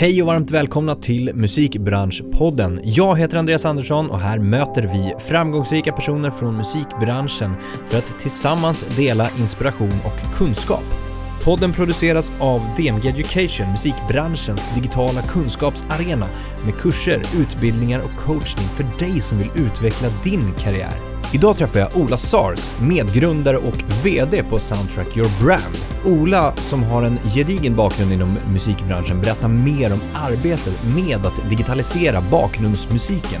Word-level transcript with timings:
Hej 0.00 0.22
och 0.22 0.28
varmt 0.28 0.50
välkomna 0.50 0.94
till 0.94 1.30
Musikbranschpodden. 1.34 2.80
Jag 2.84 3.18
heter 3.18 3.36
Andreas 3.36 3.64
Andersson 3.64 4.10
och 4.10 4.18
här 4.18 4.38
möter 4.38 4.82
vi 4.82 5.14
framgångsrika 5.18 5.92
personer 5.92 6.30
från 6.30 6.56
musikbranschen 6.56 7.54
för 7.86 7.98
att 7.98 8.18
tillsammans 8.18 8.86
dela 8.96 9.30
inspiration 9.38 10.00
och 10.04 10.36
kunskap. 10.36 10.99
Podden 11.44 11.72
produceras 11.72 12.32
av 12.38 12.60
DMG 12.76 13.08
Education, 13.08 13.70
musikbranschens 13.70 14.68
digitala 14.74 15.22
kunskapsarena 15.22 16.26
med 16.64 16.78
kurser, 16.78 17.22
utbildningar 17.38 18.00
och 18.00 18.24
coachning 18.24 18.68
för 18.68 19.06
dig 19.06 19.20
som 19.20 19.38
vill 19.38 19.50
utveckla 19.54 20.08
din 20.24 20.54
karriär. 20.58 20.92
Idag 21.32 21.56
träffar 21.56 21.80
jag 21.80 21.96
Ola 21.96 22.16
Sars, 22.16 22.74
medgrundare 22.80 23.56
och 23.56 23.84
VD 24.04 24.42
på 24.42 24.58
Soundtrack 24.58 25.16
Your 25.16 25.44
Brand. 25.44 25.76
Ola, 26.04 26.56
som 26.56 26.82
har 26.82 27.02
en 27.02 27.18
gedigen 27.24 27.76
bakgrund 27.76 28.12
inom 28.12 28.38
musikbranschen, 28.52 29.20
berättar 29.20 29.48
mer 29.48 29.92
om 29.92 30.00
arbetet 30.14 30.84
med 30.96 31.26
att 31.26 31.50
digitalisera 31.50 32.20
bakgrundsmusiken. 32.30 33.40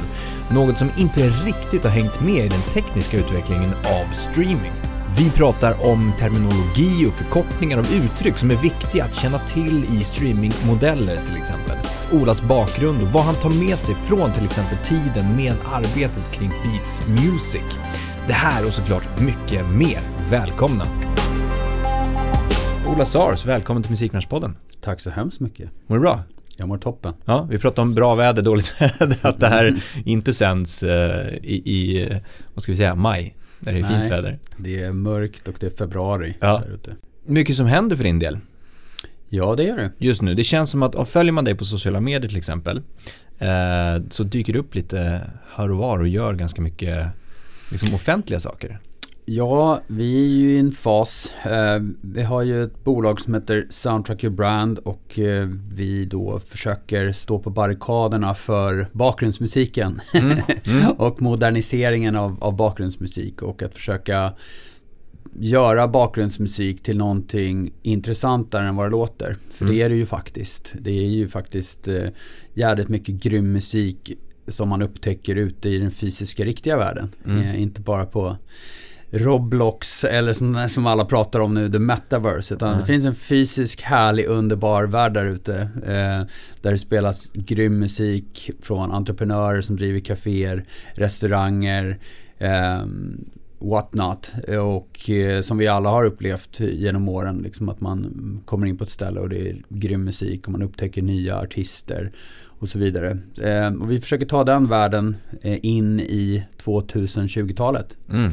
Något 0.50 0.78
som 0.78 0.90
inte 0.98 1.28
riktigt 1.28 1.84
har 1.84 1.90
hängt 1.90 2.20
med 2.20 2.44
i 2.44 2.48
den 2.48 2.62
tekniska 2.62 3.18
utvecklingen 3.18 3.70
av 3.70 4.14
streaming. 4.14 4.89
Vi 5.18 5.30
pratar 5.30 5.86
om 5.86 6.12
terminologi 6.18 7.06
och 7.08 7.12
förkortningar 7.12 7.78
av 7.78 7.86
uttryck 7.92 8.36
som 8.36 8.50
är 8.50 8.56
viktiga 8.56 9.04
att 9.04 9.14
känna 9.14 9.38
till 9.38 9.84
i 9.84 10.04
streamingmodeller 10.04 11.16
till 11.26 11.36
exempel. 11.36 11.76
Olas 12.12 12.42
bakgrund 12.42 13.02
och 13.02 13.08
vad 13.08 13.22
han 13.22 13.34
tar 13.34 13.50
med 13.50 13.78
sig 13.78 13.94
från 13.94 14.32
till 14.32 14.44
exempel 14.44 14.78
tiden 14.78 15.36
med 15.36 15.54
arbetet 15.72 16.32
kring 16.32 16.48
Beats 16.48 17.04
Music. 17.08 17.78
Det 18.26 18.32
här 18.32 18.66
och 18.66 18.72
såklart 18.72 19.20
mycket 19.20 19.70
mer. 19.70 20.00
Välkomna! 20.30 20.84
Ola 22.88 23.04
Sars, 23.04 23.46
välkommen 23.46 23.82
till 23.82 23.90
Musikbranschpodden. 23.90 24.56
Tack 24.80 25.00
så 25.00 25.10
hemskt 25.10 25.40
mycket. 25.40 25.70
Mår 25.86 25.96
du 25.96 26.02
bra? 26.02 26.22
Jag 26.56 26.68
mår 26.68 26.78
toppen. 26.78 27.14
Ja, 27.24 27.46
vi 27.50 27.58
pratade 27.58 27.82
om 27.82 27.94
bra 27.94 28.14
väder, 28.14 28.42
dåligt 28.42 28.74
väder, 28.80 29.18
att 29.22 29.40
det 29.40 29.48
här 29.48 29.82
inte 30.04 30.32
sänds 30.32 30.82
eh, 30.82 31.28
i, 31.28 31.62
i, 31.64 32.08
vad 32.54 32.62
ska 32.62 32.72
vi 32.72 32.76
säga, 32.76 32.94
maj, 32.94 33.36
när 33.60 33.72
det 33.72 33.78
är 33.78 33.82
fint 33.84 33.98
Nej. 34.00 34.10
väder. 34.10 34.38
Det 34.56 34.82
är 34.82 34.92
mörkt 34.92 35.48
och 35.48 35.54
det 35.60 35.66
är 35.66 35.70
februari 35.70 36.36
Ja. 36.40 36.62
där 36.66 36.74
ute. 36.74 36.96
Mycket 37.24 37.56
som 37.56 37.66
händer 37.66 37.96
för 37.96 38.04
din 38.04 38.18
del 38.18 38.38
Ja, 39.28 39.54
det 39.56 39.62
gör 39.64 39.76
det. 39.76 39.90
just 39.98 40.22
nu. 40.22 40.34
Det 40.34 40.44
känns 40.44 40.70
som 40.70 40.82
att, 40.82 40.94
om 40.94 41.06
följer 41.06 41.32
man 41.32 41.44
dig 41.44 41.54
på 41.54 41.64
sociala 41.64 42.00
medier 42.00 42.28
till 42.28 42.38
exempel, 42.38 42.82
eh, 43.38 44.02
så 44.10 44.22
dyker 44.22 44.52
det 44.52 44.58
upp 44.58 44.74
lite 44.74 45.20
här 45.54 45.70
och 45.70 45.76
var 45.78 45.98
och 45.98 46.08
gör 46.08 46.34
ganska 46.34 46.62
mycket 46.62 47.06
liksom, 47.70 47.94
offentliga 47.94 48.40
saker. 48.40 48.78
Ja, 49.32 49.80
vi 49.86 50.24
är 50.24 50.28
ju 50.28 50.54
i 50.54 50.58
en 50.58 50.72
fas. 50.72 51.34
Eh, 51.44 51.82
vi 52.00 52.22
har 52.22 52.42
ju 52.42 52.64
ett 52.64 52.84
bolag 52.84 53.20
som 53.20 53.34
heter 53.34 53.66
Soundtrack 53.70 54.24
Your 54.24 54.34
Brand 54.36 54.78
och 54.78 55.18
eh, 55.18 55.48
vi 55.72 56.04
då 56.04 56.40
försöker 56.40 57.12
stå 57.12 57.38
på 57.38 57.50
barrikaderna 57.50 58.34
för 58.34 58.86
bakgrundsmusiken 58.92 60.00
Mm. 60.14 60.38
Mm. 60.64 60.90
och 60.98 61.22
moderniseringen 61.22 62.16
av, 62.16 62.36
av 62.40 62.56
bakgrundsmusik 62.56 63.42
och 63.42 63.62
att 63.62 63.74
försöka 63.74 64.32
göra 65.38 65.88
bakgrundsmusik 65.88 66.82
till 66.82 66.96
någonting 66.96 67.72
intressantare 67.82 68.68
än 68.68 68.76
vad 68.76 68.86
det 68.86 68.90
låter. 68.90 69.36
För 69.50 69.64
Mm. 69.64 69.76
det 69.76 69.82
är 69.82 69.88
det 69.88 69.96
ju 69.96 70.06
faktiskt. 70.06 70.72
Det 70.80 70.90
är 70.90 71.08
ju 71.08 71.28
faktiskt 71.28 71.88
eh, 71.88 72.08
jävligt 72.54 72.88
mycket 72.88 73.14
grym 73.14 73.52
musik 73.52 74.12
som 74.48 74.68
man 74.68 74.82
upptäcker 74.82 75.36
ute 75.36 75.68
i 75.68 75.78
den 75.78 75.90
fysiska 75.90 76.44
riktiga 76.44 76.76
världen. 76.78 77.08
Mm. 77.26 77.42
Eh, 77.42 77.62
inte 77.62 77.80
bara 77.80 78.06
på 78.06 78.36
Roblox 79.10 80.04
eller 80.04 80.32
som, 80.32 80.68
som 80.68 80.86
alla 80.86 81.04
pratar 81.04 81.40
om 81.40 81.54
nu, 81.54 81.70
the 81.70 81.78
metaverse. 81.78 82.54
Utan 82.54 82.70
Nej. 82.70 82.80
det 82.80 82.86
finns 82.86 83.06
en 83.06 83.14
fysisk, 83.14 83.82
härlig, 83.82 84.26
underbar 84.26 84.84
värld 84.84 85.14
där 85.14 85.24
ute. 85.24 85.56
Eh, 85.86 86.26
där 86.62 86.70
det 86.70 86.78
spelas 86.78 87.30
grym 87.34 87.78
musik 87.78 88.50
från 88.62 88.92
entreprenörer 88.92 89.60
som 89.60 89.76
driver 89.76 90.00
kaféer, 90.00 90.64
restauranger, 90.94 91.98
eh, 92.38 92.82
what 93.58 93.94
not. 93.94 94.32
Och 94.60 95.10
eh, 95.10 95.40
som 95.40 95.58
vi 95.58 95.68
alla 95.68 95.90
har 95.90 96.04
upplevt 96.04 96.60
genom 96.60 97.08
åren, 97.08 97.38
liksom 97.38 97.68
att 97.68 97.80
man 97.80 98.40
kommer 98.44 98.66
in 98.66 98.78
på 98.78 98.84
ett 98.84 98.90
ställe 98.90 99.20
och 99.20 99.28
det 99.28 99.50
är 99.50 99.62
grym 99.68 100.04
musik 100.04 100.46
och 100.46 100.52
man 100.52 100.62
upptäcker 100.62 101.02
nya 101.02 101.38
artister 101.38 102.12
och 102.60 102.68
så 102.68 102.78
vidare. 102.78 103.18
Eh, 103.42 103.74
och 103.74 103.90
vi 103.90 104.00
försöker 104.00 104.26
ta 104.26 104.44
den 104.44 104.68
världen 104.68 105.16
eh, 105.42 105.58
in 105.62 106.00
i 106.00 106.44
2020-talet. 106.64 107.96
Mm. 108.10 108.32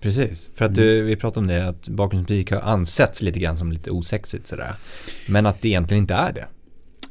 Precis, 0.00 0.50
för 0.54 0.64
att 0.64 0.74
du, 0.74 1.02
vi 1.02 1.16
pratade 1.16 1.40
om 1.40 1.46
det 1.46 1.68
att 1.68 1.88
bakgrundsmusik 1.88 2.50
har 2.50 2.60
ansetts 2.60 3.22
lite 3.22 3.38
grann 3.38 3.56
som 3.56 3.72
lite 3.72 3.90
osexigt 3.90 4.46
sådär. 4.46 4.72
Men 5.28 5.46
att 5.46 5.62
det 5.62 5.68
egentligen 5.68 6.02
inte 6.02 6.14
är 6.14 6.32
det. 6.32 6.46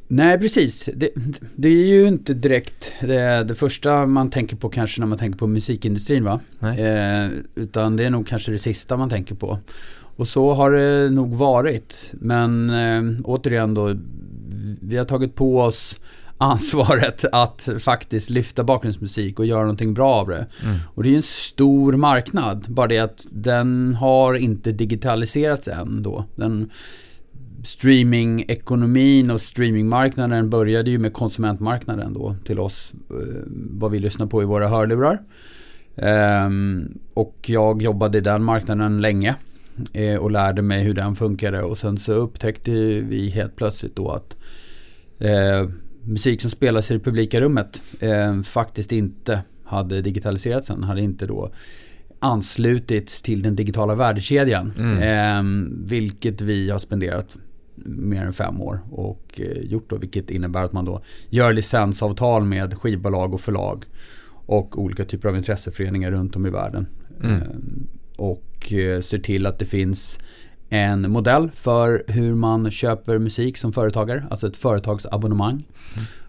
Nej, 0.08 0.40
precis. 0.40 0.90
Det, 0.94 1.10
det 1.56 1.68
är 1.68 1.88
ju 1.88 2.08
inte 2.08 2.34
direkt 2.34 2.94
det, 3.02 3.44
det 3.44 3.56
första 3.56 4.06
man 4.06 4.30
tänker 4.30 4.56
på 4.56 4.70
kanske 4.70 5.02
när 5.02 5.08
man 5.08 5.18
tänker 5.18 5.40
på 5.40 5.48
musikindustrin 5.48 6.24
va? 6.24 6.40
Eh, 6.62 7.30
utan 7.56 7.96
det 7.96 8.04
är 8.04 8.10
nog 8.10 8.28
kanske 8.28 8.52
det 8.52 8.60
sista 8.60 8.98
man 8.98 9.10
tänker 9.10 9.36
på. 9.36 9.60
Och 10.16 10.28
så 10.28 10.54
har 10.54 10.72
det 10.72 11.10
nog 11.10 11.36
varit. 11.36 12.14
Men 12.14 12.70
eh, 12.70 13.22
återigen 13.24 13.74
då, 13.74 13.96
vi 14.82 14.98
har 14.98 15.06
tagit 15.06 15.36
på 15.36 15.62
oss 15.62 16.02
ansvaret 16.38 17.26
att 17.32 17.70
faktiskt 17.80 18.30
lyfta 18.30 18.64
bakgrundsmusik 18.64 19.40
och 19.40 19.46
göra 19.46 19.62
någonting 19.62 19.94
bra 19.94 20.14
av 20.14 20.28
det. 20.28 20.48
Mm. 20.64 20.78
Och 20.94 21.04
det 21.04 21.10
är 21.10 21.12
ju 21.12 21.18
en 21.18 21.24
stor 21.24 21.94
marknad, 21.94 22.66
bara 22.68 22.88
det 22.88 23.00
att 23.00 23.28
den 23.32 23.96
har 23.96 24.34
inte 24.34 24.72
digitaliserats 24.72 25.68
än 25.68 26.04
då. 26.04 26.26
Den 26.36 26.70
streamingekonomin 27.64 29.32
och 29.32 29.42
streamingmarknaden 29.42 30.50
började 30.50 30.90
ju 30.90 31.00
med 31.00 31.14
konsumentmarknaden 31.14 32.14
då 32.14 32.36
till 32.46 32.60
oss, 32.60 32.94
eh, 33.10 33.16
vad 33.50 33.92
vi 33.92 34.00
lyssnar 34.00 34.28
på 34.28 34.42
i 34.42 34.46
våra 34.46 34.68
hörlurar. 34.68 35.20
Ehm, 35.96 36.98
och 37.14 37.38
jag 37.46 37.82
jobbade 37.82 38.18
i 38.18 38.22
den 38.22 38.44
marknaden 38.44 39.02
länge 39.02 39.36
eh, 39.94 40.16
och 40.16 40.32
lärde 40.32 40.62
mig 40.62 40.84
hur 40.84 40.94
den 40.94 41.16
funkade 41.16 41.62
och 41.62 41.78
sen 41.78 41.98
så 41.98 42.14
upptäckte 42.14 42.72
vi 43.02 43.30
helt 43.30 43.56
plötsligt 43.56 43.96
då 43.96 44.12
att 44.12 44.38
eh, 45.20 45.70
musik 46.08 46.42
som 46.42 46.50
spelas 46.50 46.92
i 46.92 46.94
det 46.94 47.00
publika 47.00 47.42
rummet 47.42 47.82
eh, 48.00 48.42
faktiskt 48.42 48.92
inte 48.92 49.42
hade 49.64 50.02
digitaliserats 50.02 50.70
än, 50.70 50.84
hade 50.84 51.02
inte 51.02 51.26
då 51.26 51.52
anslutits 52.20 53.22
till 53.22 53.42
den 53.42 53.56
digitala 53.56 53.96
värdekedjan. 53.96 54.74
Mm. 54.78 54.98
Eh, 54.98 55.68
vilket 55.88 56.42
vi 56.42 56.70
har 56.70 56.80
spenderat 56.80 57.38
mer 57.86 58.22
än 58.22 58.34
fem 58.34 58.62
år 58.62 58.80
och 58.92 59.42
eh, 59.42 59.62
gjort 59.62 59.90
då, 59.90 59.98
vilket 59.98 60.32
innebär 60.32 60.64
att 60.64 60.74
man 60.74 60.86
då 60.86 61.02
gör 61.30 61.54
licensavtal 61.54 62.44
med 62.44 62.74
skivbolag 62.74 63.34
och 63.34 63.42
förlag 63.42 63.86
och 64.46 64.82
olika 64.82 65.06
typer 65.06 65.30
av 65.30 65.38
intresseföreningar 65.38 66.12
runt 66.12 66.36
om 66.36 66.46
i 66.46 66.50
världen. 66.50 66.88
Mm. 67.24 67.42
Eh, 67.42 67.48
och 68.18 68.74
eh, 68.74 69.02
ser 69.02 69.20
till 69.20 69.46
att 69.46 69.60
det 69.60 69.66
finns 69.66 70.20
en 70.70 71.12
modell 71.12 71.52
för 71.56 72.04
hur 72.08 72.36
man 72.36 72.72
köper 72.72 73.18
musik 73.18 73.58
som 73.58 73.74
företagare, 73.74 74.26
alltså 74.30 74.48
ett 74.48 74.58
företagsabonnemang. 74.58 75.64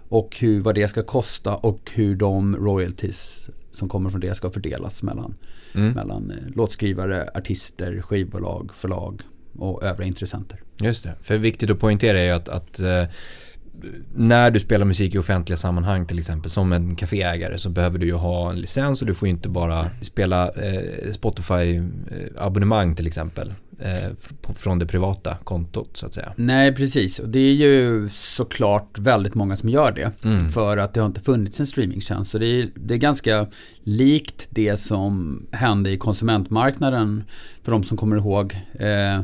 Och 0.08 0.36
hur, 0.40 0.60
vad 0.60 0.74
det 0.74 0.88
ska 0.88 1.02
kosta 1.02 1.54
och 1.56 1.90
hur 1.94 2.16
de 2.16 2.56
royalties 2.56 3.50
som 3.70 3.88
kommer 3.88 4.10
från 4.10 4.20
det 4.20 4.34
ska 4.34 4.50
fördelas 4.50 5.02
mellan, 5.02 5.34
Mm. 5.74 5.92
mellan 5.92 6.30
eh, 6.30 6.36
låtskrivare, 6.56 7.30
artister, 7.34 8.00
skivbolag, 8.02 8.70
förlag 8.74 9.22
och 9.58 9.82
övriga 9.82 10.06
intressenter. 10.08 10.60
Just 10.80 11.04
det, 11.04 11.14
för 11.22 11.38
viktigt 11.38 11.70
att 11.70 11.78
poängtera 11.78 12.20
är 12.20 12.24
ju 12.24 12.30
att, 12.30 12.48
att 12.48 12.80
eh, 12.80 13.04
när 14.14 14.50
du 14.50 14.60
spelar 14.60 14.84
musik 14.84 15.14
i 15.14 15.18
offentliga 15.18 15.56
sammanhang 15.56 16.06
till 16.06 16.18
exempel 16.18 16.50
som 16.50 16.72
en 16.72 16.96
kaféägare 16.96 17.58
så 17.58 17.68
behöver 17.68 17.98
du 17.98 18.06
ju 18.06 18.12
ha 18.12 18.50
en 18.50 18.60
licens 18.60 19.00
och 19.00 19.06
du 19.06 19.14
får 19.14 19.28
ju 19.28 19.34
inte 19.34 19.48
bara 19.48 19.90
spela 20.02 20.48
eh, 20.48 21.12
Spotify-abonnemang 21.12 22.94
till 22.94 23.06
exempel 23.06 23.54
eh, 23.78 24.12
från 24.54 24.78
det 24.78 24.86
privata 24.86 25.36
kontot 25.44 25.96
så 25.96 26.06
att 26.06 26.14
säga. 26.14 26.32
Nej, 26.36 26.74
precis. 26.74 27.18
Och 27.18 27.28
det 27.28 27.38
är 27.38 27.54
ju 27.54 28.08
såklart 28.12 28.98
väldigt 28.98 29.34
många 29.34 29.56
som 29.56 29.68
gör 29.68 29.92
det. 29.92 30.24
Mm. 30.24 30.48
För 30.48 30.76
att 30.76 30.94
det 30.94 31.00
har 31.00 31.06
inte 31.06 31.20
funnits 31.20 31.60
en 31.60 31.66
streamingtjänst. 31.66 32.30
Så 32.30 32.38
det 32.38 32.46
är, 32.46 32.70
det 32.74 32.94
är 32.94 32.98
ganska 32.98 33.46
likt 33.82 34.48
det 34.50 34.76
som 34.76 35.42
hände 35.52 35.90
i 35.90 35.98
konsumentmarknaden. 35.98 37.24
För 37.62 37.72
de 37.72 37.84
som 37.84 37.96
kommer 37.96 38.16
ihåg. 38.16 38.56
Eh, 38.74 39.20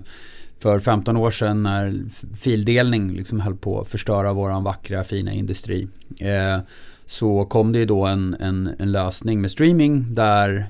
för 0.65 0.79
15 0.79 1.17
år 1.17 1.31
sedan 1.31 1.63
när 1.63 2.03
fildelning 2.37 3.13
liksom 3.13 3.41
höll 3.41 3.57
på 3.57 3.81
att 3.81 3.89
förstöra 3.89 4.33
våran 4.33 4.65
vackra 4.65 5.05
fina 5.05 5.33
industri. 5.33 5.89
Eh, 6.21 6.59
så 7.07 7.45
kom 7.45 7.73
det 7.73 7.79
ju 7.79 7.87
då 7.87 8.07
en, 8.07 8.37
en, 8.41 8.71
en 8.79 8.93
lösning 8.93 9.41
med 9.41 9.51
streaming 9.51 10.15
där 10.15 10.67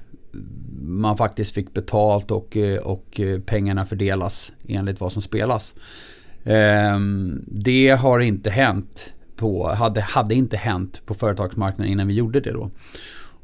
man 0.83 1.17
faktiskt 1.17 1.55
fick 1.55 1.75
betalt 1.75 2.31
och, 2.31 2.57
eh, 2.57 2.79
och 2.79 3.21
eh, 3.21 3.41
pengarna 3.41 3.87
fördelas 3.87 4.53
enligt 4.69 5.01
vad 5.01 5.13
som 5.13 5.23
spelas. 5.23 5.75
Eh, 6.45 6.99
Det 7.47 7.91
har 7.91 8.21
inte 8.21 8.51
hänt 8.51 9.13
på, 9.37 9.69
hade, 9.69 10.01
hade 10.01 10.35
inte 10.35 10.57
hänt 10.57 11.03
på 11.07 11.15
företagsmarknaden 11.15 11.93
innan 11.93 12.07
vi 12.07 12.15
gjorde 12.15 12.41
det 12.41 12.53
då. 12.53 12.71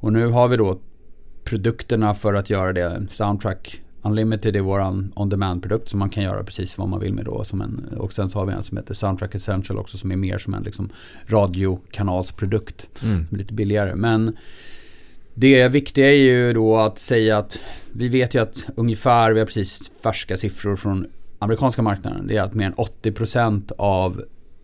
Och 0.01 0.13
nu 0.13 0.27
har 0.27 0.49
vi 0.49 0.57
då 0.57 0.79
produkterna 1.45 2.15
för 2.15 2.35
att 2.35 2.51
göra 2.51 2.73
det. 2.73 3.07
Soundtrack 3.11 3.81
Unlimited 4.03 4.57
är 4.57 4.61
vår 4.61 4.81
on-demand-produkt 5.15 5.89
som 5.89 5.99
man 5.99 6.11
kan 6.11 6.25
göra 6.25 6.45
precis 6.45 6.79
vad 6.79 6.89
man 6.89 7.01
vill 7.01 7.15
med 7.15 7.25
då. 7.25 7.45
Som 7.45 7.61
en, 7.61 7.85
och 7.99 8.13
sen 8.13 8.31
så 8.31 8.39
har 8.39 8.47
vi 8.47 8.53
en 8.53 8.63
som 8.63 8.77
heter 8.77 8.95
Soundtrack 8.95 9.35
Essential 9.35 9.79
också 9.79 9.99
som 9.99 10.13
är 10.13 10.17
mer 10.17 10.39
som 10.39 10.55
en 10.55 10.63
liksom 10.63 10.91
radiokanalsprodukt. 11.27 12.89
Mm. 13.05 13.27
Lite 13.31 13.55
billigare. 13.55 13.95
Men 13.95 14.37
det 15.35 15.69
viktiga 15.69 16.09
är 16.09 16.17
ju 16.17 16.53
då 16.53 16.77
att 16.77 16.99
säga 16.99 17.39
att 17.39 17.59
vi 17.93 18.09
vet 18.09 18.35
ju 18.35 18.43
att 18.43 18.67
ungefär, 18.77 19.33
vi 19.33 19.39
har 19.39 19.47
precis 19.47 19.91
färska 20.03 20.37
siffror 20.37 20.77
från 20.77 21.07
amerikanska 21.39 21.83
marknaden. 21.83 22.27
Det 22.27 22.37
är 22.37 22.43
att 22.43 22.55
mer 22.55 22.67
än 22.67 22.75
80% 22.75 23.73
av 23.79 24.23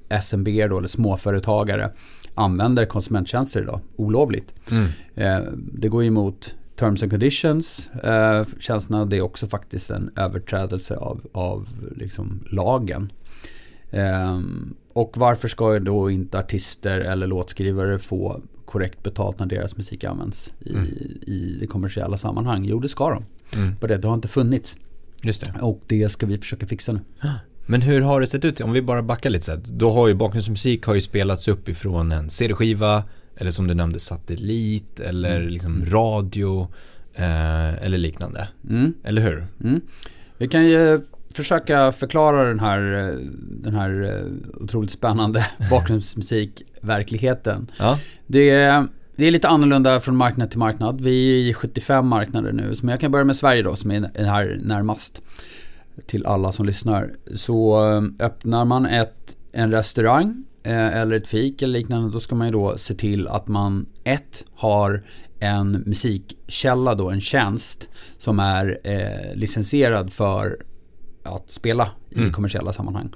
SMB 0.08 0.48
då, 0.68 0.78
eller 0.78 0.88
småföretagare 0.88 1.90
använder 2.34 2.86
konsumenttjänster 2.86 3.62
idag 3.62 3.80
olovligt. 3.96 4.54
Mm. 4.70 4.88
Eh, 5.14 5.52
det 5.56 5.88
går 5.88 6.04
emot 6.04 6.54
terms 6.76 7.02
and 7.02 7.12
conditions 7.12 7.88
eh, 7.88 8.44
tjänsterna. 8.58 9.04
Det 9.04 9.16
är 9.16 9.20
också 9.20 9.46
faktiskt 9.46 9.90
en 9.90 10.10
överträdelse 10.16 10.96
av, 10.96 11.20
av 11.32 11.68
liksom 11.96 12.44
lagen. 12.50 13.12
Eh, 13.90 14.40
och 14.92 15.12
varför 15.16 15.48
ska 15.48 15.78
då 15.78 16.10
inte 16.10 16.38
artister 16.38 17.00
eller 17.00 17.26
låtskrivare 17.26 17.98
få 17.98 18.40
korrekt 18.64 19.02
betalt 19.02 19.38
när 19.38 19.46
deras 19.46 19.76
musik 19.76 20.04
används 20.04 20.52
i, 20.60 20.74
mm. 20.74 20.86
i 21.26 21.56
det 21.60 21.66
kommersiella 21.66 22.16
sammanhang? 22.16 22.64
Jo, 22.64 22.80
det 22.80 22.88
ska 22.88 23.10
de. 23.10 23.24
Mm. 23.58 23.74
det, 23.80 23.96
det 23.96 24.08
har 24.08 24.14
inte 24.14 24.28
funnits. 24.28 24.76
Just 25.22 25.44
det. 25.44 25.60
Och 25.60 25.82
det 25.86 26.08
ska 26.08 26.26
vi 26.26 26.38
försöka 26.38 26.66
fixa 26.66 26.92
nu. 26.92 27.00
Men 27.66 27.82
hur 27.82 28.00
har 28.00 28.20
det 28.20 28.26
sett 28.26 28.44
ut? 28.44 28.60
Om 28.60 28.72
vi 28.72 28.82
bara 28.82 29.02
backar 29.02 29.30
lite 29.30 29.44
så 29.44 29.52
här, 29.52 29.62
Då 29.66 29.90
har 29.90 30.08
ju 30.08 30.14
bakgrundsmusik 30.14 30.86
har 30.86 30.94
ju 30.94 31.00
spelats 31.00 31.48
upp 31.48 31.68
ifrån 31.68 32.12
en 32.12 32.30
CD-skiva 32.30 33.04
eller 33.36 33.50
som 33.50 33.66
du 33.66 33.74
nämnde 33.74 34.00
satellit 34.00 35.00
eller 35.00 35.36
mm. 35.36 35.48
liksom 35.48 35.84
radio 35.84 36.68
eh, 37.14 37.84
eller 37.84 37.98
liknande. 37.98 38.48
Mm. 38.70 38.94
Eller 39.04 39.22
hur? 39.22 39.46
Mm. 39.64 39.80
Vi 40.38 40.48
kan 40.48 40.66
ju 40.66 41.00
försöka 41.34 41.92
förklara 41.92 42.48
den 42.48 42.60
här, 42.60 42.80
den 43.62 43.74
här 43.74 44.02
eh, 44.02 44.62
otroligt 44.62 44.90
spännande 44.90 45.46
bakgrundsmusikverkligheten. 45.70 47.70
Ja. 47.78 47.98
Det, 48.26 48.86
det 49.16 49.26
är 49.26 49.30
lite 49.30 49.48
annorlunda 49.48 50.00
från 50.00 50.16
marknad 50.16 50.50
till 50.50 50.58
marknad. 50.58 51.00
Vi 51.00 51.40
är 51.40 51.50
i 51.50 51.54
75 51.54 52.06
marknader 52.06 52.52
nu, 52.52 52.74
men 52.82 52.90
jag 52.90 53.00
kan 53.00 53.10
börja 53.10 53.24
med 53.24 53.36
Sverige 53.36 53.62
då 53.62 53.76
som 53.76 53.90
är 53.90 54.24
här 54.24 54.60
närmast 54.62 55.22
till 56.06 56.26
alla 56.26 56.52
som 56.52 56.66
lyssnar. 56.66 57.14
Så 57.34 57.88
eh, 57.90 58.26
öppnar 58.26 58.64
man 58.64 58.86
ett, 58.86 59.36
en 59.52 59.72
restaurang 59.72 60.28
eh, 60.28 60.34
eller 60.72 61.16
ett 61.16 61.26
fik 61.26 61.62
eller 61.62 61.78
liknande, 61.78 62.10
då 62.10 62.20
ska 62.20 62.34
man 62.34 62.46
ju 62.46 62.52
då 62.52 62.78
se 62.78 62.94
till 62.94 63.28
att 63.28 63.48
man 63.48 63.86
ett 64.04 64.44
har 64.54 65.02
en 65.40 65.82
musikkälla 65.86 66.94
då, 66.94 67.10
en 67.10 67.20
tjänst 67.20 67.88
som 68.18 68.40
är 68.40 68.78
eh, 68.84 69.34
licensierad 69.34 70.12
för 70.12 70.58
att 71.22 71.50
spela 71.50 71.90
i 72.10 72.18
mm. 72.18 72.32
kommersiella 72.32 72.72
sammanhang. 72.72 73.10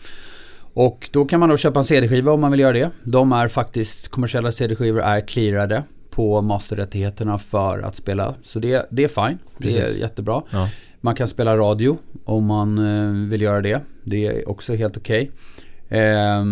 Och 0.72 1.10
då 1.12 1.24
kan 1.24 1.40
man 1.40 1.48
då 1.48 1.56
köpa 1.56 1.78
en 1.78 1.84
CD-skiva 1.84 2.32
om 2.32 2.40
man 2.40 2.50
vill 2.50 2.60
göra 2.60 2.72
det. 2.72 2.90
De 3.04 3.32
är 3.32 3.48
faktiskt, 3.48 4.08
kommersiella 4.08 4.52
CD-skivor 4.52 5.00
är 5.00 5.20
clearade 5.20 5.84
på 6.10 6.42
masterrättigheterna 6.42 7.38
för 7.38 7.78
att 7.78 7.96
spela. 7.96 8.34
Så 8.42 8.58
det, 8.58 8.86
det 8.90 9.04
är 9.04 9.08
fine, 9.08 9.38
det 9.58 9.78
är 9.78 9.98
jättebra. 9.98 10.42
Ja. 10.50 10.68
Man 11.00 11.14
kan 11.14 11.28
spela 11.28 11.56
radio 11.56 11.98
om 12.24 12.46
man 12.46 12.78
eh, 12.78 13.28
vill 13.30 13.40
göra 13.40 13.60
det. 13.60 13.80
Det 14.04 14.26
är 14.26 14.48
också 14.48 14.74
helt 14.74 14.96
okej. 14.96 15.30
Okay. 15.86 16.00
Eh, 16.00 16.44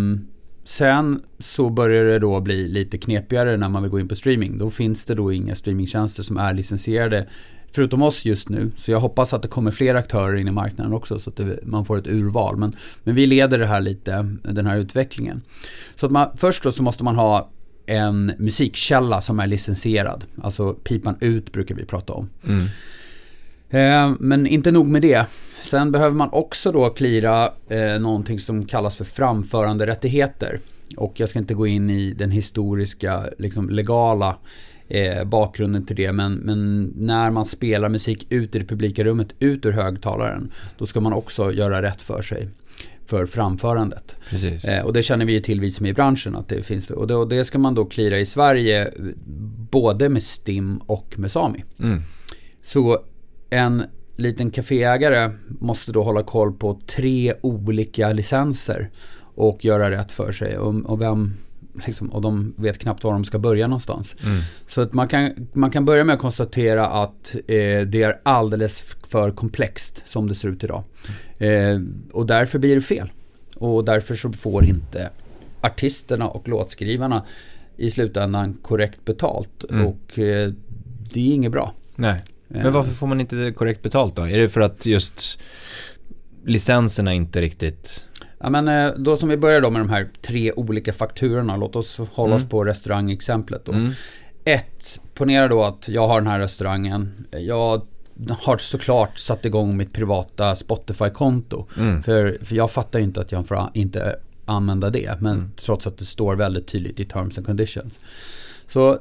sen 0.69 1.23
så 1.39 1.71
börjar 1.71 2.05
det 2.05 2.19
då 2.19 2.41
bli 2.41 2.69
lite 2.69 2.99
knepigare 2.99 3.57
när 3.57 3.69
man 3.69 3.83
vill 3.83 3.91
gå 3.91 4.01
in 4.01 4.09
på 4.09 4.15
streaming. 4.15 4.59
Då 4.59 4.71
finns 4.71 5.05
det 5.05 5.15
då 5.15 5.33
inga 5.33 5.55
streamingtjänster 5.55 6.23
som 6.23 6.37
är 6.37 6.55
licensierade 6.55 7.29
förutom 7.73 8.03
oss 8.03 8.25
just 8.25 8.49
nu. 8.49 8.71
Så 8.77 8.91
jag 8.91 9.01
hoppas 9.01 9.35
att 9.35 9.43
det 9.43 9.49
kommer 9.49 9.71
fler 9.71 9.95
aktörer 9.95 10.35
in 10.35 10.49
i 10.49 10.51
marknaden 10.51 10.93
också 10.93 11.19
så 11.19 11.31
att 11.31 11.37
det, 11.37 11.59
man 11.63 11.85
får 11.85 11.99
ett 11.99 12.07
urval. 12.07 12.57
Men, 12.57 12.77
men 13.05 13.15
vi 13.15 13.27
leder 13.27 13.59
det 13.59 13.67
här 13.67 13.81
lite, 13.81 14.37
den 14.43 14.67
här 14.67 14.77
utvecklingen. 14.77 15.43
Så 15.97 16.07
att 16.07 16.13
man, 16.13 16.29
först 16.37 16.63
då 16.63 16.73
så 16.73 16.83
måste 16.83 17.05
man 17.05 17.17
ha 17.17 17.51
en 17.87 18.33
musikkälla 18.39 19.21
som 19.21 19.41
är 19.41 19.47
licensierad. 19.47 20.25
Alltså 20.43 20.75
pipan 20.75 21.17
ut 21.21 21.53
brukar 21.53 21.75
vi 21.75 21.85
prata 21.85 22.13
om. 22.13 22.29
Mm. 22.47 22.67
Eh, 23.71 24.13
men 24.21 24.47
inte 24.47 24.71
nog 24.71 24.87
med 24.87 25.03
det. 25.03 25.27
Sen 25.63 25.93
behöver 25.93 26.17
man 26.17 26.29
också 26.33 26.73
då 26.73 26.91
klira 26.91 27.53
eh, 27.69 28.01
någonting 28.01 28.39
som 28.39 28.65
kallas 28.65 28.97
för 28.97 29.05
framföranderättigheter. 29.05 30.61
Och 30.97 31.21
jag 31.21 31.29
ska 31.29 31.39
inte 31.39 31.55
gå 31.55 31.67
in 31.67 31.91
i 31.91 32.13
den 32.13 32.31
historiska, 32.31 33.25
liksom 33.39 33.71
legala 33.71 34.37
eh, 34.89 35.25
bakgrunden 35.25 35.87
till 35.87 35.97
det. 35.97 36.13
Men, 36.13 36.35
men, 36.35 36.93
när 36.97 37.31
man 37.31 37.47
spelar 37.47 37.89
musik 37.89 38.27
ut 38.31 38.55
i 38.55 38.59
det 38.59 38.65
publika 38.65 39.05
rummet, 39.05 39.35
ut 39.39 39.67
ur 39.67 39.73
högtalaren, 39.73 40.53
då 40.79 40.87
ska 40.87 41.01
man 41.01 41.13
också 41.13 41.53
göra 41.53 41.83
rätt 41.83 42.03
för 42.03 42.23
sig 42.23 42.49
för 43.07 43.27
framförandet. 43.27 44.17
Eh, 44.69 44.85
och 44.85 44.93
det 44.93 45.03
känner 45.03 45.25
vi 45.25 45.33
ju 45.33 45.41
till 45.41 45.61
vi 45.61 45.71
som 45.71 45.87
är 45.87 45.91
i 45.91 45.95
branschen 45.95 46.37
att 46.37 46.49
det 46.49 46.63
finns. 46.63 46.91
Och 46.91 47.07
det, 47.07 47.15
och 47.15 47.29
det 47.29 47.45
ska 47.45 47.59
man 47.59 47.75
då 47.75 47.85
klira 47.85 48.19
i 48.19 48.27
Sverige 48.27 48.93
både 49.71 50.09
med 50.09 50.23
STIM 50.23 50.77
och 50.77 51.15
med 51.19 51.31
Sami. 51.31 51.65
Mm. 51.81 52.03
Så 52.63 53.03
en 53.51 53.85
liten 54.17 54.51
kaféägare 54.51 55.31
måste 55.49 55.93
då 55.93 56.03
hålla 56.03 56.23
koll 56.23 56.53
på 56.53 56.81
tre 56.87 57.35
olika 57.41 58.13
licenser 58.13 58.91
och 59.35 59.65
göra 59.65 59.91
rätt 59.91 60.13
för 60.13 60.33
sig. 60.33 60.59
Och, 60.59 60.75
och 60.75 61.01
vem, 61.01 61.35
liksom, 61.87 62.09
och 62.09 62.23
de 62.23 62.55
vet 62.57 62.79
knappt 62.79 63.05
var 63.05 63.13
de 63.13 63.25
ska 63.25 63.39
börja 63.39 63.67
någonstans. 63.67 64.17
Mm. 64.25 64.41
Så 64.67 64.81
att 64.81 64.93
man, 64.93 65.09
kan, 65.09 65.49
man 65.53 65.71
kan 65.71 65.85
börja 65.85 66.05
med 66.05 66.15
att 66.15 66.21
konstatera 66.21 66.87
att 66.87 67.35
eh, 67.35 67.81
det 67.87 68.03
är 68.03 68.21
alldeles 68.23 68.97
för 69.09 69.31
komplext 69.31 70.03
som 70.05 70.29
det 70.29 70.35
ser 70.35 70.49
ut 70.49 70.65
idag. 70.65 70.85
Eh, 71.39 71.81
och 72.13 72.27
därför 72.27 72.59
blir 72.59 72.75
det 72.75 72.83
fel. 72.83 73.13
Och 73.57 73.85
därför 73.85 74.15
så 74.15 74.33
får 74.33 74.65
inte 74.65 75.11
artisterna 75.61 76.29
och 76.29 76.49
låtskrivarna 76.49 77.25
i 77.77 77.91
slutändan 77.91 78.55
korrekt 78.63 79.05
betalt. 79.05 79.65
Mm. 79.71 79.87
Och 79.87 80.19
eh, 80.19 80.53
det 81.13 81.21
är 81.21 81.35
inget 81.35 81.53
bra. 81.53 81.75
Nej. 81.97 82.25
Men 82.49 82.73
varför 82.73 82.93
får 82.93 83.07
man 83.07 83.21
inte 83.21 83.53
korrekt 83.57 83.83
betalt 83.83 84.17
då? 84.17 84.23
Är 84.23 84.39
det 84.39 84.49
för 84.49 84.61
att 84.61 84.87
just 84.87 85.39
licenserna 86.45 87.15
inte 87.15 87.41
riktigt... 87.41 88.05
Ja 88.41 88.51
men 88.51 88.69
eh, 88.69 88.93
då 88.97 89.17
som 89.17 89.29
vi 89.29 89.37
börjar 89.37 89.61
då 89.61 89.71
med 89.71 89.81
de 89.81 89.91
här 89.91 90.09
tre 90.23 90.53
olika 90.53 90.93
fakturorna. 90.93 91.57
Låt 91.57 91.77
oss 91.77 91.99
hålla 91.99 92.35
mm. 92.35 92.45
oss 92.45 92.51
på 92.51 92.65
restaurangexemplet 92.65 93.65
då. 93.65 93.73
Mm. 93.73 93.93
Ett, 94.45 95.01
ponera 95.15 95.49
då 95.49 95.65
att 95.65 95.89
jag 95.89 96.09
har 96.09 96.21
den 96.21 96.31
här 96.31 96.39
restaurangen. 96.39 97.27
Jag 97.31 97.83
har 98.41 98.59
såklart 98.59 99.19
satt 99.19 99.45
igång 99.45 99.77
mitt 99.77 99.93
privata 99.93 100.57
Spotify-konto. 100.57 101.67
Mm. 101.79 102.03
För, 102.03 102.39
för 102.43 102.55
jag 102.55 102.71
fattar 102.71 102.99
ju 102.99 103.05
inte 103.05 103.21
att 103.21 103.33
jag 103.33 103.47
får 103.47 103.71
inte 103.75 104.19
använda 104.45 104.91
det. 104.91 105.21
Men 105.21 105.33
mm. 105.33 105.51
trots 105.57 105.87
att 105.87 105.99
det 105.99 106.05
står 106.05 106.37
väldigt 106.37 106.67
tydligt 106.67 107.01
i 107.01 107.05
terms 107.05 107.39
and 107.39 107.47
conditions. 107.47 108.01
Så 108.67 108.99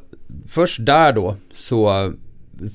först 0.47 0.85
där 0.85 1.13
då 1.13 1.35
så 1.53 2.13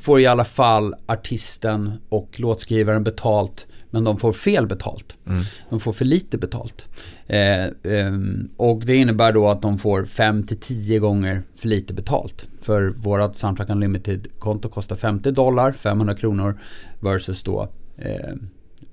får 0.00 0.20
i 0.20 0.26
alla 0.26 0.44
fall 0.44 0.94
artisten 1.06 1.92
och 2.08 2.40
låtskrivaren 2.40 3.04
betalt 3.04 3.66
men 3.92 4.04
de 4.04 4.18
får 4.18 4.32
fel 4.32 4.66
betalt. 4.66 5.16
Mm. 5.26 5.42
De 5.70 5.80
får 5.80 5.92
för 5.92 6.04
lite 6.04 6.38
betalt. 6.38 6.86
Eh, 7.26 7.64
eh, 7.64 8.12
och 8.56 8.84
det 8.86 8.96
innebär 8.96 9.32
då 9.32 9.48
att 9.48 9.62
de 9.62 9.78
får 9.78 10.04
5-10 10.04 10.98
gånger 10.98 11.42
för 11.56 11.68
lite 11.68 11.94
betalt. 11.94 12.48
För 12.60 12.88
vårat 12.88 13.36
Soundtrack 13.36 13.70
Unlimited-konto 13.70 14.68
kostar 14.68 14.96
50 14.96 15.30
dollar, 15.30 15.72
500 15.72 16.14
kronor 16.14 16.58
versus 17.00 17.42
då 17.42 17.68
eh, 17.96 18.34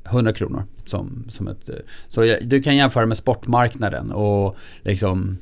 100 0.05 0.34
kronor. 0.34 0.63
Som, 0.86 1.25
som 1.29 1.48
ett, 1.48 1.69
så 2.08 2.38
du 2.41 2.62
kan 2.62 2.75
jämföra 2.75 3.05
med 3.05 3.17
sportmarknaden 3.17 4.12
och 4.12 4.55
liksom 4.81 5.38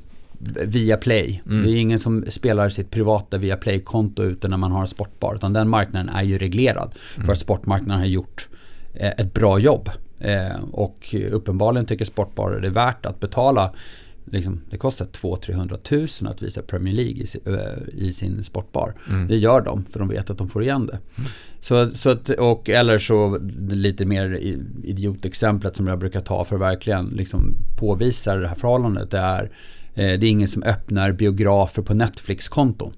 via 0.66 0.98
Play. 0.98 1.42
Mm. 1.46 1.66
Det 1.66 1.72
är 1.72 1.76
ingen 1.76 2.00
som 2.00 2.26
spelar 2.28 2.70
sitt 2.70 2.92
privata 2.92 3.38
via 3.38 3.58
Play-konto 3.58 4.24
ute 4.24 4.48
när 4.48 4.58
man 4.58 4.72
har 4.72 4.82
en 4.82 4.88
sportbar. 4.88 5.36
Utan 5.36 5.54
den 5.54 5.70
marknaden 5.70 6.10
är 6.10 6.24
ju 6.24 6.38
reglerad. 6.38 6.96
Mm. 7.16 7.26
För 7.26 7.34
att 7.34 7.40
sportmarknaden 7.40 8.00
har 8.00 8.08
gjort 8.08 8.48
eh, 8.94 9.12
ett 9.18 9.34
bra 9.34 9.60
jobb. 9.60 9.90
Eh, 10.20 10.60
och 10.72 11.16
uppenbarligen 11.32 11.86
tycker 11.86 12.06
sportbarer 12.06 12.60
det 12.60 12.68
är 12.68 12.72
värt 12.72 13.06
att 13.06 13.20
betala 13.20 13.74
Liksom, 14.32 14.62
det 14.70 14.78
kostar 14.78 15.06
200-300 15.06 15.78
tusen 15.78 16.28
att 16.28 16.42
visa 16.42 16.62
Premier 16.62 16.94
League 16.94 17.24
i, 17.24 17.28
äh, 17.46 18.06
i 18.06 18.14
sin 18.14 18.44
sportbar. 18.44 18.94
Mm. 19.10 19.28
Det 19.28 19.38
gör 19.38 19.62
de 19.62 19.86
för 19.86 20.00
de 20.00 20.08
vet 20.08 20.30
att 20.30 20.38
de 20.38 20.50
får 20.50 20.64
igen 20.64 20.88
det. 20.88 21.00
Mm. 21.18 21.30
Så, 21.60 21.92
så 21.92 22.10
att, 22.10 22.30
och, 22.30 22.70
eller 22.70 22.98
så 22.98 23.40
lite 23.70 24.06
mer 24.06 24.40
idiotexemplet 24.84 25.76
som 25.76 25.88
jag 25.88 26.00
brukar 26.00 26.22
ta 26.22 26.44
för 26.44 26.56
att 26.56 26.62
verkligen 26.62 27.06
liksom 27.06 27.56
påvisa 27.80 28.36
det 28.36 28.48
här 28.48 28.56
förhållandet. 28.56 29.12
Det 29.12 29.18
är 29.18 29.44
Eh, 29.44 29.52
det 30.04 30.26
är 30.28 30.30
ingen 30.30 30.48
som 30.48 30.64
öppnar 30.64 31.12
biografer 31.12 31.82
på 31.82 31.94
Netflix-konton. 31.94 32.94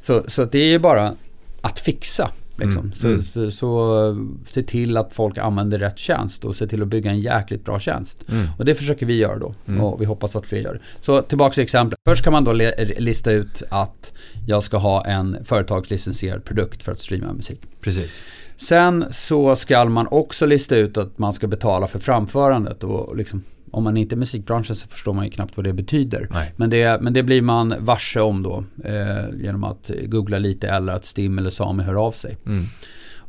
Så, 0.00 0.22
så 0.28 0.44
det 0.44 0.58
är 0.58 0.66
ju 0.68 0.78
bara 0.78 1.14
att 1.60 1.78
fixa. 1.78 2.30
Liksom. 2.56 2.78
Mm. 2.82 2.92
Så, 2.92 3.06
Mm. 3.08 3.22
så, 3.22 3.50
så 3.50 4.26
se 4.46 4.62
till 4.62 4.96
att 4.96 5.12
folk 5.12 5.38
använder 5.38 5.78
rätt 5.78 5.98
tjänst 5.98 6.44
och 6.44 6.56
se 6.56 6.66
till 6.66 6.82
att 6.82 6.88
bygga 6.88 7.10
en 7.10 7.20
jäkligt 7.20 7.64
bra 7.64 7.80
tjänst. 7.80 8.24
Mm. 8.30 8.46
Och 8.58 8.64
det 8.64 8.74
försöker 8.74 9.06
vi 9.06 9.14
göra 9.14 9.38
då 9.38 9.54
Mm. 9.68 9.80
och 9.80 10.00
vi 10.00 10.04
hoppas 10.04 10.36
att 10.36 10.46
fler 10.46 10.58
gör 10.60 10.72
det. 10.74 10.80
Så 11.00 11.22
tillbaka 11.22 11.54
till 11.54 11.62
exemplet. 11.62 11.98
Först 12.08 12.24
kan 12.24 12.32
man 12.32 12.44
då 12.44 12.52
lista 12.98 13.30
ut 13.32 13.62
att 13.68 14.12
jag 14.46 14.62
ska 14.62 14.76
ha 14.76 15.04
en 15.06 15.36
företagslicensierad 15.44 16.44
produkt 16.44 16.82
för 16.82 16.92
att 16.92 17.00
streama 17.00 17.32
musik. 17.32 17.60
Precis. 17.80 18.20
Sen 18.56 19.04
så 19.10 19.56
ska 19.56 19.84
man 19.84 20.06
också 20.10 20.46
lista 20.46 20.76
ut 20.76 20.96
att 20.96 21.18
man 21.18 21.32
ska 21.32 21.46
betala 21.46 21.86
för 21.86 21.98
framförandet 21.98 22.84
och 22.84 23.16
liksom 23.16 23.42
om 23.72 23.84
man 23.84 23.96
inte 23.96 24.14
är 24.14 24.16
musikbranschen 24.16 24.76
så 24.76 24.88
förstår 24.88 25.12
man 25.12 25.24
ju 25.24 25.30
knappt 25.30 25.56
vad 25.56 25.64
det 25.66 25.72
betyder. 25.72 26.28
Nej. 26.30 26.52
Men 26.56 26.70
det, 26.70 27.00
men 27.02 27.12
det 27.12 27.22
blir 27.22 27.42
man 27.42 27.74
varse 27.78 28.20
om 28.20 28.42
då 28.42 28.64
eh, 28.84 29.40
genom 29.42 29.64
att 29.64 29.90
googla 30.06 30.38
lite 30.38 30.68
eller 30.68 30.92
att 30.92 31.04
STIM 31.04 31.38
eller 31.38 31.50
Sami 31.50 31.82
hör 31.82 31.94
av 31.94 32.10
sig. 32.12 32.36
Mm. 32.46 32.64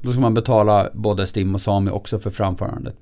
Då 0.01 0.11
ska 0.11 0.21
man 0.21 0.33
betala 0.33 0.89
både 0.93 1.27
STIM 1.27 1.55
och 1.55 1.61
Sami 1.61 1.91
också 1.91 2.19
för 2.19 2.29
framförandet. 2.29 2.95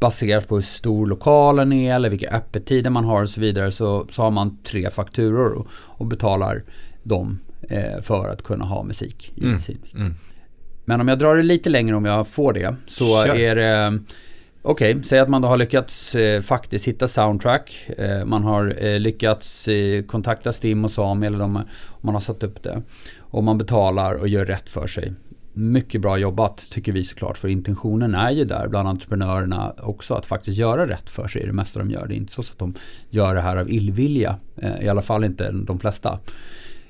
Baserat 0.00 0.48
på 0.48 0.54
hur 0.54 0.62
stor 0.62 1.06
lokalen 1.06 1.72
är 1.72 1.94
eller 1.94 2.10
vilka 2.10 2.28
öppettider 2.30 2.90
man 2.90 3.04
har 3.04 3.22
och 3.22 3.30
så 3.30 3.40
vidare 3.40 3.70
så, 3.70 4.06
så 4.10 4.22
har 4.22 4.30
man 4.30 4.58
tre 4.62 4.90
fakturor 4.90 5.52
och, 5.52 5.66
och 5.72 6.06
betalar 6.06 6.62
dem 7.02 7.38
eh, 7.68 8.00
för 8.02 8.28
att 8.28 8.42
kunna 8.42 8.64
ha 8.64 8.82
musik 8.82 9.32
i 9.36 9.44
Mm. 9.44 9.58
sin 9.58 9.78
Mm. 9.94 10.14
men 10.84 11.00
om 11.00 11.08
jag 11.08 11.18
drar 11.18 11.36
det 11.36 11.42
lite 11.42 11.70
längre 11.70 11.96
om 11.96 12.04
jag 12.04 12.28
får 12.28 12.52
det 12.52 12.74
så 12.86 13.04
Kör. 13.04 13.36
är 13.36 13.56
det 13.56 13.98
Okej, 14.68 15.02
säg 15.04 15.18
att 15.18 15.28
man 15.28 15.42
då 15.42 15.48
har 15.48 15.56
lyckats 15.56 16.14
eh, 16.14 16.40
faktiskt 16.40 16.88
hitta 16.88 17.08
soundtrack. 17.08 17.90
Eh, 17.98 18.24
man 18.24 18.44
har 18.44 18.84
eh, 18.84 19.00
lyckats 19.00 19.68
eh, 19.68 20.02
kontakta 20.02 20.52
STIM 20.52 20.84
och 20.84 20.90
Sami 20.90 21.26
eller 21.26 21.38
de, 21.38 21.62
man 22.00 22.14
har 22.14 22.20
satt 22.20 22.42
upp 22.42 22.62
det. 22.62 22.82
Och 23.18 23.44
man 23.44 23.58
betalar 23.58 24.14
och 24.14 24.28
gör 24.28 24.44
rätt 24.44 24.70
för 24.70 24.86
sig. 24.86 25.12
Mycket 25.52 26.00
bra 26.00 26.18
jobbat 26.18 26.68
tycker 26.70 26.92
vi 26.92 27.04
såklart 27.04 27.38
för 27.38 27.48
intentionen 27.48 28.14
är 28.14 28.30
ju 28.30 28.44
där 28.44 28.68
bland 28.68 28.88
entreprenörerna 28.88 29.74
också 29.78 30.14
att 30.14 30.26
faktiskt 30.26 30.58
göra 30.58 30.88
rätt 30.88 31.10
för 31.10 31.28
sig 31.28 31.42
i 31.42 31.46
det 31.46 31.52
mesta 31.52 31.78
de 31.78 31.90
gör. 31.90 32.06
Det 32.06 32.14
är 32.14 32.16
inte 32.16 32.32
så 32.32 32.40
att 32.40 32.58
de 32.58 32.74
gör 33.10 33.34
det 33.34 33.40
här 33.40 33.56
av 33.56 33.70
illvilja. 33.70 34.36
Eh, 34.56 34.84
I 34.84 34.88
alla 34.88 35.02
fall 35.02 35.24
inte 35.24 35.50
de 35.52 35.78
flesta. 35.78 36.18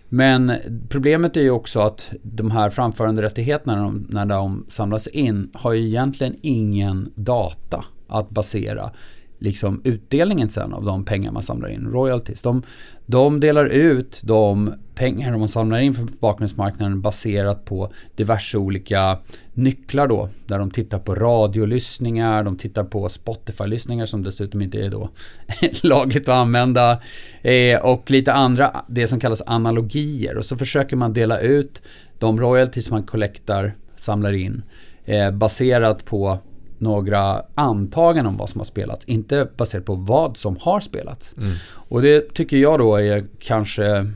Men 0.08 0.52
problemet 0.88 1.36
är 1.36 1.40
ju 1.40 1.50
också 1.50 1.80
att 1.80 2.12
de 2.22 2.50
här 2.50 2.70
framföranderättigheterna 2.70 3.74
när 3.76 3.82
de, 3.82 4.06
när 4.10 4.26
de 4.26 4.66
samlas 4.68 5.06
in 5.06 5.50
har 5.54 5.72
ju 5.72 5.86
egentligen 5.86 6.36
ingen 6.42 7.12
data 7.14 7.84
att 8.08 8.30
basera 8.30 8.90
liksom 9.38 9.80
utdelningen 9.84 10.48
sen 10.48 10.72
av 10.72 10.84
de 10.84 11.04
pengar 11.04 11.32
man 11.32 11.42
samlar 11.42 11.68
in, 11.68 11.86
royalties. 11.86 12.42
De, 12.42 12.62
de 13.06 13.40
delar 13.40 13.66
ut 13.66 14.20
de 14.24 14.74
pengar 14.96 15.32
de 15.32 15.48
samlar 15.48 15.78
in 15.78 15.94
från 15.94 16.10
bakgrundsmarknaden 16.20 17.00
baserat 17.00 17.64
på 17.64 17.92
diverse 18.16 18.58
olika 18.58 19.18
nycklar 19.54 20.06
då. 20.06 20.28
Där 20.46 20.58
de 20.58 20.70
tittar 20.70 20.98
på 20.98 21.14
radiolyssningar, 21.14 22.44
de 22.44 22.56
tittar 22.56 22.84
på 22.84 23.08
Spotify-lyssningar 23.08 24.06
som 24.06 24.22
dessutom 24.22 24.62
inte 24.62 24.78
är 24.78 24.90
då 24.90 25.10
lagligt 25.82 26.28
att 26.28 26.34
använda. 26.34 27.00
Eh, 27.42 27.80
och 27.80 28.10
lite 28.10 28.32
andra, 28.32 28.84
det 28.88 29.06
som 29.06 29.20
kallas 29.20 29.42
analogier. 29.46 30.36
Och 30.36 30.44
så 30.44 30.56
försöker 30.56 30.96
man 30.96 31.12
dela 31.12 31.40
ut 31.40 31.82
de 32.18 32.40
royalties 32.40 32.90
man 32.90 33.02
kollektar, 33.02 33.74
samlar 33.96 34.32
in, 34.32 34.62
eh, 35.04 35.30
baserat 35.30 36.04
på 36.04 36.38
några 36.78 37.42
antaganden 37.54 38.26
om 38.26 38.36
vad 38.36 38.50
som 38.50 38.60
har 38.60 38.64
spelats. 38.64 39.04
Inte 39.04 39.48
baserat 39.56 39.84
på 39.84 39.94
vad 39.94 40.36
som 40.36 40.56
har 40.60 40.80
spelats. 40.80 41.34
Mm. 41.36 41.52
Och 41.66 42.02
det 42.02 42.34
tycker 42.34 42.56
jag 42.56 42.78
då 42.78 42.96
är 42.96 43.24
kanske 43.38 44.12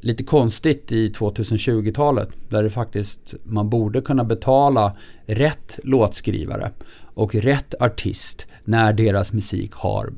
lite 0.00 0.24
konstigt 0.24 0.92
i 0.92 1.08
2020-talet. 1.08 2.28
Där 2.48 2.62
det 2.62 2.70
faktiskt, 2.70 3.34
man 3.44 3.70
borde 3.70 4.00
kunna 4.00 4.24
betala 4.24 4.96
rätt 5.26 5.78
låtskrivare 5.82 6.70
och 7.00 7.34
rätt 7.34 7.74
artist 7.80 8.46
när 8.64 8.92
deras 8.92 9.32
musik 9.32 9.72
har 9.72 10.12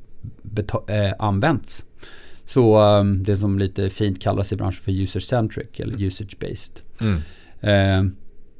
eh, 0.89 1.13
använts. 1.19 1.85
Så 2.45 2.97
eh, 2.99 3.05
det 3.05 3.37
som 3.37 3.59
lite 3.59 3.91
fint 3.91 4.21
kallas 4.21 4.53
i 4.53 4.57
branschen 4.57 4.83
för 4.83 4.93
user-centric 4.93 5.81
eller 5.81 5.97
usage-based. 5.97 6.83
Mm. 7.01 7.17
Eh, 7.61 8.13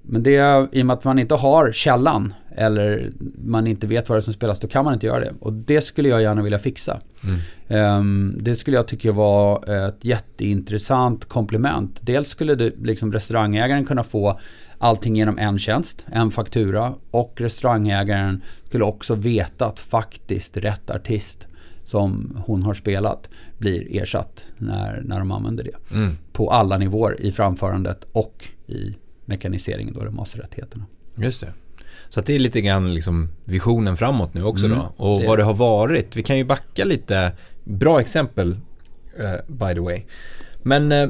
men 0.03 0.23
det, 0.23 0.69
i 0.73 0.83
och 0.83 0.87
med 0.87 0.95
att 0.95 1.05
man 1.05 1.19
inte 1.19 1.35
har 1.35 1.73
källan 1.73 2.35
eller 2.57 3.13
man 3.45 3.67
inte 3.67 3.87
vet 3.87 4.09
vad 4.09 4.19
det 4.19 4.21
är 4.21 4.23
som 4.23 4.33
spelas, 4.33 4.61
då 4.61 4.69
kan 4.69 4.85
man 4.85 4.95
inte 4.95 5.07
göra 5.07 5.21
det. 5.21 5.33
Och 5.41 5.53
det 5.53 5.81
skulle 5.81 6.09
jag 6.09 6.23
gärna 6.23 6.43
vilja 6.43 6.59
fixa. 6.59 7.01
Mm. 7.25 7.41
Ehm, 7.69 8.37
det 8.41 8.55
skulle 8.55 8.77
jag 8.77 8.89
tycka 8.89 9.13
var 9.13 9.71
ett 9.89 10.05
jätteintressant 10.05 11.25
komplement. 11.25 11.99
Dels 12.03 12.29
skulle 12.29 12.55
det, 12.55 12.73
liksom 12.83 13.13
restaurangägaren 13.13 13.85
kunna 13.85 14.03
få 14.03 14.41
allting 14.79 15.17
genom 15.17 15.39
en 15.39 15.59
tjänst, 15.59 16.07
en 16.13 16.31
faktura 16.31 16.95
och 17.11 17.33
restaurangägaren 17.37 18.43
skulle 18.65 18.85
också 18.85 19.15
veta 19.15 19.67
att 19.67 19.79
faktiskt 19.79 20.57
rätt 20.57 20.91
artist 20.91 21.47
som 21.85 22.43
hon 22.47 22.63
har 22.63 22.75
spelat 22.75 23.29
blir 23.59 24.03
ersatt 24.03 24.47
när, 24.59 25.03
när 25.05 25.19
de 25.19 25.33
använder 25.33 25.65
det. 25.65 25.95
Mm. 25.97 26.17
På 26.33 26.51
alla 26.51 26.79
nivåer 26.79 27.21
i 27.21 27.33
framförandet 27.33 28.07
och 28.13 28.45
i 28.67 28.97
mekaniseringen 29.25 29.95
då, 29.95 30.05
de 30.05 30.17
masterrättigheterna. 30.17 30.87
Just 31.17 31.41
det. 31.41 31.53
Så 32.11 32.21
att 32.21 32.27
det 32.27 32.35
är 32.35 32.39
lite 32.39 32.61
grann 32.61 32.95
liksom 32.95 33.29
visionen 33.45 33.97
framåt 33.97 34.35
nu 34.35 34.43
också 34.45 34.67
Mm, 34.67 34.79
då. 34.79 35.05
Och 35.05 35.21
det 35.21 35.27
vad 35.27 35.39
det. 35.39 35.43
har 35.45 35.55
varit. 35.55 36.17
Vi 36.17 36.23
kan 36.23 36.37
ju 36.39 36.45
backa 36.45 36.85
lite. 36.85 37.33
Bra 37.65 38.01
exempel 38.01 38.57
eh, 39.19 39.35
by 39.47 39.75
the 39.75 39.81
way. 39.81 40.03
Men 40.63 40.93
eh, 40.93 41.09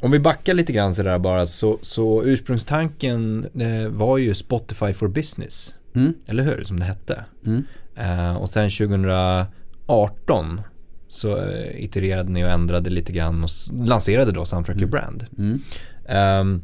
om 0.00 0.10
vi 0.10 0.18
backar 0.18 0.54
lite 0.54 0.72
grann 0.72 0.94
sådär 0.94 1.18
bara 1.18 1.46
så, 1.46 1.78
så 1.82 2.22
ursprungstanken 2.24 3.46
eh, 3.60 3.88
var 3.88 4.18
ju 4.18 4.34
Spotify 4.34 4.92
for 4.92 5.08
Business. 5.08 5.74
Mm, 5.94 6.14
Eller 6.26 6.42
hur? 6.42 6.64
Som 6.64 6.78
det 6.80 6.84
hette. 6.86 7.24
mm, 7.46 8.36
och 8.36 8.50
sen 8.50 8.70
2018 8.70 10.60
så 11.08 11.38
itererade 11.74 12.32
ni 12.32 12.44
och 12.44 12.48
ändrade 12.50 12.90
lite 12.90 13.12
grann 13.12 13.44
och 13.44 13.50
lanserade 13.72 14.32
då 14.32 14.44
Soundtrack 14.44 14.76
Your 14.76 14.88
Mm. 14.88 14.90
Brand. 14.90 15.26
mm, 15.38 15.60
Ehm, 16.08 16.62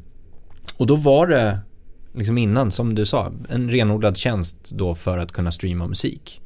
och 0.76 0.87
då 0.87 0.97
var 0.97 1.26
det, 1.26 1.59
liksom 2.14 2.38
innan, 2.38 2.71
som 2.71 2.95
du 2.95 3.07
sa, 3.07 3.33
en 3.49 3.71
renodlad 3.71 4.16
tjänst 4.16 4.71
då 4.71 4.95
för 4.95 5.19
att 5.19 5.33
kunna 5.33 5.52
streama 5.52 5.87
musik. 5.87 6.40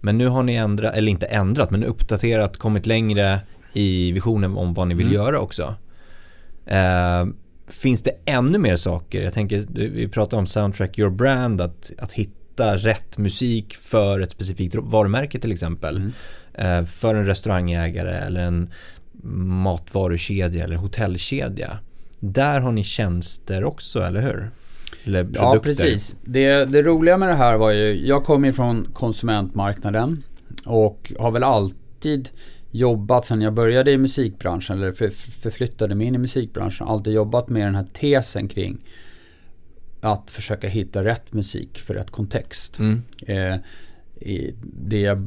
Men 0.00 0.18
nu 0.18 0.26
har 0.28 0.42
ni 0.42 0.54
ändrat, 0.54 0.94
eller 0.94 1.10
inte 1.10 1.26
ändrat, 1.26 1.70
men 1.70 1.84
uppdaterat, 1.84 2.56
kommit 2.56 2.86
längre 2.86 3.40
i 3.72 4.12
visionen 4.12 4.56
om 4.56 4.74
vad 4.74 4.88
ni 4.88 4.94
vill 4.94 5.06
Mm. 5.06 5.14
göra 5.14 5.40
också. 5.40 5.74
Ehm, 6.66 7.36
finns 7.68 8.02
det 8.02 8.10
ännu 8.24 8.58
mer 8.58 8.76
saker? 8.76 9.22
Jag 9.22 9.32
tänker, 9.32 9.64
vi 9.74 10.08
pratar 10.08 10.36
om 10.38 10.46
Soundtrack 10.46 10.98
Your 10.98 11.10
Brand, 11.10 11.60
att, 11.60 11.92
att 11.98 12.12
hitta 12.12 12.76
rätt 12.76 13.18
musik 13.18 13.74
för 13.76 14.20
ett 14.20 14.30
specifikt 14.30 14.74
varumärke 14.74 15.38
till 15.38 15.52
exempel. 15.52 15.96
mm. 15.96 16.12
Eh, 16.54 16.84
för 16.84 17.14
en 17.14 17.26
restaurangägare 17.26 18.16
eller 18.18 18.40
en 18.40 18.70
matvarukedja 19.52 20.64
eller 20.64 20.76
hotellkedja. 20.76 21.78
Där 22.20 22.60
har 22.60 22.72
ni 22.72 22.84
tjänster 22.84 23.64
också, 23.64 24.02
eller 24.02 24.20
hur? 24.22 24.50
Eller 25.04 25.24
produkter. 25.24 25.42
Ja, 25.42 25.60
precis. 25.62 26.14
Det, 26.24 26.64
det 26.64 26.82
roliga 26.82 27.16
med 27.16 27.28
det 27.28 27.34
här 27.34 27.56
var 27.56 27.70
ju, 27.70 28.06
jag 28.06 28.24
kommer 28.24 28.48
ju 28.48 28.52
från 28.52 28.88
konsumentmarknaden 28.92 30.22
och 30.66 31.12
har 31.18 31.30
väl 31.30 31.42
alltid 31.42 32.28
jobbat 32.70 33.26
sen 33.26 33.40
jag 33.40 33.54
började 33.54 33.90
i 33.90 33.98
musikbranschen 33.98 34.78
eller 34.78 34.92
för, 34.92 35.08
förflyttade 35.40 35.94
mig 35.94 36.06
in 36.06 36.14
i 36.14 36.18
musikbranschen, 36.18 36.86
alltid 36.88 37.12
jobbat 37.12 37.48
med 37.48 37.66
den 37.66 37.74
här 37.74 37.86
tesen 37.92 38.48
kring 38.48 38.78
att 40.00 40.30
försöka 40.30 40.68
hitta 40.68 41.04
rätt 41.04 41.32
musik 41.32 41.78
för 41.78 41.94
rätt 41.94 42.10
kontext. 42.10 42.78
Mm. 42.78 43.02
Eh, 43.26 43.56
det 44.62 45.18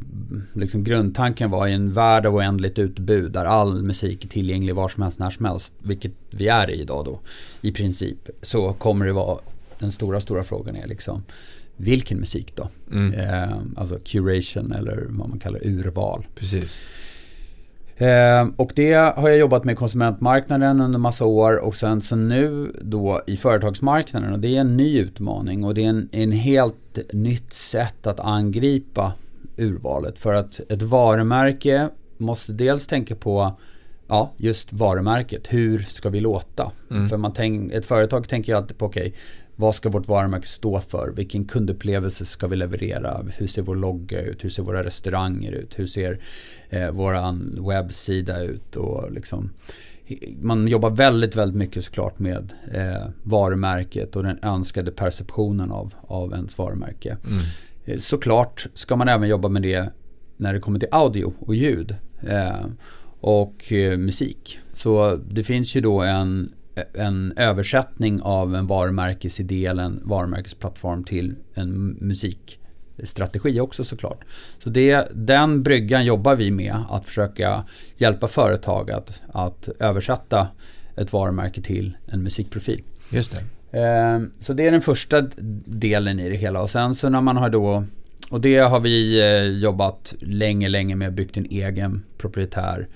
liksom 0.54 0.84
grundtanken 0.84 1.52
var 1.52 1.68
i 1.68 1.74
en 1.74 1.94
värld 1.94 2.26
av 2.26 2.36
oändligt 2.36 2.80
utbud 2.80 3.32
där 3.32 3.46
all 3.46 3.84
musik 3.84 4.26
är 4.26 4.30
tillgänglig 4.30 4.76
var 4.76 4.90
som 4.90 5.04
helst, 5.04 5.20
när 5.20 5.30
som 5.30 5.46
helst, 5.46 5.74
vilket 5.80 6.12
vi 6.30 6.48
är 6.48 6.70
i 6.70 6.82
idag 6.82 7.06
då, 7.06 7.20
i 7.62 7.72
princip, 7.72 8.30
så 8.42 8.74
kommer 8.74 9.06
det 9.06 9.14
vara 9.14 9.40
den 9.84 9.92
stora, 9.92 10.20
stora 10.20 10.44
frågan 10.44 10.76
är 10.76 10.88
liksom 10.88 11.24
vilken 11.78 12.20
musik 12.20 12.54
då? 12.56 12.70
Mm. 12.92 13.14
Eh, 13.14 13.58
alltså 13.76 14.00
curation 14.06 14.72
eller 14.72 15.06
vad 15.10 15.30
man 15.30 15.40
kallar 15.40 15.68
urval. 15.68 16.26
Precis. 16.36 16.82
Eh, 17.98 18.48
och 18.56 18.72
det 18.76 18.94
har 18.94 19.30
jag 19.30 19.38
jobbat 19.38 19.64
med 19.64 19.74
i 19.74 19.76
konsumentmarknaden 19.76 20.82
under 20.82 21.00
massa 21.00 21.26
år 21.26 21.58
och 21.58 21.76
sen 21.76 22.02
så 22.02 22.16
nu 22.16 22.76
då 22.82 23.22
i 23.28 23.38
företagsmarknaden 23.38 24.34
och 24.34 24.40
det 24.40 24.56
är 24.56 24.62
en 24.62 24.78
ny 24.78 25.00
utmaning 25.00 25.64
och 25.64 25.74
det 25.74 25.86
är 25.86 25.90
en, 25.90 26.10
en 26.12 26.32
helt 26.32 27.00
nytt 27.14 27.54
sätt 27.54 28.08
att 28.08 28.20
angripa 28.20 29.14
urvalet 29.58 30.20
för 30.20 30.34
att 30.34 30.60
ett 30.70 30.82
varumärke 30.82 31.90
måste 32.18 32.54
dels 32.54 32.88
tänka 32.88 33.16
på 33.16 33.58
ja, 34.08 34.32
just 34.38 34.74
varumärket. 34.74 35.54
Hur 35.54 35.80
ska 35.80 36.10
vi 36.10 36.20
låta? 36.20 36.72
Mm. 36.92 37.10
För 37.10 37.18
man 37.18 37.34
tänk, 37.34 37.72
ett 37.72 37.86
företag 37.86 38.30
tänker 38.30 38.54
ju 38.54 38.58
alltid 38.58 38.78
på 38.78 38.86
okej, 38.86 39.14
vad 39.56 39.76
ska 39.76 39.90
vårt 39.90 40.08
varumärke 40.08 40.48
stå 40.48 40.80
för? 40.80 41.12
Vilken 41.16 41.46
kundupplevelse 41.46 42.26
ska 42.26 42.48
vi 42.48 42.56
leverera? 42.56 43.26
Hur 43.38 43.48
ser 43.48 43.62
vår 43.62 43.76
logga 43.76 44.22
ut? 44.22 44.44
Hur 44.44 44.50
ser 44.50 44.64
våra 44.64 44.84
restauranger 44.84 45.52
ut? 45.52 45.80
Hur 45.80 45.88
ser 45.88 46.20
eh, 46.70 46.92
våran 46.92 47.66
webbsida 47.68 48.42
ut? 48.42 48.76
Och 48.76 49.12
liksom 49.12 49.50
man 50.42 50.68
jobbar 50.68 50.90
väldigt, 50.90 51.36
väldigt 51.36 51.58
mycket 51.58 51.84
såklart 51.84 52.20
med 52.20 52.54
eh, 52.74 53.08
varumärket 53.24 54.16
och 54.16 54.24
den 54.24 54.40
önskade 54.42 54.92
perceptionen 54.92 55.72
av, 55.72 55.94
av 56.02 56.34
ens 56.34 56.58
varumärke. 56.58 57.10
Mm. 57.10 57.44
Eh, 57.86 57.98
såklart 57.98 58.68
ska 58.74 58.96
man 58.96 59.08
även 59.08 59.30
jobba 59.30 59.50
med 59.50 59.62
det 59.62 59.90
när 60.38 60.54
det 60.54 60.60
kommer 60.60 60.80
till 60.80 60.90
audio 60.92 61.34
och 61.40 61.56
ljud 61.56 61.96
eh, 62.28 62.66
och 63.20 63.74
eh, 63.74 63.98
musik. 63.98 64.60
Så 64.74 65.16
det 65.16 65.44
finns 65.44 65.76
ju 65.76 65.82
då 65.82 66.02
en, 66.02 66.54
en 66.94 67.34
översättning 67.36 68.22
av 68.22 68.56
en 68.56 68.68
varumärkesidé 68.68 69.66
eller 69.66 69.84
en 69.84 70.02
varumärkesplattform 70.04 71.04
till 71.04 71.36
en 71.54 71.98
musikstrategi 72.02 73.60
också 73.60 73.84
såklart. 73.84 74.24
Så 74.60 74.70
det, 74.70 75.08
den 75.14 75.64
bryggan 75.64 76.06
jobbar 76.06 76.36
vi 76.36 76.52
med 76.52 76.76
att 76.90 77.06
försöka 77.06 77.64
hjälpa 77.98 78.28
företag 78.28 78.92
att, 78.92 79.22
att 79.32 79.70
översätta 79.80 80.48
ett 80.96 81.14
varumärke 81.14 81.62
till 81.62 81.98
en 82.06 82.24
musikprofil. 82.24 82.82
Just 83.10 83.32
det. 83.32 83.80
Eh, 83.80 84.20
så 84.42 84.54
det 84.54 84.68
är 84.68 84.72
den 84.72 84.82
första 84.82 85.22
delen 85.66 86.20
i 86.20 86.30
det 86.30 86.36
hela 86.36 86.62
och 86.62 86.70
sen 86.70 86.96
så 86.96 87.10
när 87.10 87.22
man 87.22 87.38
har 87.38 87.50
då 87.50 87.84
och 88.32 88.42
det 88.42 88.58
har 88.58 88.80
vi 88.80 89.22
eh, 89.22 89.44
jobbat 89.44 90.16
länge, 90.20 90.70
länge 90.70 90.96
med, 90.96 91.14
byggt 91.14 91.38
en 91.38 91.46
egen 91.46 92.04
proprietär 92.18 92.88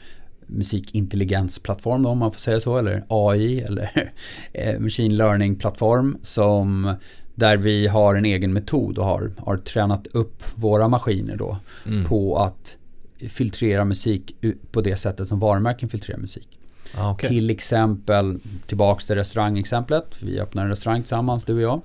musikintelligensplattform 0.47 2.03
då, 2.03 2.09
om 2.09 2.17
man 2.17 2.31
får 2.31 2.39
säga 2.39 2.59
så, 2.59 2.77
eller 2.77 3.03
AI 3.07 3.61
eller 3.61 4.13
eh, 4.53 4.79
machine 4.79 5.17
learning 5.17 5.55
plattform 5.55 6.17
som 6.21 6.95
där 7.35 7.57
vi 7.57 7.87
har 7.87 8.15
en 8.15 8.25
egen 8.25 8.53
metod 8.53 8.97
och 8.97 9.05
har, 9.05 9.31
har 9.37 9.57
tränat 9.57 10.07
upp 10.07 10.43
våra 10.55 10.87
maskiner 10.87 11.35
då 11.35 11.57
mm. 11.87 12.05
på 12.05 12.37
att 12.37 12.77
filtrera 13.19 13.85
musik 13.85 14.35
på 14.71 14.81
det 14.81 14.97
sättet 14.97 15.27
som 15.27 15.39
varumärken 15.39 15.89
filtrerar 15.89 16.19
musik. 16.19 16.59
Ah, 16.95 17.11
okay. 17.11 17.29
Till 17.29 17.49
exempel, 17.49 18.39
tillbaks 18.67 19.05
till 19.05 19.15
restaurangexemplet. 19.15 20.15
Vi 20.21 20.39
öppnar 20.39 20.63
en 20.63 20.69
restaurang 20.69 21.01
tillsammans, 21.01 21.43
du 21.43 21.53
och 21.53 21.61
jag. 21.61 21.81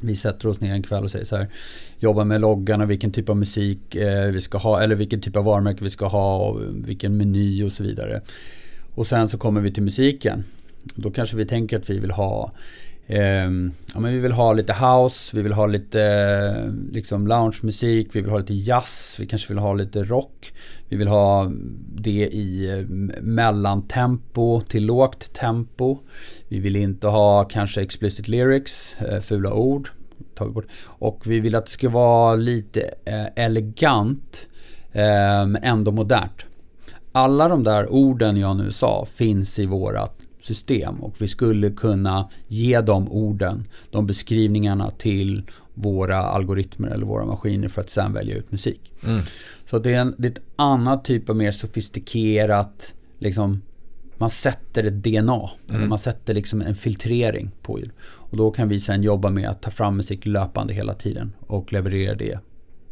Vi 0.00 0.16
sätter 0.16 0.48
oss 0.48 0.60
ner 0.60 0.72
en 0.72 0.82
kväll 0.82 1.04
och 1.04 1.10
säger 1.10 1.24
så 1.24 1.36
här. 1.36 1.48
Jobbar 1.98 2.24
med 2.24 2.40
loggan 2.40 2.80
och 2.80 2.90
vilken 2.90 3.12
typ 3.12 3.28
av 3.28 3.36
musik 3.36 3.94
eh, 3.94 4.26
vi 4.26 4.40
ska 4.40 4.58
ha. 4.58 4.80
Eller 4.80 4.94
vilken 4.94 5.20
typ 5.20 5.36
av 5.36 5.44
varumärke 5.44 5.84
vi 5.84 5.90
ska 5.90 6.06
ha. 6.06 6.48
Och 6.48 6.60
vilken 6.88 7.16
meny 7.16 7.64
och 7.64 7.72
så 7.72 7.82
vidare. 7.82 8.20
Och 8.94 9.06
sen 9.06 9.28
så 9.28 9.38
kommer 9.38 9.60
vi 9.60 9.72
till 9.72 9.82
musiken. 9.82 10.44
Då 10.94 11.10
kanske 11.10 11.36
vi 11.36 11.46
tänker 11.46 11.78
att 11.78 11.90
vi 11.90 11.98
vill 11.98 12.10
ha 12.10 12.52
Ehm, 13.06 13.72
ja, 13.94 14.00
men 14.00 14.12
vi 14.12 14.18
vill 14.18 14.32
ha 14.32 14.52
lite 14.52 14.72
house, 14.72 15.36
vi 15.36 15.42
vill 15.42 15.52
ha 15.52 15.66
lite 15.66 16.74
liksom 16.92 17.26
loungemusik, 17.26 18.08
vi 18.12 18.20
vill 18.20 18.30
ha 18.30 18.38
lite 18.38 18.54
jazz, 18.54 19.16
vi 19.20 19.26
kanske 19.26 19.48
vill 19.48 19.58
ha 19.58 19.74
lite 19.74 20.02
rock. 20.02 20.52
Vi 20.88 20.96
vill 20.96 21.08
ha 21.08 21.52
det 21.94 22.28
i 22.32 22.70
eh, 22.70 22.86
mellantempo 23.22 24.60
till 24.60 24.86
lågt 24.86 25.32
tempo. 25.32 25.98
Vi 26.48 26.58
vill 26.58 26.76
inte 26.76 27.08
ha 27.08 27.44
kanske 27.44 27.82
explicit 27.82 28.28
lyrics, 28.28 28.96
eh, 29.00 29.20
fula 29.20 29.52
ord. 29.52 29.88
Tar 30.34 30.46
vi 30.46 30.52
bort. 30.52 30.66
Och 30.84 31.22
vi 31.26 31.40
vill 31.40 31.54
att 31.54 31.64
det 31.64 31.70
ska 31.70 31.88
vara 31.88 32.34
lite 32.34 32.94
eh, 33.04 33.44
elegant 33.44 34.48
eh, 34.92 35.46
men 35.46 35.56
ändå 35.56 35.92
modernt. 35.92 36.44
Alla 37.12 37.48
de 37.48 37.64
där 37.64 37.92
orden 37.92 38.36
jag 38.36 38.56
nu 38.56 38.70
sa 38.70 39.06
finns 39.10 39.58
i 39.58 39.66
vårat 39.66 40.23
system 40.44 41.00
och 41.00 41.14
vi 41.18 41.28
skulle 41.28 41.70
kunna 41.70 42.28
ge 42.48 42.80
de 42.80 43.08
orden, 43.08 43.64
de 43.90 44.06
beskrivningarna 44.06 44.90
till 44.90 45.42
våra 45.74 46.22
algoritmer 46.22 46.88
eller 46.88 47.06
våra 47.06 47.24
maskiner 47.24 47.68
för 47.68 47.80
att 47.80 47.90
sen 47.90 48.12
välja 48.12 48.36
ut 48.36 48.52
musik. 48.52 48.92
Mm. 49.06 49.20
Så 49.66 49.78
det 49.78 49.90
är, 49.90 50.00
en, 50.00 50.14
det 50.18 50.28
är 50.28 50.32
ett 50.32 50.42
annat 50.56 51.04
typ 51.04 51.30
av 51.30 51.36
mer 51.36 51.50
sofistikerat, 51.50 52.94
liksom, 53.18 53.62
man 54.18 54.30
sätter 54.30 54.84
ett 54.84 55.04
DNA. 55.04 55.50
Mm. 55.70 55.88
Man 55.88 55.98
sätter 55.98 56.34
liksom 56.34 56.62
en 56.62 56.74
filtrering 56.74 57.50
på 57.62 57.78
ljud. 57.78 57.90
Och 58.02 58.36
då 58.36 58.50
kan 58.50 58.68
vi 58.68 58.80
sen 58.80 59.02
jobba 59.02 59.30
med 59.30 59.48
att 59.48 59.62
ta 59.62 59.70
fram 59.70 59.96
musik 59.96 60.26
löpande 60.26 60.74
hela 60.74 60.94
tiden 60.94 61.32
och 61.40 61.72
leverera 61.72 62.14
det 62.14 62.38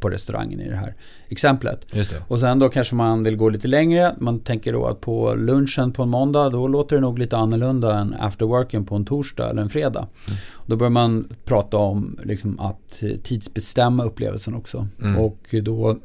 på 0.03 0.11
restaurangen 0.11 0.61
i 0.61 0.69
det 0.69 0.77
här 0.77 0.95
exemplet. 1.29 1.87
Och 2.29 2.41
sen 2.41 2.59
då 2.59 2.69
kanske 2.69 2.95
man 2.95 3.25
vill 3.25 3.37
gå 3.37 3.49
lite 3.49 3.69
längre. 3.69 4.15
Man 4.19 4.41
tänker 4.41 4.73
då 4.73 4.87
att 4.87 5.01
på 5.01 5.35
lunchen 5.35 5.93
på 5.93 6.03
en 6.03 6.09
måndag 6.09 6.51
då 6.51 6.69
låter 6.69 6.97
det 6.97 7.03
nog 7.03 7.19
lite 7.19 7.37
annorlunda 7.37 7.99
än 7.99 8.15
afterworken 8.15 8.85
på 8.85 8.97
en 8.97 9.05
torsdag 9.05 9.51
eller 9.51 9.63
en 9.63 9.71
fredag. 9.71 10.09
Mm. 10.29 10.41
Då 10.67 10.77
börjar 10.77 10.91
man 10.91 11.29
prata 11.45 11.77
om 11.77 12.19
liksom 12.23 12.61
att 12.61 13.03
tidsbestämma 13.23 14.05
upplevelsen 14.05 14.55
också. 14.55 14.89
Mm. 15.03 15.19
Och 15.19 15.55
då 15.63 15.99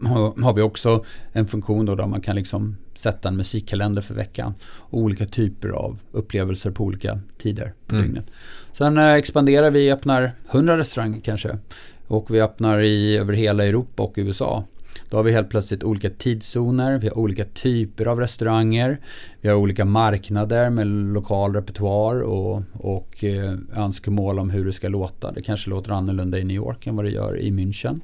har 0.44 0.54
vi 0.54 0.62
också 0.62 1.06
en 1.32 1.48
funktion 1.48 1.86
då 1.86 1.96
där 1.96 2.08
man 2.08 2.22
kan 2.22 2.36
liksom 2.36 2.75
sätta 2.96 3.27
en 3.27 3.38
musikkalender 3.38 4.01
för 4.01 4.13
veckan. 4.13 4.54
Och 4.62 5.00
olika 5.00 5.25
typer 5.25 5.70
av 5.70 6.00
upplevelser 6.12 6.72
på 6.72 6.84
olika 6.84 7.20
tider 7.38 7.74
på 7.88 7.96
mm. 7.96 8.05
dygnet. 8.05 8.25
Sen 8.74 8.98
eh, 8.98 9.14
expanderar 9.14 9.72
vi, 9.72 9.92
öppnar 9.92 10.31
100 10.51 10.77
restauranger 10.77 11.20
kanske. 11.20 11.57
Och 12.07 12.35
vi 12.35 12.41
öppnar 12.41 12.81
i, 12.81 13.17
över 13.17 13.33
hela 13.33 13.65
Europa 13.65 14.03
och 14.03 14.13
USA. 14.15 14.63
Då 15.09 15.17
har 15.17 15.24
vi 15.24 15.31
helt 15.31 15.50
plötsligt 15.50 15.83
olika 15.83 16.09
tidszoner, 16.09 16.98
vi 16.98 17.07
har 17.07 17.17
olika 17.17 17.46
typer 17.46 18.05
av 18.05 18.20
restauranger, 18.20 19.00
vi 19.41 19.50
har 19.50 19.55
olika 19.55 19.85
marknader 19.85 20.70
med 20.70 20.87
lokal 20.87 21.53
repertoar 21.53 22.22
och, 22.22 22.61
och 22.74 23.24
eh, 23.24 23.53
önskemål 23.75 24.39
om 24.39 24.50
hur 24.50 24.65
det 24.65 24.74
ska 24.74 24.87
låta. 24.87 25.31
Det 25.31 25.41
kanske 25.41 25.70
låter 25.70 25.91
annorlunda 25.91 26.39
i 26.39 26.43
New 26.43 26.55
York 26.55 26.87
än 26.87 26.96
vad 26.96 27.05
det 27.05 27.11
gör 27.11 27.39
i 27.39 27.51
München. 27.51 28.00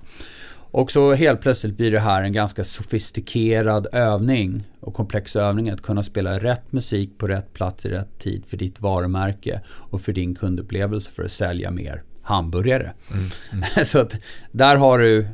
Och 0.75 0.91
så 0.91 1.13
helt 1.13 1.41
plötsligt 1.41 1.77
blir 1.77 1.91
det 1.91 1.99
här 1.99 2.23
en 2.23 2.33
ganska 2.33 2.63
sofistikerad 2.63 3.87
övning 3.91 4.63
och 4.79 4.93
komplex 4.93 5.35
övning 5.35 5.69
att 5.69 5.81
kunna 5.81 6.03
spela 6.03 6.39
rätt 6.39 6.71
musik 6.71 7.17
på 7.17 7.27
rätt 7.27 7.53
plats 7.53 7.85
i 7.85 7.89
rätt 7.89 8.19
tid 8.19 8.45
för 8.45 8.57
ditt 8.57 8.81
varumärke 8.81 9.61
och 9.67 10.01
för 10.01 10.13
din 10.13 10.35
kundupplevelse 10.35 11.11
för 11.11 11.23
att 11.23 11.31
sälja 11.31 11.71
mer 11.71 12.03
hamburgare. 12.23 12.93
Mm. 13.11 13.25
Mm. 13.51 13.85
så 13.85 13.99
att 13.99 14.17
där 14.51 14.75
har 14.75 14.99
du 14.99 15.27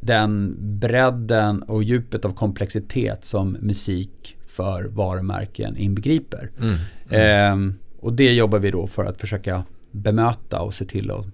den 0.00 0.56
bredden 0.78 1.62
och 1.62 1.82
djupet 1.82 2.24
av 2.24 2.32
komplexitet 2.32 3.24
som 3.24 3.56
musik 3.60 4.36
för 4.46 4.84
varumärken 4.84 5.76
inbegriper. 5.76 6.50
Mm. 6.60 7.70
Eh, 7.70 7.74
och 8.00 8.12
det 8.12 8.32
jobbar 8.32 8.58
vi 8.58 8.70
då 8.70 8.86
för 8.86 9.04
att 9.04 9.20
försöka 9.20 9.64
bemöta 9.90 10.60
och 10.60 10.74
se 10.74 10.84
till 10.84 11.10
att 11.10 11.26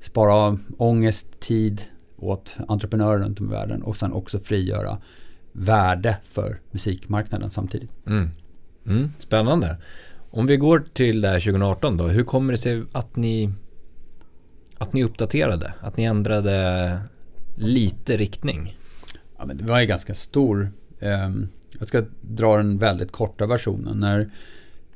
spara 0.00 0.58
ångest, 0.78 1.40
tid 1.40 1.82
åt 2.16 2.56
entreprenörer 2.68 3.18
runt 3.18 3.40
om 3.40 3.46
i 3.46 3.50
världen 3.50 3.82
och 3.82 3.96
sen 3.96 4.12
också 4.12 4.38
frigöra 4.38 4.98
värde 5.52 6.16
för 6.28 6.60
musikmarknaden 6.70 7.50
samtidigt. 7.50 7.90
Mm. 8.06 8.30
Mm, 8.86 9.12
spännande. 9.18 9.76
Om 10.30 10.46
vi 10.46 10.56
går 10.56 10.84
till 10.92 11.22
2018 11.22 11.96
då, 11.96 12.06
hur 12.06 12.24
kommer 12.24 12.52
det 12.52 12.58
sig 12.58 12.82
att 12.92 13.16
ni 13.16 13.52
att 14.78 14.92
ni 14.92 15.04
uppdaterade, 15.04 15.72
att 15.80 15.96
ni 15.96 16.04
ändrade 16.04 17.00
lite 17.54 18.16
riktning? 18.16 18.76
Ja, 19.38 19.46
men 19.46 19.56
det 19.56 19.64
var 19.64 19.80
ju 19.80 19.86
ganska 19.86 20.14
stor. 20.14 20.70
Eh, 21.00 21.30
jag 21.78 21.86
ska 21.88 22.04
dra 22.20 22.56
den 22.56 22.78
väldigt 22.78 23.12
korta 23.12 23.46
versionen. 23.46 24.00
När 24.00 24.30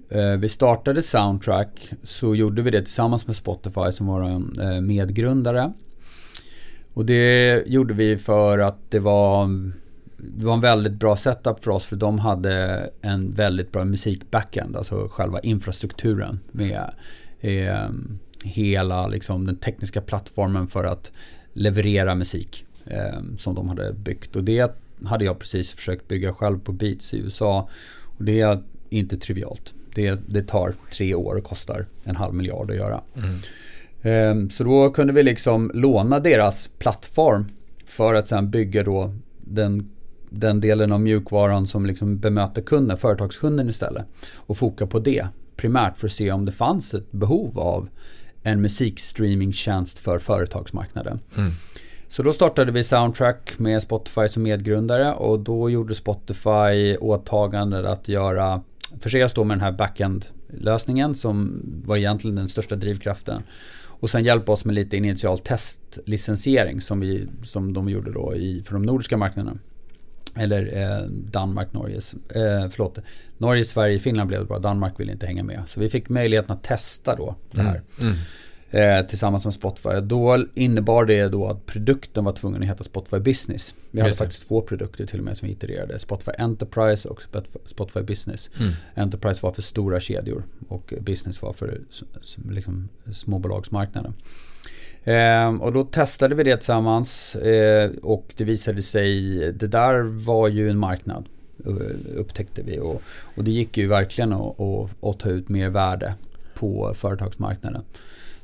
eh, 0.09 0.38
vi 0.38 0.49
startade 0.49 1.03
Soundtrack 1.03 1.90
så 2.03 2.35
gjorde 2.35 2.62
vi 2.62 2.71
det 2.71 2.83
tillsammans 2.83 3.27
med 3.27 3.37
Spotify 3.37 3.92
som 3.92 4.07
våra 4.07 4.31
eh, 4.61 4.81
medgrundare. 4.81 5.73
Och 6.95 7.07
det 7.07 7.62
gjorde 7.66 7.95
vi 7.95 8.18
för 8.18 8.59
att 8.59 8.90
det 8.90 8.99
var, 8.99 9.49
det 10.16 10.47
var 10.47 10.55
en 10.55 10.61
väldigt 10.61 10.92
bra 10.92 11.16
setup 11.16 11.64
för 11.64 11.71
oss 11.71 11.85
för 11.85 11.97
de 11.97 12.18
hade 12.18 12.90
en 13.01 13.31
väldigt 13.35 13.73
bra 13.73 13.85
musik-backend, 13.85 14.77
alltså 14.77 15.09
själva 15.11 15.40
infrastrukturen 15.40 16.40
med 16.53 16.90
eh, 17.40 17.88
hela 18.42 19.07
liksom, 19.07 19.46
den 19.46 19.57
tekniska 19.57 20.00
plattformen 20.00 20.66
för 20.66 20.85
att 20.85 21.12
leverera 21.52 22.14
musik 22.14 22.64
eh, 22.87 23.20
som 23.38 23.55
de 23.55 23.68
hade 23.68 23.92
byggt. 23.92 24.37
Och 24.37 24.44
det 24.44 24.72
hade 25.05 25.24
jag 25.24 25.38
precis 25.38 25.72
försökt 25.72 26.09
bygga 26.09 26.35
själv 26.35 26.59
på 26.59 26.72
Beats 26.72 27.14
i 27.14 27.18
USA. 27.18 27.68
Och 28.02 28.24
det 28.24 28.40
är 28.40 28.62
inte 28.88 29.16
trivialt. 29.16 29.74
Det, 29.94 30.20
det 30.26 30.42
tar 30.42 30.74
tre 30.90 31.14
år 31.14 31.37
och 31.37 31.44
kostar 31.44 31.87
en 32.05 32.16
halv 32.16 32.35
miljard 32.35 32.70
att 32.70 32.76
göra. 32.76 33.00
Mm. 33.16 34.44
Eh, 34.44 34.48
så 34.50 34.64
då 34.64 34.90
kunde 34.90 35.12
vi 35.12 35.22
liksom 35.22 35.70
låna 35.74 36.20
deras 36.20 36.68
plattform 36.78 37.46
för 37.87 38.14
att 38.14 38.28
sen 38.28 38.50
bygga 38.50 38.83
då 38.83 39.14
den 39.40 39.90
den 40.35 40.61
delen 40.61 40.92
av 40.92 41.00
mjukvaran 41.00 41.66
som 41.66 41.87
liksom 41.87 42.18
bemöter 42.18 42.62
kunden, 42.62 42.98
företagskunden 42.98 43.68
istället. 43.68 44.05
Och 44.35 44.59
foka 44.59 44.87
på 44.87 44.98
det 44.98 45.26
primärt 45.57 45.96
för 45.96 46.07
att 46.07 46.12
se 46.12 46.33
om 46.33 46.44
det 46.44 46.52
fanns 46.52 46.94
ett 46.94 47.12
behov 47.12 47.59
av 47.59 47.88
en 48.42 48.61
musikstreamingtjänst 48.61 49.98
för 49.98 50.18
företagsmarknaden. 50.18 51.20
Mm. 51.37 51.50
Så 52.09 52.22
då 52.22 52.33
startade 52.33 52.72
vi 52.72 52.85
Soundtrack 52.85 53.59
med 53.59 53.83
Spotify 53.83 54.28
som 54.28 54.42
medgrundare 54.42 55.12
och 55.12 55.40
då 55.40 55.70
gjorde 55.70 55.94
Spotify 55.94 56.96
åtagandet 57.00 57.87
att 57.87 58.09
göra, 58.09 58.62
förse 59.00 59.24
oss 59.24 59.35
då 59.35 59.44
med 59.44 59.57
den 59.57 59.64
här 59.64 59.72
backend-lösningen 59.72 61.14
som 61.14 61.62
var 61.85 61.96
egentligen 61.96 62.37
den 62.37 62.48
största 62.48 62.76
drivkraften. 62.76 63.42
Och 64.02 64.11
sen 64.11 64.24
hjälpa 64.24 64.52
oss 64.52 64.64
med 64.64 64.74
lite 64.74 64.96
initial 64.96 65.38
testlicensiering 65.38 66.81
som, 66.81 67.00
vi, 67.00 67.28
som 67.44 67.72
de 67.72 67.88
gjorde 67.88 68.12
då 68.12 68.35
i, 68.35 68.62
för 68.62 68.72
de 68.72 68.83
nordiska 68.83 69.16
marknaderna. 69.16 69.59
Eller 70.37 70.79
eh, 70.83 71.07
Danmark, 71.09 71.73
Norge, 71.73 71.97
eh, 72.35 72.68
förlåt. 72.71 72.99
Norge, 73.38 73.64
Sverige, 73.64 73.99
Finland 73.99 74.29
blev 74.29 74.40
det 74.40 74.47
bra. 74.47 74.59
Danmark 74.59 75.01
ville 75.01 75.12
inte 75.12 75.27
hänga 75.27 75.42
med. 75.42 75.62
Så 75.66 75.81
vi 75.81 75.88
fick 75.88 76.09
möjligheten 76.09 76.53
att 76.57 76.62
testa 76.62 77.16
då 77.16 77.35
det 77.51 77.62
här. 77.62 77.83
Mm. 78.01 78.12
Mm. 78.12 78.18
Eh, 78.75 79.07
tillsammans 79.07 79.45
med 79.45 79.55
Spotify. 79.55 80.01
Då 80.03 80.47
innebar 80.55 81.05
det 81.05 81.29
då 81.29 81.47
att 81.47 81.66
produkten 81.66 82.25
var 82.25 82.33
tvungen 82.33 82.62
att 82.62 82.68
heta 82.68 82.85
Spotify 82.85 83.18
Business. 83.18 83.75
Vi 83.90 84.01
hade 84.01 84.14
faktiskt 84.14 84.49
två 84.49 84.61
produkter 84.61 85.07
till 85.07 85.18
och 85.18 85.25
med 85.25 85.37
som 85.37 85.49
vi 85.49 85.53
itererade. 85.53 85.99
Spotify 85.99 86.33
Enterprise 86.38 87.09
och 87.09 87.23
Spotify 87.64 88.01
Business. 88.01 88.51
Mm. 88.61 88.73
Enterprise 88.95 89.40
var 89.42 89.53
för 89.53 89.62
stora 89.62 90.01
kedjor 90.01 90.42
och 90.68 90.95
Business 91.01 91.42
var 91.42 91.53
för 91.53 91.81
liksom, 92.51 92.88
småbolagsmarknaden. 93.12 94.14
Eh, 95.04 95.54
och 95.54 95.72
då 95.72 95.84
testade 95.84 96.34
vi 96.34 96.42
det 96.42 96.56
tillsammans 96.56 97.36
eh, 97.36 97.90
och 98.02 98.34
det 98.36 98.44
visade 98.44 98.82
sig, 98.82 99.32
det 99.52 99.66
där 99.66 100.02
var 100.26 100.48
ju 100.48 100.70
en 100.70 100.78
marknad 100.78 101.28
eh, 101.66 102.16
upptäckte 102.16 102.62
vi. 102.62 102.78
Och, 102.78 103.02
och 103.36 103.44
det 103.44 103.50
gick 103.50 103.76
ju 103.76 103.86
verkligen 103.86 104.32
att, 104.32 104.60
att, 104.60 105.04
att 105.04 105.18
ta 105.18 105.28
ut 105.28 105.48
mer 105.48 105.68
värde 105.68 106.14
på 106.54 106.92
företagsmarknaden. 106.94 107.82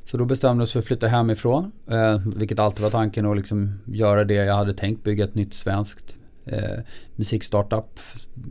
Så 0.05 0.17
då 0.17 0.25
bestämde 0.25 0.61
vi 0.61 0.65
oss 0.65 0.71
för 0.71 0.79
att 0.79 0.85
flytta 0.85 1.07
hemifrån, 1.07 1.71
eh, 1.87 2.21
vilket 2.35 2.59
alltid 2.59 2.83
var 2.83 2.89
tanken 2.89 3.25
att 3.25 3.37
liksom 3.37 3.79
göra 3.85 4.23
det 4.23 4.33
jag 4.33 4.55
hade 4.55 4.73
tänkt, 4.73 5.03
bygga 5.03 5.23
ett 5.23 5.35
nytt 5.35 5.53
svenskt 5.53 6.15
eh, 6.45 6.79
musikstartup 7.15 7.99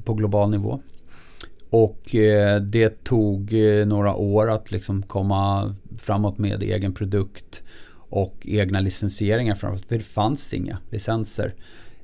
på 0.05 0.15
global 0.15 0.51
nivå. 0.51 0.81
Och 1.71 2.15
eh, 2.15 2.61
det 2.61 3.05
tog 3.05 3.53
eh, 3.53 3.87
några 3.87 4.15
år 4.15 4.51
att 4.51 4.71
liksom 4.71 5.03
komma 5.03 5.75
framåt 5.99 6.39
med 6.39 6.63
egen 6.63 6.95
produkt 6.95 7.63
och 8.11 8.35
egna 8.41 8.81
licensieringar 8.81 9.55
framför 9.55 9.87
För 9.89 9.99
det 9.99 10.05
fanns 10.05 10.55
inga 10.55 10.79
licenser. 10.91 11.55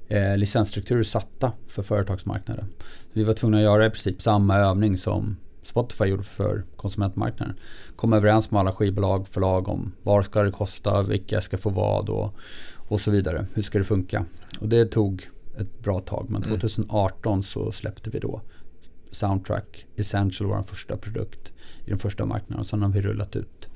Eh, 0.09 0.37
licensstrukturer 0.37 1.03
satta 1.03 1.53
för 1.67 1.83
företagsmarknaden. 1.83 2.67
Så 2.79 3.11
vi 3.13 3.25
var 3.25 3.35
tvungna 3.35 3.57
att 3.57 3.63
göra 3.63 3.87
i 3.87 3.91
princip 3.91 4.23
samma 4.23 4.57
övning 4.57 4.99
som 4.99 5.37
Spotify 5.63 6.05
gjorde 6.05 6.23
för 6.23 6.65
konsumentmarknaden. 6.77 7.57
Komma 7.97 8.17
överens 8.17 8.51
med 8.51 8.61
alla 8.61 8.73
skivbolag, 8.73 9.29
förlag 9.29 9.69
om 9.69 9.93
vad 10.03 10.25
ska 10.25 10.43
det 10.43 10.51
kosta, 10.51 11.03
vilka 11.03 11.41
ska 11.41 11.59
få 11.59 11.71
vad 11.71 12.09
och, 12.09 12.35
och 12.75 13.01
så 13.01 13.11
vidare. 13.11 13.47
Hur 13.55 13.63
ska 13.63 13.79
det 13.79 13.85
funka? 13.85 14.25
Och 14.61 14.69
det 14.69 14.87
tog 14.87 15.29
ett 15.59 15.83
bra 15.83 16.01
tag. 16.01 16.27
Men 16.31 16.43
2018 16.43 17.33
mm. 17.33 17.43
så 17.43 17.73
släppte 17.73 18.11
vi 18.11 18.19
då 18.19 18.41
Soundtrack 19.11 19.87
Essential, 19.97 20.49
vår 20.49 20.63
första 20.63 20.97
produkt 20.97 21.53
i 21.85 21.91
den 21.91 21.99
första 21.99 22.25
marknaden. 22.25 22.61
Och 22.61 22.67
sen 22.67 22.83
har 22.83 22.89
vi 22.89 23.03
rullat 23.03 23.37
ut 23.37 23.69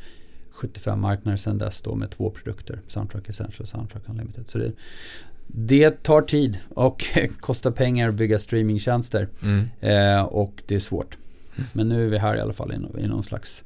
75 0.59 1.01
marknader 1.01 1.37
sedan 1.37 1.59
dess 1.59 1.81
då 1.81 1.95
med 1.95 2.11
två 2.11 2.31
produkter. 2.31 2.81
Soundtrack 2.87 3.29
Essential 3.29 3.63
och 3.63 3.69
Soundtrack 3.69 4.03
Unlimited. 4.09 4.45
Så 4.49 4.59
det, 4.59 4.73
det 5.47 6.03
tar 6.03 6.23
tid 6.23 6.59
och 6.69 7.05
kostar 7.41 7.71
pengar 7.71 8.09
att 8.09 8.15
bygga 8.15 8.39
streamingtjänster. 8.39 9.29
Mm. 9.43 9.69
Eh, 9.81 10.23
och 10.23 10.63
det 10.67 10.75
är 10.75 10.79
svårt. 10.79 11.19
Men 11.73 11.89
nu 11.89 12.07
är 12.07 12.11
vi 12.11 12.19
här 12.19 12.37
i 12.37 12.41
alla 12.41 12.53
fall 12.53 12.73
i, 12.73 13.01
i 13.05 13.09
någon 13.09 13.23
slags 13.23 13.65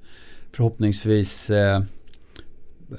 förhoppningsvis 0.53 1.51
eh, 1.51 1.83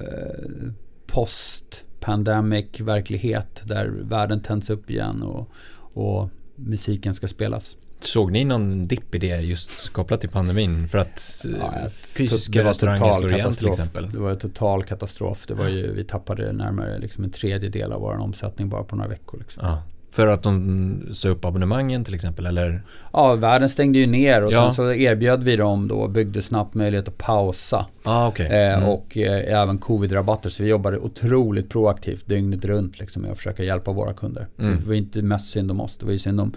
eh, 0.00 0.70
post 1.06 1.84
pandemic 2.00 2.80
verklighet 2.80 3.62
där 3.64 3.86
världen 3.86 4.40
tänds 4.40 4.70
upp 4.70 4.90
igen 4.90 5.22
och, 5.22 5.50
och 5.94 6.28
musiken 6.56 7.14
ska 7.14 7.28
spelas. 7.28 7.76
Såg 8.06 8.32
ni 8.32 8.44
någon 8.44 8.82
dipp 8.82 9.14
i 9.14 9.18
det 9.18 9.40
just 9.40 9.92
kopplat 9.92 10.20
till 10.20 10.30
pandemin? 10.30 10.88
För 10.88 10.98
att 10.98 11.46
ja, 11.60 11.88
fysiska 11.90 12.64
restauranger 12.64 13.12
slår 13.12 13.34
igen 13.34 13.52
till 13.52 13.68
exempel. 13.68 14.10
Det 14.10 14.18
var 14.18 14.30
en 14.30 14.38
total 14.38 14.84
katastrof. 14.84 15.44
Det 15.46 15.54
var 15.54 15.68
ju, 15.68 15.94
vi 15.94 16.04
tappade 16.04 16.52
närmare 16.52 16.98
liksom 16.98 17.24
en 17.24 17.30
tredjedel 17.30 17.92
av 17.92 18.00
vår 18.00 18.14
omsättning 18.14 18.68
bara 18.68 18.84
på 18.84 18.96
några 18.96 19.10
veckor. 19.10 19.38
Liksom. 19.38 19.66
Ja. 19.66 19.82
För 20.14 20.26
att 20.26 20.42
de 20.42 21.08
sa 21.12 21.28
upp 21.28 21.44
abonnemangen 21.44 22.04
till 22.04 22.14
exempel 22.14 22.46
eller? 22.46 22.82
Ja, 23.12 23.34
världen 23.34 23.68
stängde 23.68 23.98
ju 23.98 24.06
ner 24.06 24.44
och 24.44 24.52
ja. 24.52 24.60
sen 24.60 24.72
så 24.72 24.92
erbjöd 24.92 25.42
vi 25.42 25.56
dem 25.56 25.88
då, 25.88 26.08
byggde 26.08 26.42
snabbt 26.42 26.74
möjlighet 26.74 27.08
att 27.08 27.18
pausa. 27.18 27.86
Ah, 28.02 28.28
okay. 28.28 28.46
Eh, 28.46 28.76
mm. 28.76 28.88
Och 28.88 29.16
eh, 29.16 29.60
även 29.60 29.78
covid-rabatter. 29.78 30.50
Så 30.50 30.62
vi 30.62 30.68
jobbade 30.68 30.98
otroligt 30.98 31.70
proaktivt 31.70 32.26
dygnet 32.26 32.64
runt 32.64 33.00
liksom, 33.00 33.22
med 33.22 33.30
att 33.30 33.36
försöka 33.36 33.64
hjälpa 33.64 33.92
våra 33.92 34.14
kunder. 34.14 34.46
Mm. 34.58 34.76
Det 34.80 34.86
var 34.86 34.94
inte 34.94 35.22
mest 35.22 35.50
synd 35.50 35.70
om 35.70 35.80
oss, 35.80 35.96
det 35.96 36.04
var 36.04 36.12
ju 36.12 36.18
synd 36.18 36.40
om 36.40 36.52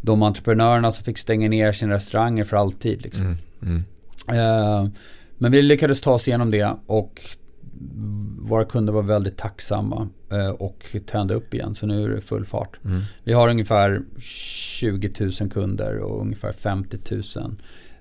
de 0.00 0.22
entreprenörerna 0.22 0.92
som 0.92 1.04
fick 1.04 1.18
stänga 1.18 1.48
ner 1.48 1.72
sina 1.72 1.94
restauranger 1.94 2.44
för 2.44 2.56
alltid. 2.56 3.02
Liksom. 3.02 3.26
Mm, 3.26 3.38
mm. 3.62 3.84
Eh, 4.28 4.90
men 5.38 5.52
vi 5.52 5.62
lyckades 5.62 6.00
ta 6.00 6.12
oss 6.12 6.28
igenom 6.28 6.50
det 6.50 6.76
och 6.86 7.20
våra 8.38 8.64
kunder 8.64 8.92
var 8.92 9.02
väldigt 9.02 9.36
tacksamma 9.36 10.08
eh, 10.30 10.48
och 10.48 10.96
tände 11.06 11.34
upp 11.34 11.54
igen. 11.54 11.74
Så 11.74 11.86
nu 11.86 12.04
är 12.04 12.08
det 12.08 12.20
full 12.20 12.44
fart. 12.44 12.84
Mm. 12.84 13.02
Vi 13.24 13.32
har 13.32 13.48
ungefär 13.48 14.02
20 14.20 15.10
000 15.40 15.50
kunder 15.50 15.98
och 15.98 16.20
ungefär 16.20 16.52
50 16.52 16.98
000 17.10 17.22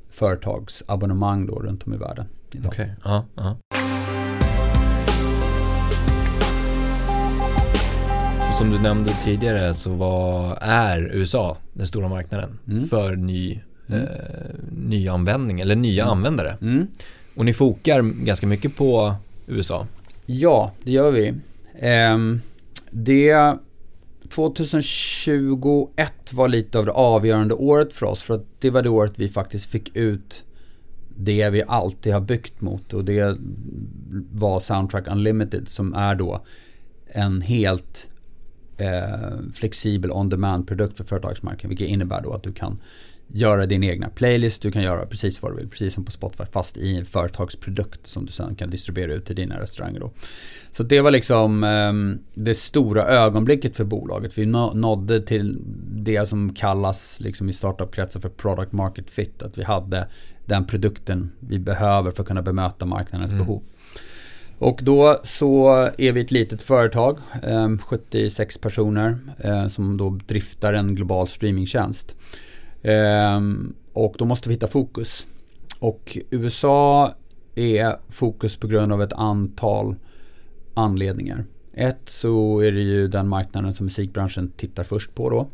företagsabonnemang 0.10 1.46
då 1.46 1.60
runt 1.60 1.84
om 1.84 1.94
i 1.94 1.98
världen. 1.98 2.26
Okej, 2.48 2.68
okay. 2.68 2.90
ja, 3.04 3.26
ja. 3.36 3.58
Som 8.60 8.70
du 8.70 8.80
nämnde 8.80 9.12
tidigare 9.24 9.74
så 9.74 9.94
var, 9.94 10.58
är 10.62 11.12
USA 11.14 11.58
den 11.74 11.88
stora 11.88 12.08
marknaden 12.08 12.60
mm. 12.68 12.88
för 12.88 13.16
ny, 13.16 13.60
mm. 13.88 14.02
eh, 14.02 14.08
nyanvändning 14.72 15.60
eller 15.60 15.76
nya 15.76 16.04
mm. 16.04 16.12
användare. 16.12 16.58
Mm. 16.62 16.88
Och 17.36 17.46
ni 17.46 17.54
fokar 17.54 18.02
ganska 18.02 18.48
mycket 18.48 18.76
på 18.76 19.16
USA. 19.48 19.88
Ja, 20.26 20.72
det 20.84 20.92
gör 20.92 21.12
vi. 21.12 21.28
Eh, 21.80 22.18
det 22.90 23.58
2021 24.30 26.34
var 26.34 26.48
lite 26.48 26.80
av 26.80 26.86
det 26.86 26.92
avgörande 26.92 27.54
året 27.54 27.94
för 27.94 28.06
oss 28.06 28.22
för 28.22 28.36
att 28.36 28.46
det 28.60 28.70
var 28.70 28.82
det 28.82 28.90
året 28.90 29.14
vi 29.16 29.30
faktiskt 29.30 29.66
fick 29.66 29.96
ut 29.96 30.44
det 31.18 31.50
vi 31.50 31.64
alltid 31.68 32.14
har 32.14 32.22
byggt 32.22 32.62
mot 32.62 32.94
och 32.94 33.06
det 33.06 33.38
var 34.32 34.60
Soundtrack 34.60 35.08
Unlimited 35.08 35.70
som 35.70 35.94
är 35.94 36.16
då 36.16 36.42
en 37.08 37.42
helt 37.42 38.10
eh, 38.80 39.52
flexibel 39.54 40.12
on-demand-produkt 40.12 40.98
för 40.98 41.04
företagsmarknaden. 41.04 41.70
Vilket 41.70 41.88
innebär 41.88 42.22
då 42.22 42.34
att 42.34 42.44
du 42.44 42.54
kan 42.54 42.82
göra 43.34 43.66
din 43.66 43.84
egna 43.84 44.10
playlist, 44.10 44.62
du 44.62 44.72
kan 44.72 44.84
göra 44.84 45.06
precis 45.06 45.42
vad 45.42 45.52
du 45.52 45.56
vill, 45.56 45.70
precis 45.70 45.94
som 45.94 46.06
på 46.06 46.12
Spotify, 46.12 46.44
fast 46.52 46.78
i 46.78 46.98
en 46.98 47.06
företagsprodukt 47.06 48.08
som 48.08 48.26
du 48.26 48.32
sen 48.32 48.56
kan 48.56 48.70
distribuera 48.70 49.14
ut 49.14 49.26
till 49.26 49.36
dina 49.36 49.60
restauranger 49.60 50.00
då. 50.00 50.12
Så 50.72 50.84
det 50.84 51.02
var 51.02 51.12
liksom 51.12 51.64
eh, 51.64 51.94
det 52.34 52.56
stora 52.56 53.06
ögonblicket 53.06 53.76
för 53.76 53.84
bolaget. 53.84 54.38
Vi 54.38 54.46
nådde 54.46 55.22
till 55.22 55.58
det 55.92 56.26
som 56.26 56.54
kallas 56.54 57.20
liksom 57.20 57.50
i 57.50 57.54
startupkretsar 57.54 58.20
för 58.20 58.30
product 58.30 58.72
market 58.72 59.10
fit. 59.10 59.42
Att 59.42 59.58
vi 59.58 59.64
hade 59.64 60.08
den 60.46 60.66
produkten 60.66 61.32
vi 61.40 61.60
behöver 61.60 62.12
för 62.12 62.22
att 62.22 62.28
kunna 62.28 62.42
bemöta 62.42 62.86
marknadens 62.86 63.32
mm. 63.32 63.46
behov. 63.46 63.64
Och 64.60 64.80
då 64.84 65.20
så 65.24 65.70
är 65.98 66.12
vi 66.12 66.22
ett 66.22 66.32
litet 66.32 66.62
företag, 66.62 67.18
ehm, 67.44 67.78
76 67.78 68.58
personer 68.58 69.18
eh, 69.38 69.68
som 69.68 69.98
då 69.98 70.20
driftar 70.28 70.74
en 70.74 70.96
global 70.96 71.28
streamingtjänst. 71.28 72.16
Ehm, 72.82 73.74
och 73.94 74.16
då 74.18 74.26
måste 74.26 74.50
vi 74.50 74.56
hitta 74.56 74.68
fokus. 74.68 75.28
Och 75.80 76.18
USA 76.30 77.14
är 77.56 77.96
fokus 78.10 78.56
på 78.56 78.68
grund 78.68 78.94
av 78.94 79.04
ett 79.04 79.14
antal 79.14 79.96
anledningar. 80.74 81.46
Ett 81.74 82.10
så 82.10 82.60
är 82.60 82.72
det 82.72 82.82
ju 82.82 83.08
den 83.08 83.28
marknaden 83.28 83.74
som 83.74 83.86
musikbranschen 83.86 84.52
tittar 84.58 84.84
först 84.84 85.16
på 85.16 85.30
då. 85.30 85.50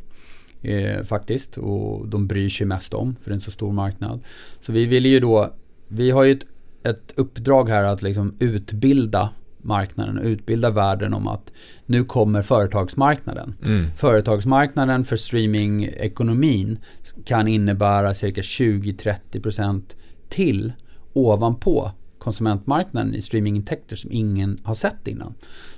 Eh, 0.69 1.03
faktiskt. 1.03 1.57
Och 1.57 2.07
de 2.07 2.27
bryr 2.27 2.49
sig 2.49 2.67
mest 2.67 2.93
om 2.93 3.15
för 3.15 3.29
det 3.29 3.33
är 3.33 3.35
en 3.35 3.41
så 3.41 3.51
stor 3.51 3.71
marknad. 3.71 4.19
Så 4.59 4.71
vi 4.71 4.85
vill 4.85 5.05
ju 5.05 5.19
då, 5.19 5.53
vi 5.87 6.11
har 6.11 6.23
ju 6.23 6.31
ett 6.31 6.45
ett 6.85 7.13
uppdrag 7.15 7.69
här 7.69 7.83
att 7.83 8.01
liksom 8.01 8.35
utbilda 8.39 9.29
marknaden 9.61 10.17
och 10.17 10.25
utbilda 10.25 10.69
världen 10.69 11.13
om 11.13 11.27
att 11.27 11.51
nu 11.85 12.03
kommer 12.03 12.41
företagsmarknaden. 12.41 13.55
Mm. 13.65 13.85
Företagsmarknaden 13.97 15.05
för 15.05 15.15
streamingekonomin 15.15 16.79
kan 17.25 17.47
innebära 17.47 18.13
cirka 18.13 18.41
20-30% 18.41 19.81
till 20.29 20.73
ovanpå 21.13 21.91
konsumentmarknaden 22.17 23.15
i 23.15 23.21
streamingintäkter 23.21 23.95
som 23.95 24.11
ingen 24.11 24.59
har 24.63 24.75
sett 24.75 25.07
innan. 25.07 25.33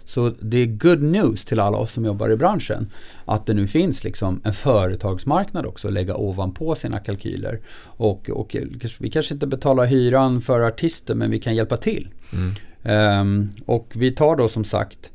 Så 0.07 0.33
det 0.39 0.57
är 0.57 0.65
good 0.65 1.01
news 1.01 1.45
till 1.45 1.59
alla 1.59 1.77
oss 1.77 1.93
som 1.93 2.05
jobbar 2.05 2.29
i 2.29 2.35
branschen 2.35 2.91
att 3.25 3.45
det 3.45 3.53
nu 3.53 3.67
finns 3.67 4.03
liksom 4.03 4.41
en 4.43 4.53
företagsmarknad 4.53 5.65
också 5.65 5.87
att 5.87 5.93
lägga 5.93 6.15
ovanpå 6.15 6.75
sina 6.75 6.99
kalkyler. 6.99 7.59
Och, 7.83 8.29
och 8.29 8.55
vi 8.99 9.09
kanske 9.09 9.33
inte 9.33 9.47
betalar 9.47 9.85
hyran 9.85 10.41
för 10.41 10.61
artister 10.61 11.15
men 11.15 11.31
vi 11.31 11.39
kan 11.39 11.55
hjälpa 11.55 11.77
till. 11.77 12.07
Mm. 12.33 13.21
Um, 13.21 13.49
och 13.65 13.93
vi 13.95 14.11
tar 14.11 14.35
då 14.35 14.47
som 14.47 14.63
sagt 14.63 15.11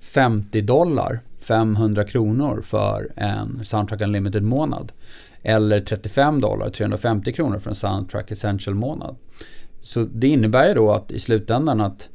50 0.00 0.60
dollar, 0.60 1.20
500 1.40 2.04
kronor 2.04 2.62
för 2.64 3.12
en 3.16 3.64
Soundtrack 3.64 4.00
Unlimited 4.00 4.42
månad. 4.42 4.92
Eller 5.42 5.80
35 5.80 6.40
dollar, 6.40 6.70
350 6.70 7.32
kronor 7.32 7.58
för 7.58 7.70
en 7.70 7.76
Soundtrack 7.76 8.30
Essential 8.30 8.74
månad. 8.74 9.16
Så 9.80 10.04
det 10.04 10.28
innebär 10.28 10.68
ju 10.68 10.74
då 10.74 10.92
att 10.92 11.10
i 11.10 11.20
slutändan 11.20 11.80
att 11.80 12.08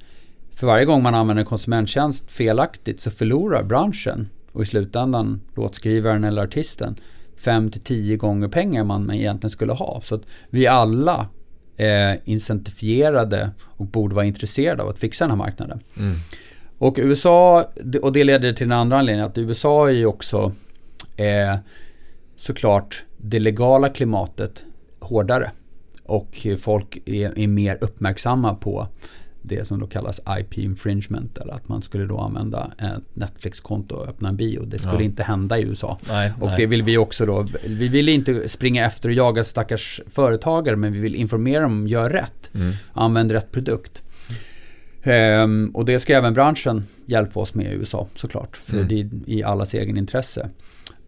för 0.62 0.68
varje 0.68 0.86
gång 0.86 1.04
man 1.04 1.16
använder 1.16 1.42
en 1.42 1.46
konsumenttjänst 1.46 2.32
felaktigt 2.32 3.00
så 3.00 3.12
förlorar 3.12 3.64
branschen 3.64 4.30
och 4.52 4.64
i 4.64 4.66
slutändan 4.66 5.42
låtskrivaren 5.56 6.24
eller 6.24 6.44
artisten 6.44 6.96
5-10 7.40 8.18
gånger 8.18 8.48
pengar 8.48 8.84
man 8.84 9.12
egentligen 9.12 9.50
skulle 9.50 9.74
ha. 9.74 10.02
Så 10.04 10.16
att 10.16 10.22
vi 10.50 10.68
alla 10.68 11.28
är 11.78 12.22
incentifierade 12.26 13.52
och 13.62 13.86
borde 13.86 14.16
vara 14.16 14.26
intresserade 14.26 14.84
av 14.84 14.90
att 14.90 14.98
fixa 14.98 15.24
den 15.24 15.30
här 15.30 15.38
marknaden. 15.38 15.80
Mm. 15.98 16.16
Och 16.78 16.96
USA, 16.98 17.72
och 18.02 18.14
det 18.14 18.24
leder 18.24 18.54
till 18.54 18.66
en 18.66 18.72
andra 18.72 19.00
anledning, 19.00 19.26
att 19.26 19.38
USA 19.38 19.88
är 19.88 19.94
ju 19.94 20.06
också 20.06 20.52
eh, 21.18 21.56
såklart 22.36 23.04
det 23.18 23.40
legala 23.40 23.90
klimatet 23.90 24.64
hårdare. 25.00 25.52
Och 26.04 26.48
folk 26.60 26.98
är, 27.06 27.40
är 27.40 27.48
mer 27.48 27.78
uppmärksamma 27.82 28.56
på 28.56 28.88
det 29.42 29.68
som 29.68 29.80
då 29.80 29.88
kallas 29.88 30.22
IP 30.40 30.58
infringement 30.58 31.38
eller 31.38 31.54
att 31.54 31.68
man 31.68 31.82
skulle 31.82 32.06
då 32.06 32.20
använda 32.20 32.72
ett 32.78 33.04
Netflix-konto 33.14 33.96
och 33.96 34.08
öppna 34.08 34.30
en 34.30 34.36
bio. 34.36 34.64
Det 34.66 34.80
skulle 34.80 34.96
ja. 34.96 35.02
inte 35.02 35.24
hända 35.24 35.60
i 35.60 35.64
USA. 35.64 35.98
Nej, 36.08 36.32
och 36.40 36.48
nej. 36.48 36.58
det 36.58 36.66
vill 36.66 36.84
vi 36.84 36.98
också 36.98 37.26
då. 37.26 37.46
Vi 37.66 37.88
vill 37.88 38.10
inte 38.10 38.50
springa 38.50 38.86
efter 38.86 39.10
och 39.10 39.16
jaga 39.16 39.44
stackars 39.44 40.02
företagare 40.08 40.76
men 40.76 40.94
vi 40.94 41.00
vill 41.00 41.16
informera 41.16 41.62
dem 41.62 41.72
om 41.72 41.88
gör 41.88 42.10
rätt. 42.10 42.52
Mm. 42.54 42.74
Använd 42.94 43.32
rätt 43.32 43.52
produkt. 43.52 44.04
Um, 45.06 45.70
och 45.70 45.86
det 45.86 46.00
ska 46.00 46.14
även 46.14 46.34
branschen 46.34 46.86
hjälpa 47.06 47.40
oss 47.40 47.54
med 47.54 47.66
i 47.66 47.76
USA 47.76 48.08
såklart. 48.16 48.58
För 48.58 48.74
mm. 48.74 48.88
det 48.88 49.00
är 49.00 49.10
i 49.26 49.44
allas 49.44 49.74
egen 49.74 49.98
intresse. 49.98 50.50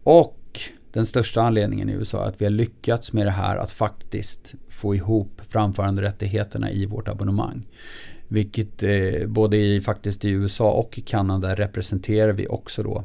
Och 0.02 0.60
den 0.92 1.06
största 1.06 1.42
anledningen 1.42 1.88
i 1.88 1.92
USA 1.92 2.24
är 2.24 2.28
att 2.28 2.40
vi 2.40 2.44
har 2.44 2.50
lyckats 2.50 3.12
med 3.12 3.26
det 3.26 3.30
här 3.30 3.56
att 3.56 3.70
faktiskt 3.70 4.54
få 4.68 4.94
ihop 4.94 5.40
framföranderättigheterna 5.48 6.70
i 6.70 6.86
vårt 6.86 7.08
abonnemang. 7.08 7.66
Vilket 8.34 8.82
eh, 8.82 9.26
både 9.26 9.56
i, 9.56 9.80
faktiskt 9.80 10.24
i 10.24 10.30
USA 10.30 10.70
och 10.70 10.98
i 10.98 11.00
Kanada 11.00 11.54
representerar 11.54 12.32
vi 12.32 12.46
också 12.46 12.82
då 12.82 13.04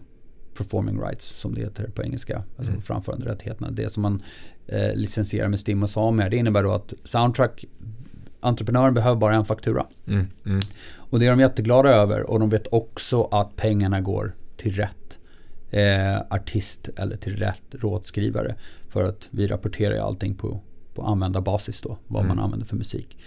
performing 0.57 1.01
rights 1.01 1.39
som 1.39 1.55
det 1.55 1.61
heter 1.61 1.89
på 1.89 2.03
engelska. 2.03 2.43
Alltså 2.57 2.71
mm. 2.71 2.81
framföranderättigheterna. 2.81 3.71
Det 3.71 3.89
som 3.89 4.03
man 4.03 4.23
eh, 4.67 4.95
licensierar 4.95 5.47
med 5.47 5.59
STIM 5.59 5.83
och 5.83 5.89
SAME. 5.89 6.29
Det 6.29 6.37
innebär 6.37 6.63
då 6.63 6.71
att 6.71 6.93
Soundtrack 7.03 7.65
entreprenören 8.39 8.93
behöver 8.93 9.15
bara 9.15 9.35
en 9.35 9.45
faktura. 9.45 9.85
Mm. 10.07 10.27
Mm. 10.45 10.59
Och 10.95 11.19
det 11.19 11.25
är 11.25 11.29
de 11.29 11.39
jätteglada 11.39 11.89
över 11.89 12.29
och 12.29 12.39
de 12.39 12.49
vet 12.49 12.67
också 12.71 13.23
att 13.23 13.55
pengarna 13.55 14.01
går 14.01 14.35
till 14.57 14.75
rätt 14.75 15.19
eh, 15.69 16.19
artist 16.29 16.89
eller 16.95 17.17
till 17.17 17.35
rätt 17.35 17.63
rådskrivare. 17.71 18.55
För 18.87 19.03
att 19.03 19.27
vi 19.31 19.47
rapporterar 19.47 19.93
ju 19.93 19.99
allting 19.99 20.35
på, 20.35 20.61
på 20.93 21.01
användarbasis 21.01 21.81
då, 21.81 21.97
vad 22.07 22.23
mm. 22.23 22.35
man 22.35 22.45
använder 22.45 22.67
för 22.67 22.75
musik. 22.75 23.17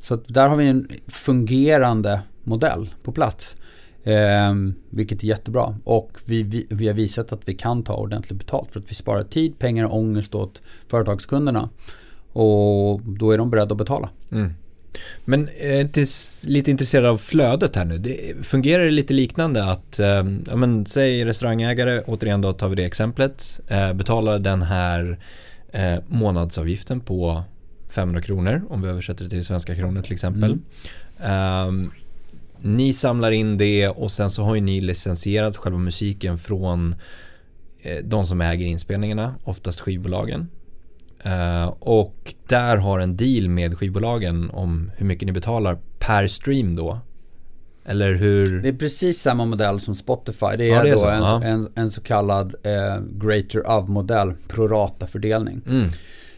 Så 0.00 0.16
där 0.26 0.48
har 0.48 0.56
vi 0.56 0.66
en 0.66 0.88
fungerande 1.08 2.20
modell 2.44 2.88
på 3.02 3.12
plats. 3.12 3.56
Eh, 4.04 4.54
vilket 4.90 5.22
är 5.22 5.26
jättebra. 5.26 5.76
Och 5.84 6.18
vi, 6.24 6.42
vi, 6.42 6.66
vi, 6.70 6.86
har 6.86 6.94
visat 6.94 7.32
att 7.32 7.48
vi 7.48 7.54
kan 7.54 7.82
ta 7.82 7.96
ordentligt 7.96 8.38
betalt 8.38 8.72
för 8.72 8.80
att 8.80 8.90
vi 8.90 8.94
sparar 8.94 9.24
tid, 9.24 9.58
pengar 9.58 9.84
och 9.84 9.98
ångest 9.98 10.34
åt 10.34 10.62
företagskunderna. 10.88 11.68
Och 12.32 13.00
då 13.00 13.30
är 13.30 13.38
de 13.38 13.50
beredda 13.50 13.72
att 13.72 13.78
betala. 13.78 14.08
Mm. 14.32 14.54
Men 15.24 15.48
jag 15.60 15.70
är 15.70 15.80
inte 15.80 16.04
lite 16.46 16.70
intresserad 16.70 17.06
av 17.06 17.16
flödet 17.16 17.76
här 17.76 17.84
nu. 17.84 17.98
Det, 17.98 18.46
fungerar 18.46 18.84
det 18.84 18.90
lite 18.90 19.14
liknande 19.14 19.64
att, 19.64 19.98
eh, 19.98 20.24
ja 20.46 20.56
men 20.56 20.86
säg 20.86 21.24
restaurangägare, 21.24 22.02
återigen 22.06 22.40
då 22.40 22.52
tar 22.52 22.68
vi 22.68 22.76
det 22.76 22.84
exemplet, 22.84 23.60
eh, 23.68 23.92
betalar 23.92 24.38
den 24.38 24.62
här 24.62 25.18
eh, 25.72 25.98
månadsavgiften 26.06 27.00
på 27.00 27.42
500 27.90 28.22
kronor 28.22 28.62
om 28.68 28.82
vi 28.82 28.88
översätter 28.88 29.24
det 29.24 29.30
till 29.30 29.44
svenska 29.44 29.74
kronor 29.74 30.02
till 30.02 30.12
exempel. 30.12 30.58
Mm. 31.18 31.68
Um, 31.68 31.92
ni 32.62 32.92
samlar 32.92 33.30
in 33.30 33.58
det 33.58 33.88
och 33.88 34.10
sen 34.10 34.30
så 34.30 34.42
har 34.42 34.54
ju 34.54 34.60
ni 34.60 34.80
licensierat 34.80 35.56
själva 35.56 35.78
musiken 35.78 36.38
från 36.38 36.94
eh, 37.82 37.98
de 38.04 38.26
som 38.26 38.40
äger 38.40 38.66
inspelningarna, 38.66 39.34
oftast 39.44 39.80
skivbolagen. 39.80 40.48
Uh, 41.26 41.66
och 41.66 42.34
där 42.48 42.76
har 42.76 42.98
en 42.98 43.16
deal 43.16 43.48
med 43.48 43.78
skivbolagen 43.78 44.50
om 44.50 44.90
hur 44.96 45.06
mycket 45.06 45.26
ni 45.26 45.32
betalar 45.32 45.78
per 45.98 46.26
stream 46.26 46.76
då. 46.76 46.98
Eller 47.84 48.14
hur? 48.14 48.62
Det 48.62 48.68
är 48.68 48.72
precis 48.72 49.20
samma 49.20 49.44
modell 49.44 49.80
som 49.80 49.94
Spotify. 49.94 50.46
Det 50.56 50.64
är, 50.64 50.74
ja, 50.74 50.82
det 50.82 50.90
är 50.90 50.96
då 50.96 51.08
en, 51.08 51.42
en, 51.42 51.68
en, 51.74 51.90
så 51.90 52.00
kallad 52.00 52.54
eh, 52.62 53.00
greater 53.00 53.70
of-modell, 53.70 54.34
prorata-fördelning. 54.48 55.60
Mm. 55.66 55.88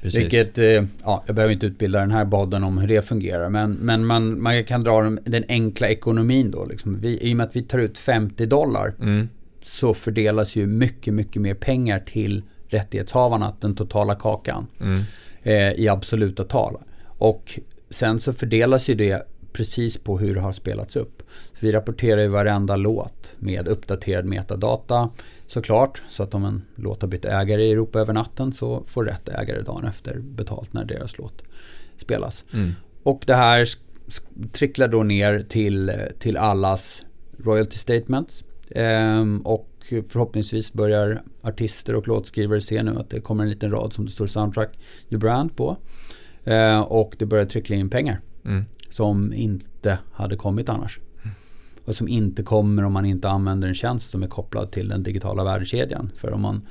Precis. 0.03 0.21
Vilket, 0.21 0.59
eh, 0.59 0.85
ja, 1.05 1.25
jag 1.27 1.35
behöver 1.35 1.55
inte 1.55 1.67
utbilda 1.67 2.01
den 2.01 2.11
här 2.11 2.25
bodden 2.25 2.65
om 2.65 2.79
hur 2.79 2.89
det 2.89 3.03
fungerar. 3.03 3.49
Men, 3.49 3.73
men 3.73 4.07
man, 4.07 4.43
man 4.43 4.65
kan 4.65 4.85
dra 4.85 5.03
den, 5.03 5.21
den 5.25 5.45
enkla 5.49 5.89
ekonomin 5.89 6.51
då. 6.51 6.65
Liksom. 6.65 7.01
Vi, 7.01 7.19
I 7.29 7.33
och 7.33 7.37
med 7.37 7.47
att 7.47 7.57
vi 7.57 7.63
tar 7.63 7.79
ut 7.79 7.99
50 7.99 8.47
dollar 8.47 8.95
mm. 9.01 9.29
så 9.63 9.95
fördelas 9.95 10.57
ju 10.57 10.67
mycket, 10.67 11.15
mycket 11.15 11.43
mer 11.43 11.55
pengar 11.55 11.99
till 11.99 12.43
rättighetshavarna, 12.69 13.57
den 13.61 13.75
totala 13.75 14.15
kakan. 14.15 14.67
Mm. 14.81 15.03
Eh, 15.43 15.73
I 15.73 15.89
absoluta 15.89 16.45
tal. 16.45 16.77
Och 17.05 17.59
sen 17.91 18.21
så 18.21 18.33
fördelas 18.33 18.89
ju 18.89 18.95
det 18.95 19.23
precis 19.53 19.99
på 19.99 20.19
hur 20.19 20.35
det 20.35 20.41
har 20.41 20.53
spelats 20.53 20.97
upp. 20.97 21.23
Så 21.53 21.59
vi 21.67 21.73
rapporterar 21.73 22.21
ju 22.21 22.29
varenda 22.29 22.77
låt 22.77 23.33
med 23.39 23.69
uppdaterad 23.69 24.25
metadata 24.25 25.11
såklart. 25.53 26.03
Så 26.09 26.23
att 26.23 26.35
om 26.35 26.45
en 26.45 26.63
låt 26.77 27.03
har 27.03 27.09
bytt 27.09 27.25
ägare 27.25 27.63
i 27.63 27.73
Europa 27.73 28.01
över 28.01 28.13
natten 28.13 28.53
så 28.53 28.83
får 28.87 29.05
rätt 29.05 29.29
ägare 29.29 29.63
dagen 29.63 29.85
efter 29.85 30.19
betalt 30.19 30.73
när 30.73 30.85
deras 30.85 31.19
låt 31.19 31.43
spelas. 31.97 32.45
Mm. 32.53 32.73
Och 33.03 33.23
det 33.27 33.35
här 33.35 33.69
tricklar 34.53 34.89
då 34.89 35.03
ner 35.03 35.47
till, 35.49 35.93
till 36.19 36.37
allas 36.37 37.05
royalty 37.39 37.79
statements. 37.79 38.45
Ehm, 38.71 39.41
och 39.41 39.69
förhoppningsvis 40.09 40.73
börjar 40.73 41.23
artister 41.43 41.95
och 41.95 42.09
låtskrivare 42.09 42.61
se 42.61 42.83
nu 42.83 42.99
att 42.99 43.11
det 43.11 43.21
kommer 43.21 43.45
en 43.45 43.51
liten 43.51 43.71
rad 43.71 43.93
som 43.93 44.05
det 44.05 44.11
står 44.11 44.27
soundtrack 44.27 44.79
your 45.11 45.21
brand 45.21 45.57
på. 45.57 45.77
Ehm, 46.45 46.83
och 46.83 47.15
det 47.19 47.27
börjar 47.27 47.45
trickla 47.45 47.77
in 47.77 47.91
pengar. 47.91 48.21
Mm. 48.45 48.65
Som 48.89 49.33
inte 49.33 49.99
hade 50.13 50.37
kommit 50.37 50.69
annars 50.69 51.01
och 51.85 51.95
som 51.95 52.09
inte 52.09 52.43
kommer 52.43 52.85
om 52.85 52.93
man 52.93 53.05
inte 53.05 53.29
använder 53.29 53.69
en 53.69 53.75
tjänst 53.75 54.11
som 54.11 54.23
är 54.23 54.27
kopplad 54.27 54.71
till 54.71 54.89
den 54.89 55.03
digitala 55.03 55.45
värdekedjan. 55.45 56.11
För 56.17 56.33
om 56.33 56.41
man 56.41 56.67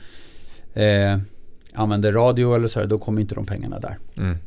eh, 0.74 1.20
använder 1.74 2.12
radio 2.12 2.56
eller 2.56 2.68
så 2.68 2.80
här, 2.80 2.88
då 2.88 2.98
kommer 2.98 3.22
inte 3.22 3.36
de 3.36 3.46
pengarna 3.46 3.80
där. 3.80 3.98
Mm. 4.18 4.38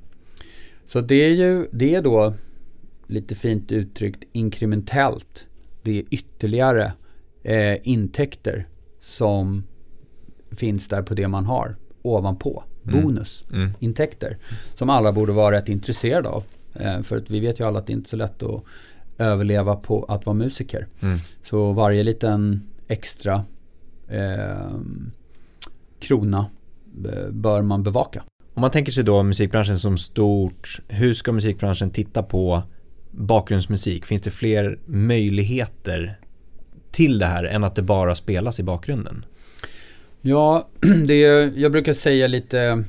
Så 0.87 1.01
det 1.01 1.15
är 1.15 1.31
ju, 1.31 1.67
det 1.73 1.95
är 1.95 2.03
då 2.03 2.35
lite 3.07 3.35
fint 3.35 3.73
uttryckt 3.73 4.25
inkrementellt. 4.33 5.47
Det 5.83 5.99
är 5.99 6.05
ytterligare 6.11 6.93
eh, 7.43 7.89
intäkter 7.89 8.67
som 9.01 9.65
finns 10.51 10.89
där 10.89 11.03
på 11.03 11.15
det 11.15 11.29
man 11.29 11.45
har 11.47 11.77
ovanpå. 12.03 12.65
Mm. 12.87 13.03
Bonusintäkter. 13.03 14.29
Mm. 14.29 14.41
Som 14.75 14.91
alla 14.91 15.13
borde 15.13 15.33
vara 15.33 15.57
rätt 15.57 15.69
intresserade 15.69 16.29
av. 16.29 16.45
Eh, 16.75 17.03
för 17.03 17.17
att 17.17 17.31
vi 17.31 17.41
vet 17.41 17.61
ju 17.61 17.67
alla 17.67 17.79
att 17.79 17.87
det 17.87 17.93
inte 17.93 18.07
är 18.07 18.11
så 18.11 18.17
lätt 18.17 18.43
att 18.43 18.63
överleva 19.19 19.77
på 19.77 20.05
att 20.05 20.27
vara 20.27 20.35
musiker. 20.35 20.87
Mm. 21.01 21.19
Så 21.43 21.73
varje 21.73 22.03
liten 22.03 22.63
extra 22.89 23.45
eh, 24.09 24.79
krona 26.01 26.47
bör 27.31 27.63
man 27.63 27.83
bevaka. 27.83 28.23
Om 28.55 28.61
man 28.61 28.71
tänker 28.71 28.93
sig 28.93 29.05
då 29.05 29.23
musikbranschen 29.23 29.79
som 29.79 29.99
stort, 29.99 30.81
hur 30.89 31.15
ska 31.15 31.33
musikbranschen 31.33 31.91
titta 31.91 32.23
på 32.23 32.63
bakgrundsmusik? 33.11 34.05
Finns 34.05 34.23
det 34.23 34.31
fler 34.31 34.79
möjligheter 34.87 36.19
till 36.91 37.19
det 37.19 37.27
här 37.27 37.45
än 37.45 37.65
att 37.65 37.75
det 37.75 37.83
bara 37.83 38.15
spelas 38.15 38.61
i 38.61 38.63
bakgrunden? 38.63 39.25
Ja, 40.21 40.69
det 41.07 41.25
är, 41.25 41.53
jag 41.57 41.73
brukar 41.73 41.93
säga 41.93 42.27
lite 42.27 42.85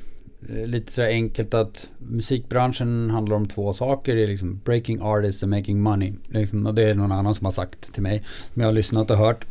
Eh, 0.49 0.67
lite 0.67 0.91
så 0.91 1.01
enkelt 1.01 1.53
att 1.53 1.89
musikbranschen 1.97 3.09
handlar 3.09 3.35
om 3.35 3.47
två 3.47 3.73
saker. 3.73 4.15
Det 4.15 4.23
är 4.23 4.27
liksom 4.27 4.61
breaking 4.65 5.01
artists 5.01 5.43
and 5.43 5.49
making 5.49 5.81
money. 5.81 6.13
Liksom, 6.29 6.65
och 6.65 6.75
det 6.75 6.83
är 6.83 6.95
någon 6.95 7.11
annan 7.11 7.35
som 7.35 7.45
har 7.45 7.51
sagt 7.51 7.93
till 7.93 8.03
mig. 8.03 8.23
Som 8.53 8.61
jag 8.61 8.67
har 8.67 8.73
lyssnat 8.73 9.11
och 9.11 9.17
hört. 9.17 9.45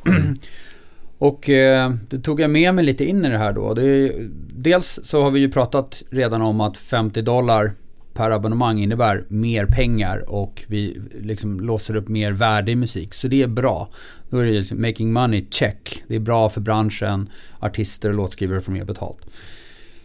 och 1.19 1.49
eh, 1.49 1.95
det 2.11 2.19
tog 2.19 2.41
jag 2.41 2.51
med 2.51 2.75
mig 2.75 2.85
lite 2.85 3.05
in 3.05 3.25
i 3.25 3.31
det 3.31 3.39
här 3.39 3.53
då. 3.53 3.75
Det 3.75 3.87
är, 3.87 4.13
dels 4.55 5.01
så 5.05 5.23
har 5.23 5.31
vi 5.31 5.41
ju 5.41 5.51
pratat 5.51 6.03
redan 6.11 6.43
om 6.43 6.61
att 6.61 6.77
50 6.77 7.23
dollar 7.23 7.73
per 8.15 8.31
abonnemang 8.31 8.79
innebär 8.79 9.25
mer 9.29 9.67
pengar 9.67 10.31
och 10.31 10.65
vi 10.67 11.01
liksom 11.21 11.61
låser 11.61 11.97
upp 11.97 12.09
mer 12.09 12.33
värde 12.33 12.73
i 12.73 12.77
musik. 12.77 13.15
Så 13.15 13.29
det 13.29 13.43
är 13.43 13.47
bra. 13.47 13.89
Då 14.31 14.39
är 14.39 14.47
det 14.47 14.53
liksom 14.53 14.83
making 14.83 15.13
money, 15.13 15.47
check. 15.51 16.03
Det 16.09 16.15
är 16.15 16.21
bra 16.21 16.49
för 16.49 16.61
branschen, 16.61 17.29
artister 17.61 18.09
och 18.09 18.15
låtskrivare 18.15 18.61
får 18.61 18.73
mer 18.73 18.85
betalt. 18.85 19.27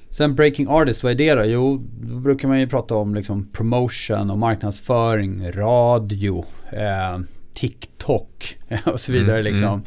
Sen 0.09 0.35
Breaking 0.35 0.67
Artist, 0.67 1.03
vad 1.03 1.11
är 1.11 1.15
det 1.15 1.35
då? 1.35 1.45
Jo, 1.45 1.85
då 2.01 2.19
brukar 2.19 2.47
man 2.47 2.59
ju 2.59 2.67
prata 2.67 2.95
om 2.95 3.15
liksom 3.15 3.47
promotion 3.51 4.29
och 4.29 4.37
marknadsföring, 4.37 5.51
radio, 5.51 6.45
eh, 6.71 7.19
TikTok 7.53 8.57
och 8.85 8.99
så 8.99 9.11
vidare 9.11 9.39
mm, 9.39 9.53
liksom. 9.53 9.83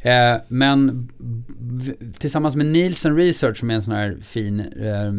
Mm. 0.00 0.34
Eh, 0.34 0.40
men 0.48 1.08
tillsammans 2.18 2.56
med 2.56 2.66
Nielsen 2.66 3.16
Research 3.16 3.58
som 3.58 3.70
är 3.70 3.74
en 3.74 3.82
sån 3.82 3.94
här 3.94 4.16
fin 4.22 4.60
eh, 4.60 5.12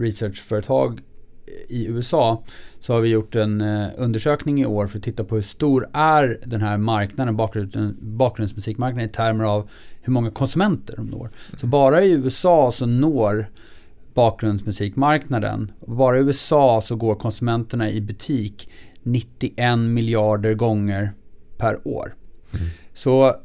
researchföretag 0.00 1.00
i 1.68 1.86
USA 1.86 2.42
så 2.80 2.92
har 2.92 3.00
vi 3.00 3.08
gjort 3.08 3.34
en 3.34 3.60
eh, 3.60 3.88
undersökning 3.96 4.60
i 4.60 4.66
år 4.66 4.86
för 4.86 4.98
att 4.98 5.04
titta 5.04 5.24
på 5.24 5.34
hur 5.34 5.42
stor 5.42 5.88
är 5.92 6.40
den 6.46 6.60
här 6.60 6.78
marknaden, 6.78 7.36
bakgrund, 7.36 7.96
bakgrundsmusikmarknaden 8.00 9.10
i 9.10 9.12
termer 9.12 9.44
av 9.44 9.68
hur 10.02 10.12
många 10.12 10.30
konsumenter 10.30 10.96
de 10.96 11.06
når. 11.06 11.30
Så 11.56 11.66
bara 11.66 12.02
i 12.02 12.12
USA 12.12 12.72
så 12.72 12.86
når 12.86 13.46
bakgrundsmusikmarknaden, 14.14 15.72
bara 15.86 16.18
i 16.18 16.20
USA 16.20 16.80
så 16.80 16.96
går 16.96 17.14
konsumenterna 17.14 17.90
i 17.90 18.00
butik 18.00 18.68
91 19.02 19.78
miljarder 19.78 20.54
gånger 20.54 21.12
per 21.56 21.88
år. 21.88 22.14
Mm. 22.54 22.66
Så 22.94 23.36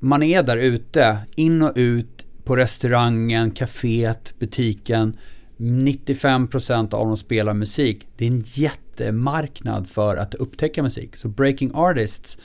man 0.00 0.22
är 0.22 0.42
där 0.42 0.56
ute, 0.56 1.18
in 1.34 1.62
och 1.62 1.72
ut 1.74 2.26
på 2.44 2.56
restaurangen, 2.56 3.50
kaféet, 3.50 4.34
butiken. 4.38 5.16
95% 5.56 6.94
av 6.94 7.06
dem 7.06 7.16
spelar 7.16 7.54
musik. 7.54 8.08
Det 8.16 8.24
är 8.24 8.30
en 8.30 8.42
jättemarknad 8.44 9.88
för 9.88 10.16
att 10.16 10.34
upptäcka 10.34 10.82
musik. 10.82 11.16
Så 11.16 11.28
Breaking 11.28 11.70
Artists 11.74 12.38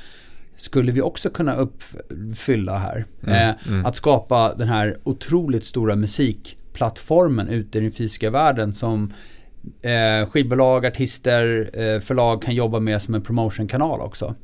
skulle 0.56 0.92
vi 0.92 1.02
också 1.02 1.30
kunna 1.30 1.56
uppfylla 1.56 2.78
här. 2.78 3.06
Mm, 3.24 3.50
eh, 3.50 3.56
mm. 3.68 3.86
Att 3.86 3.96
skapa 3.96 4.56
den 4.56 4.68
här 4.68 4.98
otroligt 5.04 5.66
stora 5.66 5.96
plattformen 6.74 7.48
ute 7.48 7.78
i 7.78 7.82
den 7.82 7.92
fysiska 7.92 8.30
världen 8.30 8.74
som 8.74 9.14
eh, 9.82 10.30
skivbolag, 10.30 10.86
artister, 10.86 11.70
eh, 11.74 12.00
förlag 12.00 12.42
kan 12.42 12.56
jobba 12.56 12.80
med 12.80 13.02
som 13.02 13.16
en 13.16 13.22
promotionkanal 13.22 14.02
också. 14.02 14.36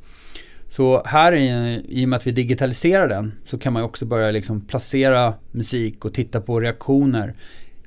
Så 0.70 1.04
här 1.06 1.34
i, 1.34 1.82
i 1.88 2.06
och 2.06 2.10
med 2.10 2.18
att 2.18 2.28
vi 2.28 2.32
digitaliserar 2.32 3.08
den 3.08 3.34
så 3.46 3.58
kan 3.58 3.74
man 3.74 3.84
också 3.84 4.06
börja 4.06 4.32
liksom 4.32 4.62
placera 4.62 5.34
musik 5.52 6.06
och 6.06 6.14
titta 6.14 6.42
på 6.42 6.60
reaktioner. 6.60 7.36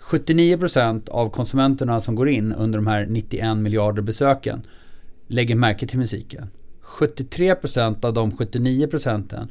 79% 0.00 1.08
av 1.08 1.30
konsumenterna 1.30 2.00
som 2.00 2.14
går 2.14 2.28
in 2.28 2.52
under 2.52 2.78
de 2.78 2.86
här 2.86 3.06
91 3.06 3.56
miljarder 3.56 4.02
besöken 4.02 4.66
lägger 5.26 5.54
märke 5.54 5.86
till 5.86 5.98
musiken. 5.98 6.50
73% 6.82 8.04
av 8.04 8.14
de 8.14 8.32
79% 8.32 9.48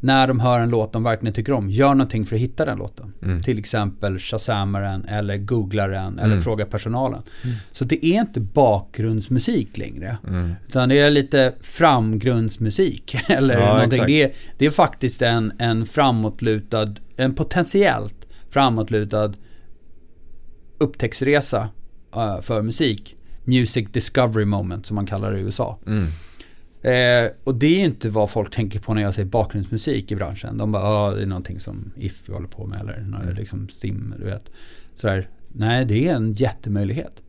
när 0.00 0.28
de 0.28 0.40
hör 0.40 0.60
en 0.60 0.70
låt 0.70 0.92
de 0.92 1.02
verkligen 1.02 1.34
tycker 1.34 1.52
om, 1.52 1.70
gör 1.70 1.94
någonting 1.94 2.26
för 2.26 2.36
att 2.36 2.42
hitta 2.42 2.64
den 2.64 2.78
låten. 2.78 3.12
Mm. 3.22 3.42
Till 3.42 3.58
exempel 3.58 4.18
shazammar 4.18 4.82
den 4.82 5.04
eller 5.04 5.36
googlar 5.36 5.88
den 5.88 6.18
eller 6.18 6.32
mm. 6.32 6.42
frågar 6.42 6.66
personalen. 6.66 7.22
Mm. 7.44 7.56
Så 7.72 7.84
det 7.84 8.06
är 8.06 8.20
inte 8.20 8.40
bakgrundsmusik 8.40 9.78
längre. 9.78 10.18
Mm. 10.28 10.54
Utan 10.68 10.88
det 10.88 10.98
är 10.98 11.10
lite 11.10 11.54
framgrundsmusik. 11.60 13.16
eller 13.28 13.58
ja, 13.58 13.74
någonting. 13.74 14.06
Det 14.06 14.22
är, 14.22 14.32
det 14.58 14.66
är 14.66 14.70
faktiskt 14.70 15.22
en, 15.22 15.52
en 15.58 15.86
framåtlutad, 15.86 16.94
en 17.16 17.34
potentiellt 17.34 18.26
framåtlutad 18.50 19.32
upptäcktsresa 20.78 21.68
uh, 22.16 22.40
för 22.40 22.62
musik. 22.62 23.16
Music 23.44 23.88
discovery 23.92 24.44
moment 24.44 24.86
som 24.86 24.94
man 24.94 25.06
kallar 25.06 25.32
det 25.32 25.38
i 25.38 25.42
USA. 25.42 25.78
Eh, 26.82 27.30
och 27.44 27.54
det 27.54 27.80
är 27.80 27.84
inte 27.84 28.10
vad 28.10 28.30
folk 28.30 28.54
tänker 28.54 28.80
på 28.80 28.94
när 28.94 29.02
jag 29.02 29.14
säger 29.14 29.28
bakgrundsmusik 29.28 30.12
i 30.12 30.16
branschen. 30.16 30.58
De 30.58 30.72
bara, 30.72 30.82
ja 30.82 31.14
det 31.14 31.22
är 31.22 31.26
någonting 31.26 31.60
som 31.60 31.92
If 31.96 32.22
vi 32.26 32.32
håller 32.32 32.48
på 32.48 32.66
med 32.66 32.80
eller 32.80 32.98
mm. 32.98 33.34
liksom 33.34 33.68
Stim, 33.68 34.14
du 34.18 34.24
vet. 34.24 34.50
Sådär. 34.94 35.28
Nej, 35.48 35.84
det 35.84 36.08
är 36.08 36.14
en 36.14 36.32
jättemöjlighet. 36.32 37.22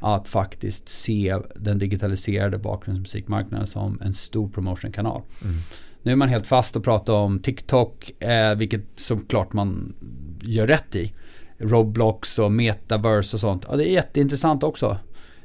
Att 0.00 0.28
faktiskt 0.28 0.88
se 0.88 1.36
den 1.56 1.78
digitaliserade 1.78 2.58
bakgrundsmusikmarknaden 2.58 3.66
som 3.66 4.00
en 4.02 4.12
stor 4.12 4.48
promotionkanal. 4.48 5.22
Mm. 5.42 5.56
Nu 6.02 6.12
är 6.12 6.16
man 6.16 6.28
helt 6.28 6.46
fast 6.46 6.76
och 6.76 6.84
pratar 6.84 7.12
om 7.12 7.38
TikTok, 7.38 8.22
eh, 8.22 8.54
vilket 8.54 8.84
såklart 8.94 9.52
man 9.52 9.94
gör 10.42 10.66
rätt 10.66 10.96
i. 10.96 11.12
Roblox 11.58 12.38
och 12.38 12.52
metaverse 12.52 13.36
och 13.36 13.40
sånt. 13.40 13.64
Ja, 13.68 13.76
det 13.76 13.88
är 13.88 13.92
jätteintressant 13.92 14.62
också. 14.62 14.98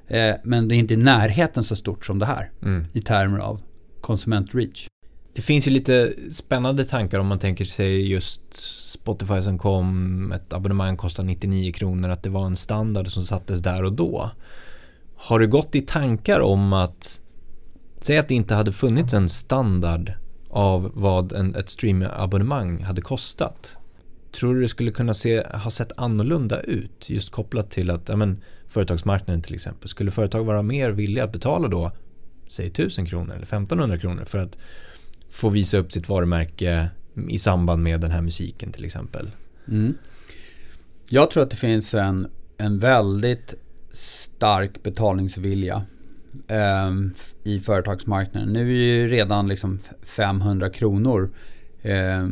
Eh, 0.07 0.35
men 0.43 0.67
det 0.67 0.75
är 0.75 0.77
inte 0.77 0.93
i 0.93 0.97
närheten 0.97 1.63
så 1.63 1.75
stort 1.75 2.05
som 2.05 2.19
det 2.19 2.25
här 2.25 2.51
mm. 2.61 2.85
i 2.93 3.01
termer 3.01 3.39
av 3.39 3.61
konsumentreach. 4.01 4.87
Det 5.33 5.41
finns 5.41 5.67
ju 5.67 5.71
lite 5.71 6.13
spännande 6.31 6.85
tankar 6.85 7.19
om 7.19 7.27
man 7.27 7.39
tänker 7.39 7.65
sig 7.65 8.11
just 8.11 8.41
Spotify 8.91 9.41
som 9.41 9.57
kom, 9.57 10.31
ett 10.31 10.53
abonnemang 10.53 10.97
kostar 10.97 11.23
99 11.23 11.71
kronor, 11.71 12.09
att 12.09 12.23
det 12.23 12.29
var 12.29 12.45
en 12.45 12.55
standard 12.55 13.07
som 13.07 13.25
sattes 13.25 13.59
där 13.59 13.83
och 13.83 13.93
då. 13.93 14.31
Har 15.15 15.39
du 15.39 15.47
gått 15.47 15.75
i 15.75 15.81
tankar 15.81 16.39
om 16.39 16.73
att, 16.73 17.21
säg 18.01 18.17
att 18.17 18.27
det 18.27 18.35
inte 18.35 18.55
hade 18.55 18.71
funnits 18.71 19.13
en 19.13 19.29
standard 19.29 20.13
av 20.49 20.91
vad 20.93 21.33
en, 21.33 21.55
ett 21.55 21.69
streamabonnemang 21.69 22.83
hade 22.83 23.01
kostat. 23.01 23.77
Tror 24.31 24.55
du 24.55 24.61
det 24.61 24.67
skulle 24.67 24.91
kunna 24.91 25.13
se, 25.13 25.43
ha 25.63 25.71
sett 25.71 25.91
annorlunda 25.97 26.61
ut 26.61 27.09
just 27.09 27.31
kopplat 27.31 27.71
till 27.71 27.89
att 27.89 28.09
ja, 28.09 28.15
men, 28.15 28.41
företagsmarknaden 28.75 29.41
till 29.41 29.55
exempel. 29.55 29.89
Skulle 29.89 30.11
företag 30.11 30.43
vara 30.43 30.61
mer 30.61 30.89
villiga 30.89 31.23
att 31.23 31.31
betala 31.31 31.67
då, 31.67 31.91
säg 32.47 32.67
1000 32.67 33.05
kronor 33.05 33.33
eller 33.33 33.43
1500 33.43 33.97
kronor 33.97 34.25
för 34.25 34.37
att 34.37 34.57
få 35.29 35.49
visa 35.49 35.77
upp 35.77 35.91
sitt 35.91 36.09
varumärke 36.09 36.89
i 37.29 37.39
samband 37.39 37.83
med 37.83 38.01
den 38.01 38.11
här 38.11 38.21
musiken 38.21 38.71
till 38.71 38.85
exempel? 38.85 39.31
Mm. 39.67 39.97
Jag 41.09 41.31
tror 41.31 41.43
att 41.43 41.49
det 41.49 41.55
finns 41.55 41.93
en, 41.93 42.27
en 42.57 42.79
väldigt 42.79 43.53
stark 43.91 44.83
betalningsvilja 44.83 45.85
eh, 46.47 46.91
i 47.43 47.59
företagsmarknaden. 47.59 48.53
Nu 48.53 48.61
är 48.61 48.83
ju 48.83 49.07
redan 49.07 49.47
liksom 49.47 49.79
500 50.01 50.69
kronor 50.69 51.29
eh, 51.81 52.27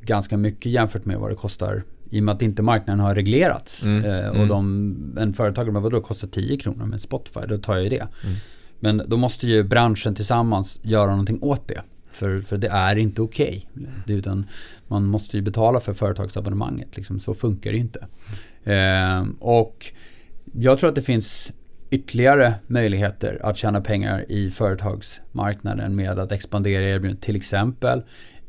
ganska 0.00 0.36
mycket 0.36 0.72
jämfört 0.72 1.04
med 1.04 1.18
vad 1.18 1.30
det 1.30 1.36
kostar 1.36 1.82
i 2.10 2.20
och 2.20 2.24
med 2.24 2.34
att 2.34 2.42
inte 2.42 2.62
marknaden 2.62 3.00
har 3.00 3.14
reglerats. 3.14 3.82
Mm. 3.82 4.04
Eh, 4.04 4.28
och 4.28 4.36
mm. 4.36 4.48
de, 4.48 5.18
en 5.20 5.32
företagare, 5.32 5.72
men 5.72 5.82
vadå 5.82 6.00
kostar 6.00 6.28
10 6.28 6.56
kronor 6.56 6.86
med 6.86 7.00
Spotify, 7.00 7.40
då 7.48 7.58
tar 7.58 7.74
jag 7.74 7.82
ju 7.82 7.90
det. 7.90 8.08
Mm. 8.24 8.36
Men 8.80 9.02
då 9.06 9.16
måste 9.16 9.46
ju 9.46 9.62
branschen 9.62 10.14
tillsammans 10.14 10.80
göra 10.82 11.10
någonting 11.10 11.38
åt 11.42 11.68
det. 11.68 11.80
För, 12.10 12.40
för 12.40 12.58
det 12.58 12.68
är 12.68 12.96
inte 12.96 13.22
okej. 13.22 13.70
Okay. 13.74 14.16
Utan 14.16 14.46
man 14.88 15.04
måste 15.04 15.36
ju 15.36 15.42
betala 15.42 15.80
för 15.80 15.94
företagsabonnemanget. 15.94 16.96
Liksom. 16.96 17.20
Så 17.20 17.34
funkar 17.34 17.70
det 17.70 17.76
ju 17.76 17.82
inte. 17.82 18.06
Eh, 18.64 19.26
och 19.38 19.92
jag 20.52 20.78
tror 20.78 20.88
att 20.88 20.94
det 20.94 21.02
finns 21.02 21.52
ytterligare 21.90 22.54
möjligheter 22.66 23.40
att 23.42 23.56
tjäna 23.56 23.80
pengar 23.80 24.24
i 24.28 24.50
företagsmarknaden 24.50 25.96
med 25.96 26.18
att 26.18 26.32
expandera 26.32 26.82
erbjudandet. 26.82 27.22
Till 27.22 27.36
exempel 27.36 28.02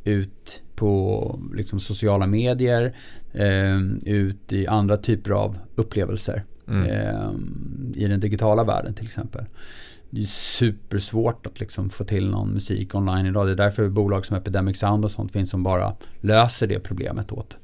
ut 0.04 0.64
på 0.76 1.40
liksom 1.56 1.80
sociala 1.80 2.28
medier, 2.28 2.96
ut 4.06 4.54
i 4.54 4.68
andra 4.68 4.98
typer 4.98 5.32
av 5.32 5.58
upplevelser. 5.76 6.44
Mm. 6.68 6.86
Eh, 6.86 7.30
I 8.04 8.08
den 8.08 8.20
digitala 8.20 8.64
världen 8.64 8.94
till 8.94 9.06
exempel. 9.06 9.46
Det 10.10 10.22
är 10.22 10.26
supersvårt 10.26 11.46
att 11.46 11.60
liksom 11.60 11.90
få 11.90 12.04
till 12.04 12.30
någon 12.30 12.54
musik 12.54 12.96
online 12.96 13.26
idag. 13.26 13.48
Det 13.48 13.52
är 13.52 13.56
därför 13.56 13.90
bolag 13.90 14.26
som 14.26 14.38
Epidemic 14.38 14.80
Sound 14.80 15.06
och 15.06 15.12
sånt 15.12 15.32
finns 15.32 15.50
som 15.50 15.64
bara 15.64 15.96
löser 16.22 16.68
det 16.68 16.80
problemet 16.80 17.32
åt, 17.32 17.58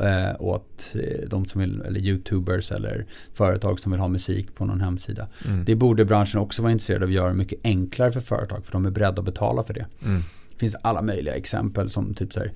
eh, 0.00 0.42
åt 0.42 0.94
eh, 0.94 1.28
de 1.28 1.44
som 1.44 1.60
vill, 1.60 1.80
eller 1.80 2.00
YouTubers 2.00 2.72
eller 2.72 3.06
företag 3.34 3.80
som 3.80 3.92
vill 3.92 4.00
ha 4.00 4.08
musik 4.08 4.54
på 4.54 4.64
någon 4.64 4.80
hemsida. 4.80 5.28
Mm. 5.46 5.64
Det 5.64 5.74
borde 5.74 6.04
branschen 6.04 6.40
också 6.40 6.62
vara 6.62 6.72
intresserad 6.72 7.02
av 7.02 7.08
att 7.08 7.14
göra 7.14 7.32
mycket 7.32 7.60
enklare 7.64 8.12
för 8.12 8.20
företag 8.20 8.64
för 8.64 8.72
de 8.72 8.86
är 8.86 8.90
beredda 8.90 9.18
att 9.18 9.26
betala 9.26 9.64
för 9.64 9.74
det. 9.74 9.86
Mm. 10.04 10.20
Det 10.50 10.58
finns 10.58 10.76
alla 10.82 11.02
möjliga 11.02 11.34
exempel 11.34 11.90
som 11.90 12.14
typ 12.14 12.32
så 12.32 12.40
här 12.40 12.52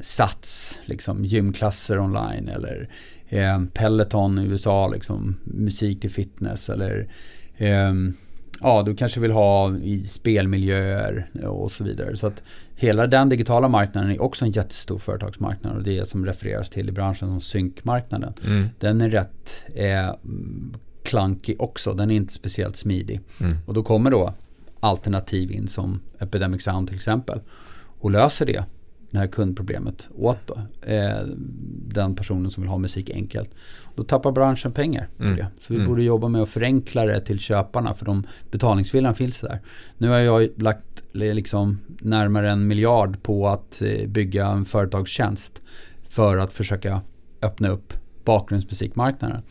Sats, 0.00 0.78
liksom 0.84 1.24
gymklasser 1.24 1.98
online 1.98 2.48
eller 2.48 2.88
eh, 3.28 3.62
Peloton 3.72 4.38
i 4.38 4.44
USA, 4.44 4.88
liksom 4.88 5.36
musik 5.44 6.00
till 6.00 6.10
fitness 6.10 6.70
eller 6.70 7.08
eh, 7.56 7.92
ja, 8.60 8.82
du 8.82 8.94
kanske 8.96 9.20
vill 9.20 9.30
ha 9.30 9.76
i 9.76 10.04
spelmiljöer 10.04 11.26
och 11.46 11.70
så 11.72 11.84
vidare. 11.84 12.16
Så 12.16 12.26
att 12.26 12.42
hela 12.74 13.06
den 13.06 13.28
digitala 13.28 13.68
marknaden 13.68 14.10
är 14.10 14.22
också 14.22 14.44
en 14.44 14.50
jättestor 14.50 14.98
företagsmarknad 14.98 15.76
och 15.76 15.82
det 15.82 15.98
är 15.98 16.04
som 16.04 16.26
refereras 16.26 16.70
till 16.70 16.88
i 16.88 16.92
branschen 16.92 17.28
som 17.28 17.40
synkmarknaden. 17.40 18.32
Mm. 18.46 18.68
Den 18.78 19.00
är 19.00 19.10
rätt 19.10 19.64
eh, 19.74 20.14
klankig 21.02 21.60
också, 21.60 21.94
den 21.94 22.10
är 22.10 22.14
inte 22.14 22.32
speciellt 22.32 22.76
smidig. 22.76 23.20
Mm. 23.40 23.56
Och 23.66 23.74
då 23.74 23.82
kommer 23.82 24.10
då 24.10 24.34
alternativ 24.80 25.52
in 25.52 25.68
som 25.68 26.00
Epidemic 26.18 26.62
Sound 26.62 26.88
till 26.88 26.96
exempel 26.96 27.40
och 28.00 28.10
löser 28.10 28.46
det 28.46 28.64
det 29.12 29.18
här 29.18 29.26
kundproblemet 29.26 30.08
åt 30.14 30.38
då, 30.46 30.58
eh, 30.92 31.26
den 31.88 32.14
personen 32.14 32.50
som 32.50 32.62
vill 32.62 32.70
ha 32.70 32.78
musik 32.78 33.10
enkelt. 33.10 33.50
Då 33.94 34.04
tappar 34.04 34.32
branschen 34.32 34.72
pengar 34.72 35.08
på 35.16 35.22
mm. 35.24 35.36
det. 35.36 35.46
Så 35.60 35.72
vi 35.72 35.76
mm. 35.76 35.88
borde 35.88 36.02
jobba 36.02 36.28
med 36.28 36.42
att 36.42 36.48
förenkla 36.48 37.04
det 37.04 37.20
till 37.20 37.38
köparna 37.38 37.94
för 37.94 38.04
de 38.04 38.26
betalningsviljan 38.50 39.14
finns 39.14 39.40
där. 39.40 39.60
Nu 39.98 40.08
har 40.08 40.18
jag 40.18 40.48
lagt 40.56 41.02
liksom 41.12 41.78
närmare 42.00 42.50
en 42.50 42.66
miljard 42.66 43.22
på 43.22 43.48
att 43.48 43.82
eh, 43.82 44.08
bygga 44.08 44.46
en 44.46 44.64
företagstjänst 44.64 45.62
för 46.08 46.38
att 46.38 46.52
försöka 46.52 47.00
öppna 47.42 47.68
upp 47.68 47.92
bakgrundsmusikmarknaden 48.24 49.42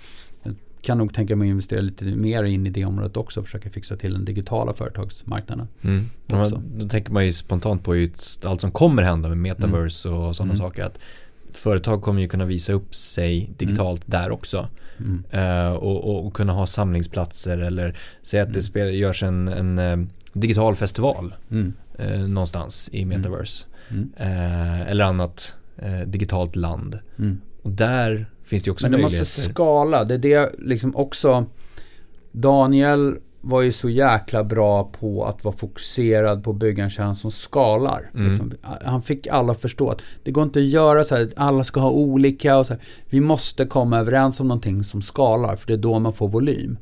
kan 0.82 0.98
nog 0.98 1.14
tänka 1.14 1.36
mig 1.36 1.48
att 1.48 1.52
investera 1.52 1.82
lite 1.82 2.06
mer 2.06 2.44
in 2.44 2.68
i 2.68 2.70
det 2.70 2.86
området 2.86 3.18
också 3.18 3.40
och 3.40 3.46
försöka 3.46 3.70
fixa 3.70 3.96
till 3.96 4.14
den 4.14 4.26
digitala 4.26 4.74
företagsmarknaden. 4.74 5.68
Mm. 5.82 6.10
Ja, 6.28 6.52
då 6.78 6.88
tänker 6.88 7.12
man 7.12 7.26
ju 7.26 7.34
spontant 7.34 7.84
på 7.84 8.08
allt 8.44 8.62
som 8.62 8.72
kommer 8.72 9.04
hända 9.04 9.30
med 9.30 9.38
metaverse 9.38 10.10
mm. 10.10 10.22
och 10.22 10.36
sådana 10.36 10.54
mm. 10.54 10.58
saker. 10.58 10.84
Att 10.84 11.00
företag 11.52 12.02
kommer 12.02 12.22
ju 12.22 12.28
kunna 12.28 12.46
visa 12.46 12.74
upp 12.74 12.96
sig 12.96 13.50
digitalt 13.58 14.08
mm. 14.08 14.22
där 14.22 14.32
också. 14.32 14.68
Mm. 15.00 15.24
Uh, 15.34 15.74
och, 15.74 16.26
och, 16.26 16.34
kunna 16.34 16.54
ha 16.54 16.66
samlingsplatser 16.66 17.58
eller 17.58 17.98
säga 18.22 18.44
att 18.44 18.50
det 18.50 18.60
mm. 18.60 18.64
spel, 18.64 18.96
görs 18.96 19.24
en, 19.24 19.48
en 19.48 19.80
uh, 19.80 20.08
digital 20.34 20.76
festival 20.76 21.36
uh, 21.52 22.28
någonstans 22.28 22.90
i 22.94 23.06
metaverse. 23.06 23.66
eller 24.88 25.04
annat 25.04 25.56
digitalt 26.06 26.56
land. 26.56 27.00
Och 27.62 27.72
där 27.72 28.31
finns 28.52 28.64
det 28.64 28.68
ju 28.68 28.72
också 28.72 28.86
Men 28.86 28.92
möjligheter. 28.92 29.20
måste 29.20 29.42
skala. 29.42 30.04
Det 30.04 30.14
är 30.14 30.18
det 30.18 30.52
liksom 30.58 30.96
också 30.96 31.46
Daniel 32.32 33.16
var 33.42 33.62
ju 33.62 33.72
så 33.72 33.90
jäkla 33.90 34.44
bra 34.44 34.84
på 34.84 35.26
att 35.26 35.44
vara 35.44 35.56
fokuserad 35.56 36.44
på 36.44 36.52
att 36.52 36.58
bygga 36.58 36.84
en 36.84 36.90
tjänst 36.90 37.22
som 37.22 37.32
skalar. 37.32 38.10
Mm. 38.16 38.30
Liksom. 38.30 38.54
Han 38.86 39.02
fick 39.02 39.28
alla 39.28 39.52
att 39.52 39.62
förstå 39.62 39.90
att 39.90 40.02
det 40.24 40.32
går 40.32 40.44
inte 40.44 40.60
att 40.60 40.66
göra 40.66 41.04
så 41.04 41.16
här, 41.16 41.24
att 41.24 41.34
alla 41.36 41.64
ska 41.64 41.80
ha 41.80 41.90
olika 41.90 42.58
och 42.58 42.66
så 42.66 42.74
här. 42.74 42.84
Vi 43.10 43.22
måste 43.22 43.66
komma 43.66 44.00
överens 44.00 44.40
om 44.40 44.48
någonting 44.48 44.84
som 44.84 45.02
skalar, 45.02 45.56
för 45.56 45.68
det 45.68 45.74
är 45.74 45.78
då 45.78 46.00
man 46.00 46.14
får 46.14 46.28
volym. 46.28 46.78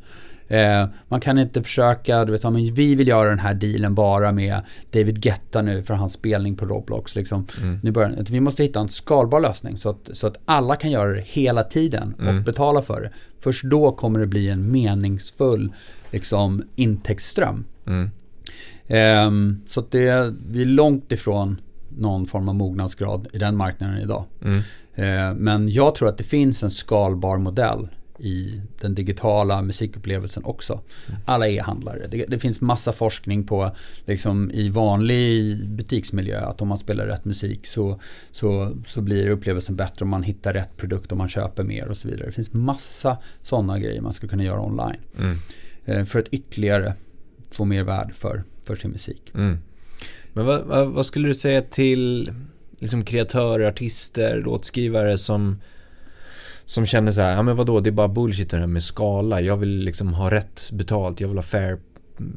Eh, 0.50 0.88
man 1.08 1.20
kan 1.20 1.38
inte 1.40 1.64
försöka, 1.64 2.26
du 2.26 2.32
vet, 2.32 2.44
men 2.44 2.74
vi 2.74 2.96
vill 2.96 3.08
göra 3.08 3.30
den 3.30 3.40
här 3.40 3.54
dealen 3.54 3.96
bara 3.96 4.32
med 4.32 4.62
David 4.92 5.22
Guetta 5.22 5.62
nu 5.62 5.84
för 5.84 5.94
hans 5.94 6.14
spelning 6.14 6.56
på 6.56 6.66
Roblox. 6.66 7.16
Liksom. 7.16 7.48
Mm. 7.62 7.80
Nu 7.84 7.92
börjar, 7.92 8.26
vi 8.30 8.40
måste 8.40 8.64
hitta 8.64 8.80
en 8.80 8.90
skalbar 8.90 9.40
lösning 9.40 9.78
så 9.78 9.90
att, 9.90 10.10
så 10.12 10.28
att 10.28 10.38
alla 10.46 10.76
kan 10.76 10.92
göra 10.92 11.14
det 11.14 11.22
hela 11.22 11.64
tiden 11.64 12.14
och 12.14 12.22
mm. 12.22 12.44
betala 12.44 12.82
för 12.82 13.02
det. 13.02 13.12
Först 13.40 13.64
då 13.64 13.92
kommer 13.92 14.20
det 14.20 14.28
bli 14.28 14.50
en 14.50 14.72
meningsfull 14.72 15.74
liksom, 16.12 16.64
intäktsström. 16.76 17.66
Mm. 17.88 18.12
Eh, 18.88 19.58
så 19.68 19.80
att 19.80 19.92
det, 19.92 20.34
vi 20.50 20.62
är 20.62 20.66
långt 20.66 21.12
ifrån 21.12 21.62
någon 21.98 22.26
form 22.26 22.50
av 22.50 22.56
mognadsgrad 22.56 23.28
i 23.34 23.38
den 23.38 23.58
marknaden 23.58 23.98
idag. 23.98 24.24
Mm. 24.44 24.60
Eh, 24.96 25.36
men 25.36 25.70
jag 25.70 25.96
tror 25.96 26.10
att 26.10 26.18
det 26.18 26.24
finns 26.24 26.64
en 26.64 26.72
skalbar 26.72 27.38
modell 27.38 27.88
i 28.20 28.62
den 28.82 28.96
digitala 28.96 29.62
musikupplevelsen 29.62 30.44
också. 30.44 30.82
Alla 31.26 31.48
e-handlare. 31.48 32.08
Det, 32.12 32.26
det, 32.26 32.40
finns 32.40 32.62
massa 32.62 32.92
forskning 32.92 33.44
på 33.44 33.72
liksom 34.06 34.52
i 34.52 34.70
vanlig 34.70 35.58
butiksmiljö 35.70 36.40
att 36.40 36.62
om 36.62 36.68
man 36.68 36.78
spelar 36.78 37.06
rätt 37.06 37.26
musik 37.26 37.68
så, 37.68 38.00
så, 38.32 38.76
så 38.88 39.02
blir 39.02 39.30
upplevelsen 39.30 39.76
bättre 39.76 40.04
om 40.04 40.10
man 40.10 40.24
hittar 40.24 40.54
rätt 40.54 40.78
produkt 40.78 41.12
och 41.12 41.18
man 41.18 41.30
köper 41.30 41.64
mer 41.64 41.88
och 41.88 41.98
så 41.98 42.08
vidare. 42.08 42.26
Det 42.26 42.32
finns 42.32 42.54
massa 42.54 43.18
sådana 43.42 43.80
grejer 43.80 44.02
man 44.02 44.14
skulle 44.14 44.30
kunna 44.30 44.44
göra 44.44 44.62
online. 44.62 45.02
Mm. 45.20 45.38
Eh, 45.86 46.06
för 46.06 46.20
att 46.20 46.28
ytterligare 46.28 46.94
få 47.52 47.66
mer 47.66 47.84
värde 47.84 48.14
för, 48.14 48.44
för 48.64 48.76
sin 48.76 48.92
musik. 48.92 49.32
Mm. 49.36 49.58
Men 50.34 50.46
vad, 50.46 50.62
vad, 50.62 50.88
vad, 50.88 51.06
skulle 51.06 51.28
du 51.28 51.36
säga 51.36 51.62
till 51.62 52.32
liksom 52.80 53.06
kreatörer, 53.06 53.68
artister, 53.68 54.42
låtskrivare 54.42 55.18
som 55.18 55.62
som 56.70 56.86
känner 56.86 57.12
så 57.12 57.22
här, 57.22 57.36
ja 57.36 57.42
men 57.42 57.56
vadå, 57.56 57.80
det 57.80 57.90
är 57.90 57.92
bara 57.92 58.08
bullshit 58.08 58.50
det 58.50 58.58
här 58.58 58.68
med 58.68 58.84
skala. 58.84 59.42
Jag 59.42 59.58
vill 59.58 59.80
liksom 59.80 60.14
ha 60.14 60.32
rätt 60.32 60.72
betalt, 60.74 61.20
jag 61.20 61.28
vill 61.28 61.38
ha 61.38 61.44
fair, 61.44 61.80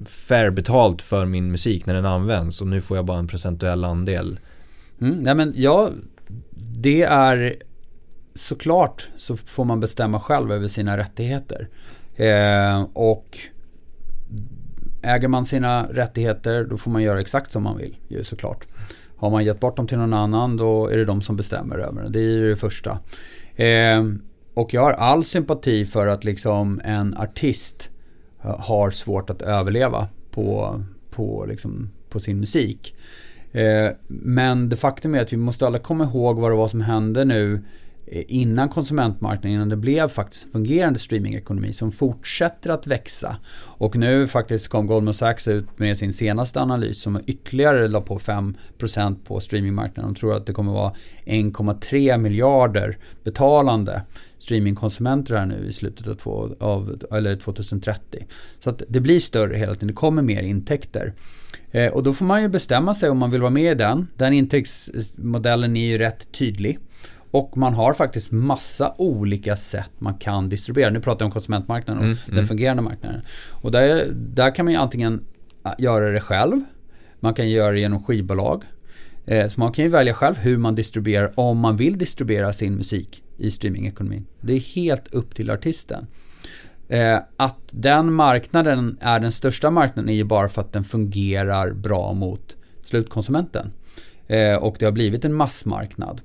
fair 0.06 0.50
betalt 0.50 1.02
för 1.02 1.24
min 1.24 1.52
musik 1.52 1.86
när 1.86 1.94
den 1.94 2.06
används 2.06 2.60
och 2.60 2.66
nu 2.66 2.80
får 2.80 2.96
jag 2.96 3.06
bara 3.06 3.18
en 3.18 3.26
procentuell 3.26 3.84
andel. 3.84 4.40
Mm, 5.00 5.18
nej 5.18 5.34
men 5.34 5.52
ja, 5.56 5.90
det 6.76 7.02
är 7.02 7.56
såklart 8.34 9.08
så 9.16 9.36
får 9.36 9.64
man 9.64 9.80
bestämma 9.80 10.20
själv 10.20 10.52
över 10.52 10.68
sina 10.68 10.96
rättigheter. 10.96 11.68
Eh, 12.16 12.82
och 12.92 13.38
äger 15.02 15.28
man 15.28 15.46
sina 15.46 15.86
rättigheter 15.90 16.64
då 16.64 16.78
får 16.78 16.90
man 16.90 17.02
göra 17.02 17.20
exakt 17.20 17.52
som 17.52 17.62
man 17.62 17.78
vill 17.78 17.96
ju 18.08 18.24
såklart. 18.24 18.66
Har 19.16 19.30
man 19.30 19.44
gett 19.44 19.60
bort 19.60 19.76
dem 19.76 19.86
till 19.86 19.98
någon 19.98 20.14
annan 20.14 20.56
då 20.56 20.88
är 20.88 20.96
det 20.96 21.04
de 21.04 21.22
som 21.22 21.36
bestämmer 21.36 21.78
över 21.78 22.02
det. 22.02 22.08
Det 22.08 22.18
är 22.18 22.30
ju 22.30 22.50
det 22.50 22.56
första. 22.56 22.98
Eh, 23.56 24.04
och 24.54 24.74
jag 24.74 24.82
har 24.82 24.92
all 24.92 25.24
sympati 25.24 25.84
för 25.84 26.06
att 26.06 26.24
liksom 26.24 26.80
en 26.84 27.16
artist 27.16 27.90
har 28.38 28.90
svårt 28.90 29.30
att 29.30 29.42
överleva 29.42 30.08
på, 30.30 30.80
på, 31.10 31.44
liksom, 31.48 31.90
på 32.08 32.20
sin 32.20 32.40
musik. 32.40 32.94
Eh, 33.52 33.90
men 34.08 34.68
det 34.68 34.76
faktum 34.76 35.14
är 35.14 35.20
att 35.20 35.32
vi 35.32 35.36
måste 35.36 35.66
alla 35.66 35.78
komma 35.78 36.04
ihåg 36.04 36.38
vad 36.38 36.50
det 36.50 36.56
var 36.56 36.68
som 36.68 36.80
hände 36.80 37.24
nu 37.24 37.64
Eh, 38.12 38.24
innan 38.28 38.68
konsumentmarknaden, 38.68 39.50
innan 39.50 39.68
det 39.68 39.76
blev 39.76 40.08
faktiskt 40.08 40.52
fungerande 40.52 40.98
streamingekonomi 40.98 41.72
som 41.72 41.92
fortsätter 41.92 42.70
att 42.70 42.86
växa. 42.86 43.36
Och 43.54 43.96
nu 43.96 44.28
faktiskt 44.28 44.68
kom 44.68 44.86
Goldman 44.86 45.14
Sachs 45.14 45.48
ut 45.48 45.78
med 45.78 45.98
sin 45.98 46.12
senaste 46.12 46.60
analys 46.60 47.02
som 47.02 47.20
ytterligare 47.26 47.88
la 47.88 48.00
på 48.00 48.18
5% 48.18 49.16
på 49.24 49.40
streamingmarknaden. 49.40 50.12
De 50.12 50.20
tror 50.20 50.36
att 50.36 50.46
det 50.46 50.52
kommer 50.52 50.72
vara 50.72 50.92
1,3 51.24 52.18
miljarder 52.18 52.98
betalande 53.24 54.02
streamingkonsumenter 54.38 55.36
här 55.36 55.46
nu 55.46 55.66
i 55.68 55.72
slutet 55.72 56.06
av, 56.06 56.14
två, 56.14 56.56
av 56.60 57.02
eller 57.10 57.36
2030. 57.36 58.26
Så 58.60 58.70
att 58.70 58.82
det 58.88 59.00
blir 59.00 59.20
större 59.20 59.56
hela 59.56 59.74
tiden, 59.74 59.88
det 59.88 59.94
kommer 59.94 60.22
mer 60.22 60.42
intäkter. 60.42 61.12
Eh, 61.70 61.92
och 61.92 62.02
då 62.02 62.14
får 62.14 62.24
man 62.24 62.42
ju 62.42 62.48
bestämma 62.48 62.94
sig 62.94 63.10
om 63.10 63.18
man 63.18 63.30
vill 63.30 63.40
vara 63.40 63.50
med 63.50 63.72
i 63.72 63.74
den. 63.74 64.08
Den 64.16 64.32
intäktsmodellen 64.32 65.76
är 65.76 65.86
ju 65.86 65.98
rätt 65.98 66.32
tydlig. 66.32 66.78
Och 67.32 67.56
man 67.56 67.74
har 67.74 67.92
faktiskt 67.92 68.30
massa 68.30 68.94
olika 68.98 69.56
sätt 69.56 69.90
man 69.98 70.14
kan 70.14 70.48
distribuera. 70.48 70.90
Nu 70.90 71.00
pratar 71.00 71.24
jag 71.24 71.26
om 71.26 71.32
konsumentmarknaden 71.32 71.98
och 71.98 72.06
mm, 72.06 72.18
den 72.26 72.34
mm. 72.34 72.48
fungerande 72.48 72.82
marknaden. 72.82 73.20
Och 73.50 73.70
där, 73.70 74.06
där 74.12 74.54
kan 74.54 74.64
man 74.64 74.72
ju 74.72 74.78
antingen 74.78 75.24
äh, 75.64 75.72
göra 75.78 76.10
det 76.10 76.20
själv. 76.20 76.60
Man 77.20 77.34
kan 77.34 77.50
göra 77.50 77.72
det 77.72 77.80
genom 77.80 78.04
skivbolag. 78.04 78.64
Eh, 79.26 79.48
så 79.48 79.60
man 79.60 79.72
kan 79.72 79.84
ju 79.84 79.90
välja 79.90 80.14
själv 80.14 80.36
hur 80.36 80.58
man 80.58 80.74
distribuerar 80.74 81.32
om 81.36 81.58
man 81.58 81.76
vill 81.76 81.98
distribuera 81.98 82.52
sin 82.52 82.74
musik 82.74 83.22
i 83.36 83.50
streamingekonomin. 83.50 84.26
Det 84.40 84.52
är 84.52 84.60
helt 84.60 85.14
upp 85.14 85.34
till 85.34 85.50
artisten. 85.50 86.06
Eh, 86.88 87.18
att 87.36 87.58
den 87.70 88.12
marknaden 88.12 88.98
är 89.00 89.20
den 89.20 89.32
största 89.32 89.70
marknaden 89.70 90.08
är 90.08 90.14
ju 90.14 90.24
bara 90.24 90.48
för 90.48 90.60
att 90.60 90.72
den 90.72 90.84
fungerar 90.84 91.70
bra 91.70 92.12
mot 92.12 92.56
slutkonsumenten. 92.84 93.72
Eh, 94.26 94.54
och 94.54 94.76
det 94.78 94.84
har 94.84 94.92
blivit 94.92 95.24
en 95.24 95.34
massmarknad. 95.34 96.20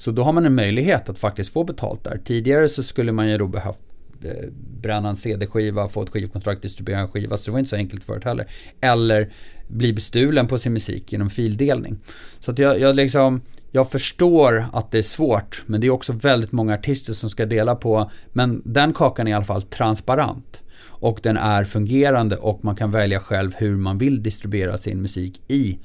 Så 0.00 0.10
då 0.10 0.22
har 0.22 0.32
man 0.32 0.46
en 0.46 0.54
möjlighet 0.54 1.08
att 1.08 1.18
faktiskt 1.18 1.52
få 1.52 1.64
betalt 1.64 2.04
där. 2.04 2.20
Tidigare 2.24 2.68
så 2.68 2.82
skulle 2.82 3.12
man 3.12 3.28
ju 3.28 3.38
då 3.38 3.46
behövt 3.46 3.78
eh, 4.24 4.50
bränna 4.82 5.08
en 5.08 5.16
CD-skiva, 5.16 5.88
få 5.88 6.02
ett 6.02 6.10
skivkontrakt, 6.10 6.62
distribuera 6.62 7.00
en 7.00 7.08
skiva. 7.08 7.36
Så 7.36 7.44
det 7.44 7.52
var 7.52 7.58
inte 7.58 7.70
så 7.70 7.76
enkelt 7.76 8.04
förut 8.04 8.24
heller. 8.24 8.46
Eller 8.80 9.32
bli 9.68 9.92
bestulen 9.92 10.46
på 10.46 10.58
sin 10.58 10.72
musik 10.72 11.12
genom 11.12 11.30
fildelning. 11.30 11.98
Så 12.38 12.50
att 12.50 12.58
jag, 12.58 12.80
jag, 12.80 12.96
liksom, 12.96 13.40
jag 13.70 13.90
förstår 13.90 14.64
att 14.72 14.90
det 14.90 14.98
är 14.98 15.02
svårt. 15.02 15.62
Men 15.66 15.80
det 15.80 15.86
är 15.86 15.90
också 15.90 16.12
väldigt 16.12 16.52
många 16.52 16.74
artister 16.74 17.12
som 17.12 17.30
ska 17.30 17.46
dela 17.46 17.74
på. 17.74 18.10
Men 18.32 18.62
den 18.64 18.92
kakan 18.92 19.26
är 19.26 19.30
i 19.30 19.34
alla 19.34 19.44
fall 19.44 19.62
transparent. 19.62 20.62
Och 20.82 21.20
den 21.22 21.36
är 21.36 21.64
fungerande 21.64 22.36
och 22.36 22.64
man 22.64 22.76
kan 22.76 22.90
välja 22.90 23.20
själv 23.20 23.52
hur 23.56 23.76
man 23.76 23.98
vill 23.98 24.22
distribuera 24.22 24.78
sin 24.78 25.02
musik 25.02 25.42
i 25.48 25.78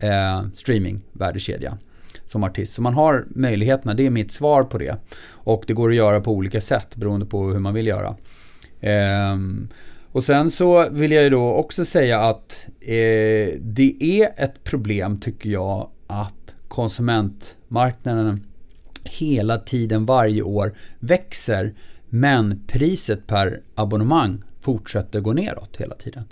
eh, 0.00 0.46
streamingvärdekedjan 0.54 1.78
som 2.26 2.44
artist. 2.44 2.74
Så 2.74 2.82
man 2.82 2.94
har 2.94 3.24
möjligheterna, 3.28 3.94
det 3.94 4.06
är 4.06 4.10
mitt 4.10 4.32
svar 4.32 4.64
på 4.64 4.78
det. 4.78 4.96
Och 5.30 5.64
det 5.66 5.72
går 5.72 5.90
att 5.90 5.96
göra 5.96 6.20
på 6.20 6.32
olika 6.32 6.60
sätt 6.60 6.96
beroende 6.96 7.26
på 7.26 7.44
hur 7.44 7.58
man 7.58 7.74
vill 7.74 7.86
göra. 7.86 8.16
Ehm, 8.80 9.68
och 10.12 10.24
sen 10.24 10.50
så 10.50 10.90
vill 10.90 11.12
jag 11.12 11.24
ju 11.24 11.30
då 11.30 11.52
också 11.52 11.84
säga 11.84 12.20
att 12.20 12.66
eh, 12.80 13.58
det 13.60 13.96
är 14.00 14.28
ett 14.36 14.64
problem 14.64 15.20
tycker 15.20 15.50
jag 15.50 15.90
att 16.06 16.54
konsumentmarknaden 16.68 18.46
hela 19.04 19.58
tiden 19.58 20.06
varje 20.06 20.42
år 20.42 20.74
växer 20.98 21.74
men 22.08 22.62
priset 22.66 23.26
per 23.26 23.60
abonnemang 23.74 24.42
fortsätter 24.60 25.20
gå 25.20 25.32
neråt 25.32 25.76
hela 25.76 25.94
tiden. 25.94 26.24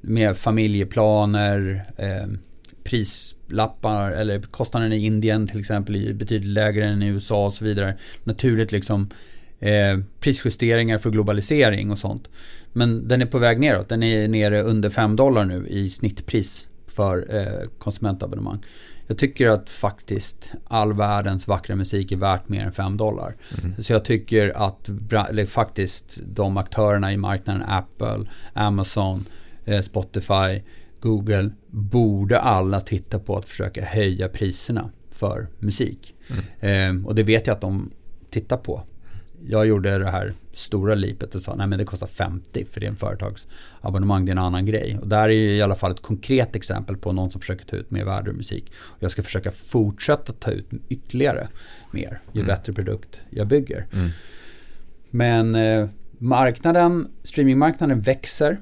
Med 0.00 0.36
familjeplaner, 0.36 1.84
eh, 1.96 2.26
prislappar 3.52 4.10
eller 4.10 4.40
kostnaden 4.40 4.92
i 4.92 5.06
Indien 5.06 5.46
till 5.46 5.60
exempel 5.60 6.08
är 6.08 6.14
betydligt 6.14 6.50
lägre 6.50 6.86
än 6.86 7.02
i 7.02 7.06
USA 7.06 7.46
och 7.46 7.52
så 7.52 7.64
vidare. 7.64 7.96
Naturligt 8.24 8.72
liksom 8.72 9.10
eh, 9.60 9.98
prisjusteringar 10.20 10.98
för 10.98 11.10
globalisering 11.10 11.90
och 11.90 11.98
sånt. 11.98 12.28
Men 12.72 13.08
den 13.08 13.22
är 13.22 13.26
på 13.26 13.38
väg 13.38 13.60
neråt. 13.60 13.88
Den 13.88 14.02
är 14.02 14.28
nere 14.28 14.62
under 14.62 14.90
5 14.90 15.16
dollar 15.16 15.44
nu 15.44 15.66
i 15.68 15.90
snittpris 15.90 16.68
för 16.86 17.26
eh, 17.36 17.68
konsumentabonnemang. 17.78 18.64
Jag 19.06 19.18
tycker 19.18 19.48
att 19.48 19.70
faktiskt 19.70 20.54
all 20.68 20.92
världens 20.92 21.48
vackra 21.48 21.76
musik 21.76 22.12
är 22.12 22.16
värt 22.16 22.48
mer 22.48 22.64
än 22.64 22.72
5 22.72 22.96
dollar. 22.96 23.36
Mm. 23.62 23.82
Så 23.82 23.92
jag 23.92 24.04
tycker 24.04 24.52
att 24.56 24.90
faktiskt 25.48 26.20
de 26.26 26.56
aktörerna 26.56 27.12
i 27.12 27.16
marknaden, 27.16 27.62
Apple, 27.62 28.26
Amazon, 28.54 29.24
eh, 29.64 29.80
Spotify, 29.80 30.62
Google 31.02 31.50
borde 31.70 32.40
alla 32.40 32.80
titta 32.80 33.18
på 33.18 33.36
att 33.36 33.44
försöka 33.44 33.84
höja 33.84 34.28
priserna 34.28 34.90
för 35.10 35.48
musik. 35.58 36.14
Mm. 36.60 37.00
Eh, 37.00 37.06
och 37.06 37.14
det 37.14 37.22
vet 37.22 37.46
jag 37.46 37.54
att 37.54 37.60
de 37.60 37.90
tittar 38.30 38.56
på 38.56 38.82
jag 39.46 39.66
gjorde 39.66 39.98
det 39.98 40.10
här 40.10 40.34
stora 40.52 40.94
lipet 40.94 41.34
och 41.34 41.42
sa 41.42 41.54
nej 41.54 41.66
men 41.66 41.78
det 41.78 41.84
kostar 41.84 42.06
50 42.06 42.64
för 42.64 42.80
det 42.80 42.86
är 42.86 42.90
en 42.90 42.96
företagsabonnemang, 42.96 44.24
det 44.24 44.30
är 44.30 44.32
en 44.32 44.38
annan 44.38 44.66
grej. 44.66 44.98
Och 45.00 45.08
där 45.08 45.28
är 45.28 45.30
i 45.30 45.62
alla 45.62 45.74
fall 45.74 45.92
ett 45.92 46.02
konkret 46.02 46.56
exempel 46.56 46.96
på 46.96 47.12
någon 47.12 47.30
som 47.30 47.40
försöker 47.40 47.64
ta 47.64 47.76
ut 47.76 47.90
mer 47.90 48.04
värde 48.04 48.30
ur 48.30 48.34
musik. 48.34 48.72
Och 48.78 49.02
jag 49.02 49.10
ska 49.10 49.22
försöka 49.22 49.50
fortsätta 49.50 50.32
ta 50.32 50.50
ut 50.50 50.70
ytterligare 50.88 51.48
mer 51.90 52.20
ju 52.32 52.40
mm. 52.40 52.46
bättre 52.46 52.72
produkt 52.72 53.20
jag 53.30 53.46
bygger. 53.46 53.86
Mm. 53.92 54.10
Men 55.10 55.54
eh, 55.54 55.88
marknaden, 56.18 57.08
streamingmarknaden 57.22 58.00
växer. 58.00 58.56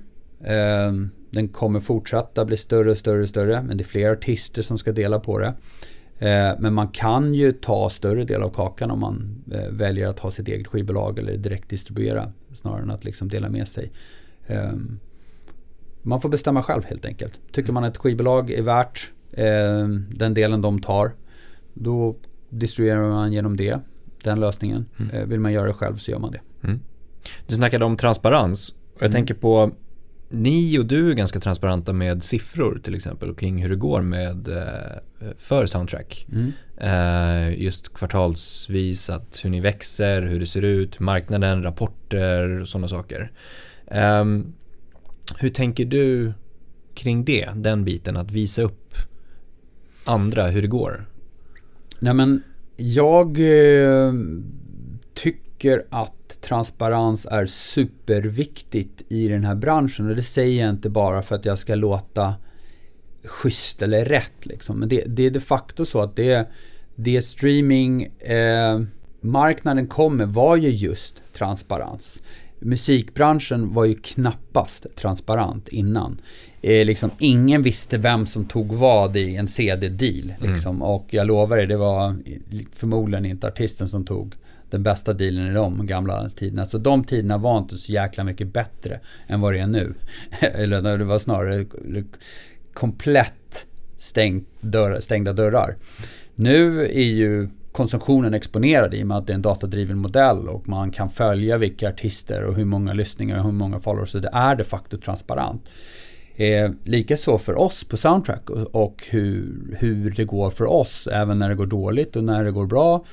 Eh, 0.44 0.92
den 1.30 1.48
kommer 1.48 1.80
fortsätta 1.80 2.44
bli 2.44 2.56
större 2.56 2.90
och 2.90 2.96
större 2.96 3.22
och 3.22 3.28
större. 3.28 3.62
Men 3.62 3.76
det 3.76 3.82
är 3.82 3.86
fler 3.86 4.10
artister 4.10 4.62
som 4.62 4.78
ska 4.78 4.92
dela 4.92 5.20
på 5.20 5.38
det. 5.38 5.54
Eh, 6.18 6.54
men 6.58 6.74
man 6.74 6.88
kan 6.88 7.34
ju 7.34 7.52
ta 7.52 7.90
större 7.90 8.24
del 8.24 8.42
av 8.42 8.50
kakan 8.50 8.90
om 8.90 9.00
man 9.00 9.44
eh, 9.52 9.70
väljer 9.70 10.08
att 10.08 10.18
ha 10.18 10.30
sitt 10.30 10.48
eget 10.48 10.66
skivbolag 10.66 11.18
eller 11.18 11.36
direkt 11.36 11.68
distribuera 11.68 12.32
snarare 12.52 12.82
än 12.82 12.90
att 12.90 13.04
liksom 13.04 13.28
dela 13.28 13.48
med 13.48 13.68
sig. 13.68 13.92
Ehm, 14.46 14.98
man 16.02 16.20
får 16.20 16.28
bestämma 16.28 16.62
själv 16.62 16.84
helt 16.84 17.04
enkelt. 17.04 17.40
Tycker 17.52 17.72
man 17.72 17.84
att 17.84 17.92
ett 17.92 17.98
skivbolag 17.98 18.50
är 18.50 18.62
värt 18.62 19.10
ehm, 19.32 20.06
den 20.10 20.34
delen 20.34 20.62
de 20.62 20.80
tar 20.80 21.12
då 21.74 22.16
distribuerar 22.48 23.08
man 23.08 23.32
genom 23.32 23.56
det, 23.56 23.78
den 24.22 24.40
lösningen. 24.40 24.86
Mm. 24.98 25.10
Eh, 25.10 25.26
vill 25.26 25.40
man 25.40 25.52
göra 25.52 25.66
det 25.66 25.72
själv 25.72 25.96
så 25.96 26.10
gör 26.10 26.18
man 26.18 26.30
det. 26.30 26.40
Mm. 26.62 26.80
Du 27.46 27.54
snackade 27.54 27.84
om 27.84 27.96
transparens 27.96 28.68
och 28.68 29.02
jag 29.02 29.06
mm. 29.06 29.12
tänker 29.12 29.34
på 29.34 29.70
ni 30.32 30.78
och 30.78 30.86
du 30.86 31.10
är 31.10 31.14
ganska 31.14 31.40
transparenta 31.40 31.92
med 31.92 32.22
siffror 32.22 32.80
till 32.82 32.94
exempel 32.94 33.34
kring 33.34 33.62
hur 33.62 33.68
det 33.68 33.76
går 33.76 34.02
med 34.02 34.48
eh, 34.48 35.32
för 35.38 35.66
Soundtrack. 35.66 36.26
Mm. 36.32 36.52
Eh, 36.76 37.62
just 37.62 37.94
kvartalsvis 37.94 39.10
att 39.10 39.40
hur 39.44 39.50
ni 39.50 39.60
växer, 39.60 40.22
hur 40.22 40.40
det 40.40 40.46
ser 40.46 40.62
ut, 40.62 41.00
marknaden, 41.00 41.62
rapporter 41.62 42.60
och 42.60 42.68
sådana 42.68 42.88
saker. 42.88 43.30
Ehm, 43.86 44.52
hur 45.38 45.50
tänker 45.50 45.84
du 45.84 46.32
kring 46.94 47.24
det, 47.24 47.48
den 47.54 47.84
biten, 47.84 48.16
att 48.16 48.30
visa 48.30 48.62
upp 48.62 48.94
andra 50.04 50.46
hur 50.46 50.62
det 50.62 50.68
går? 50.68 51.06
Nej 51.98 52.14
men 52.14 52.42
jag 52.76 53.38
eh, 53.38 54.12
tycker 55.14 55.84
att 55.90 56.14
transparens 56.40 57.26
är 57.30 57.46
superviktigt 57.46 59.02
i 59.08 59.28
den 59.28 59.44
här 59.44 59.54
branschen 59.54 60.10
och 60.10 60.16
det 60.16 60.22
säger 60.22 60.62
jag 60.64 60.70
inte 60.70 60.90
bara 60.90 61.22
för 61.22 61.34
att 61.36 61.44
jag 61.44 61.58
ska 61.58 61.74
låta 61.74 62.34
schysst 63.24 63.82
eller 63.82 64.04
rätt 64.04 64.46
liksom. 64.46 64.78
Men 64.78 64.88
det, 64.88 65.04
det 65.06 65.26
är 65.26 65.30
de 65.30 65.40
facto 65.40 65.84
så 65.84 66.00
att 66.00 66.16
det, 66.16 66.48
det 66.94 67.22
streaming 67.22 68.02
eh, 68.18 68.80
marknaden 69.20 69.86
kommer 69.86 70.26
var 70.26 70.56
ju 70.56 70.68
just 70.68 71.22
transparens. 71.32 72.22
Musikbranschen 72.58 73.74
var 73.74 73.84
ju 73.84 73.94
knappast 73.94 74.86
transparent 74.96 75.68
innan. 75.68 76.20
Eh, 76.62 76.84
liksom, 76.84 77.10
ingen 77.18 77.62
visste 77.62 77.98
vem 77.98 78.26
som 78.26 78.44
tog 78.44 78.72
vad 78.72 79.16
i 79.16 79.36
en 79.36 79.46
CD-deal. 79.46 80.34
Liksom. 80.40 80.76
Mm. 80.76 80.82
Och 80.82 81.06
jag 81.10 81.26
lovar 81.26 81.58
er, 81.58 81.66
det 81.66 81.76
var 81.76 82.16
förmodligen 82.72 83.24
inte 83.24 83.46
artisten 83.46 83.88
som 83.88 84.04
tog 84.04 84.34
den 84.70 84.82
bästa 84.82 85.12
dealen 85.12 85.46
i 85.46 85.54
de 85.54 85.86
gamla 85.86 86.30
tiderna. 86.30 86.64
Så 86.64 86.78
de 86.78 87.04
tiderna 87.04 87.38
var 87.38 87.58
inte 87.58 87.76
så 87.76 87.92
jäkla 87.92 88.24
mycket 88.24 88.52
bättre 88.52 89.00
än 89.26 89.40
vad 89.40 89.52
det 89.52 89.58
är 89.58 89.66
nu. 89.66 89.94
Eller 90.40 90.98
det 90.98 91.04
var 91.04 91.18
snarare 91.18 91.64
komplett 92.72 93.66
stängt 93.96 94.48
dörr, 94.60 95.00
stängda 95.00 95.32
dörrar. 95.32 95.76
Nu 96.34 96.84
är 96.84 97.10
ju 97.10 97.48
konsumtionen 97.72 98.34
exponerad 98.34 98.94
i 98.94 99.02
och 99.02 99.06
med 99.06 99.16
att 99.16 99.26
det 99.26 99.32
är 99.32 99.34
en 99.34 99.42
datadriven 99.42 99.98
modell 99.98 100.48
och 100.48 100.68
man 100.68 100.90
kan 100.90 101.10
följa 101.10 101.58
vilka 101.58 101.88
artister 101.88 102.44
och 102.44 102.54
hur 102.54 102.64
många 102.64 102.92
lyssningar 102.92 103.38
och 103.38 103.44
hur 103.44 103.52
många 103.52 103.80
followers. 103.80 104.10
Så 104.10 104.18
det 104.18 104.30
är 104.32 104.54
de 104.54 104.64
facto 104.64 104.96
transparent. 104.96 105.62
Eh, 106.36 106.70
Likaså 106.84 107.38
för 107.38 107.58
oss 107.58 107.84
på 107.84 107.96
Soundtrack 107.96 108.50
och, 108.50 108.84
och 108.84 109.04
hur, 109.10 109.76
hur 109.78 110.10
det 110.10 110.24
går 110.24 110.50
för 110.50 110.64
oss 110.64 111.06
även 111.12 111.38
när 111.38 111.48
det 111.48 111.54
går 111.54 111.66
dåligt 111.66 112.16
och 112.16 112.24
när 112.24 112.44
det 112.44 112.50
går 112.50 112.66
bra. 112.66 113.04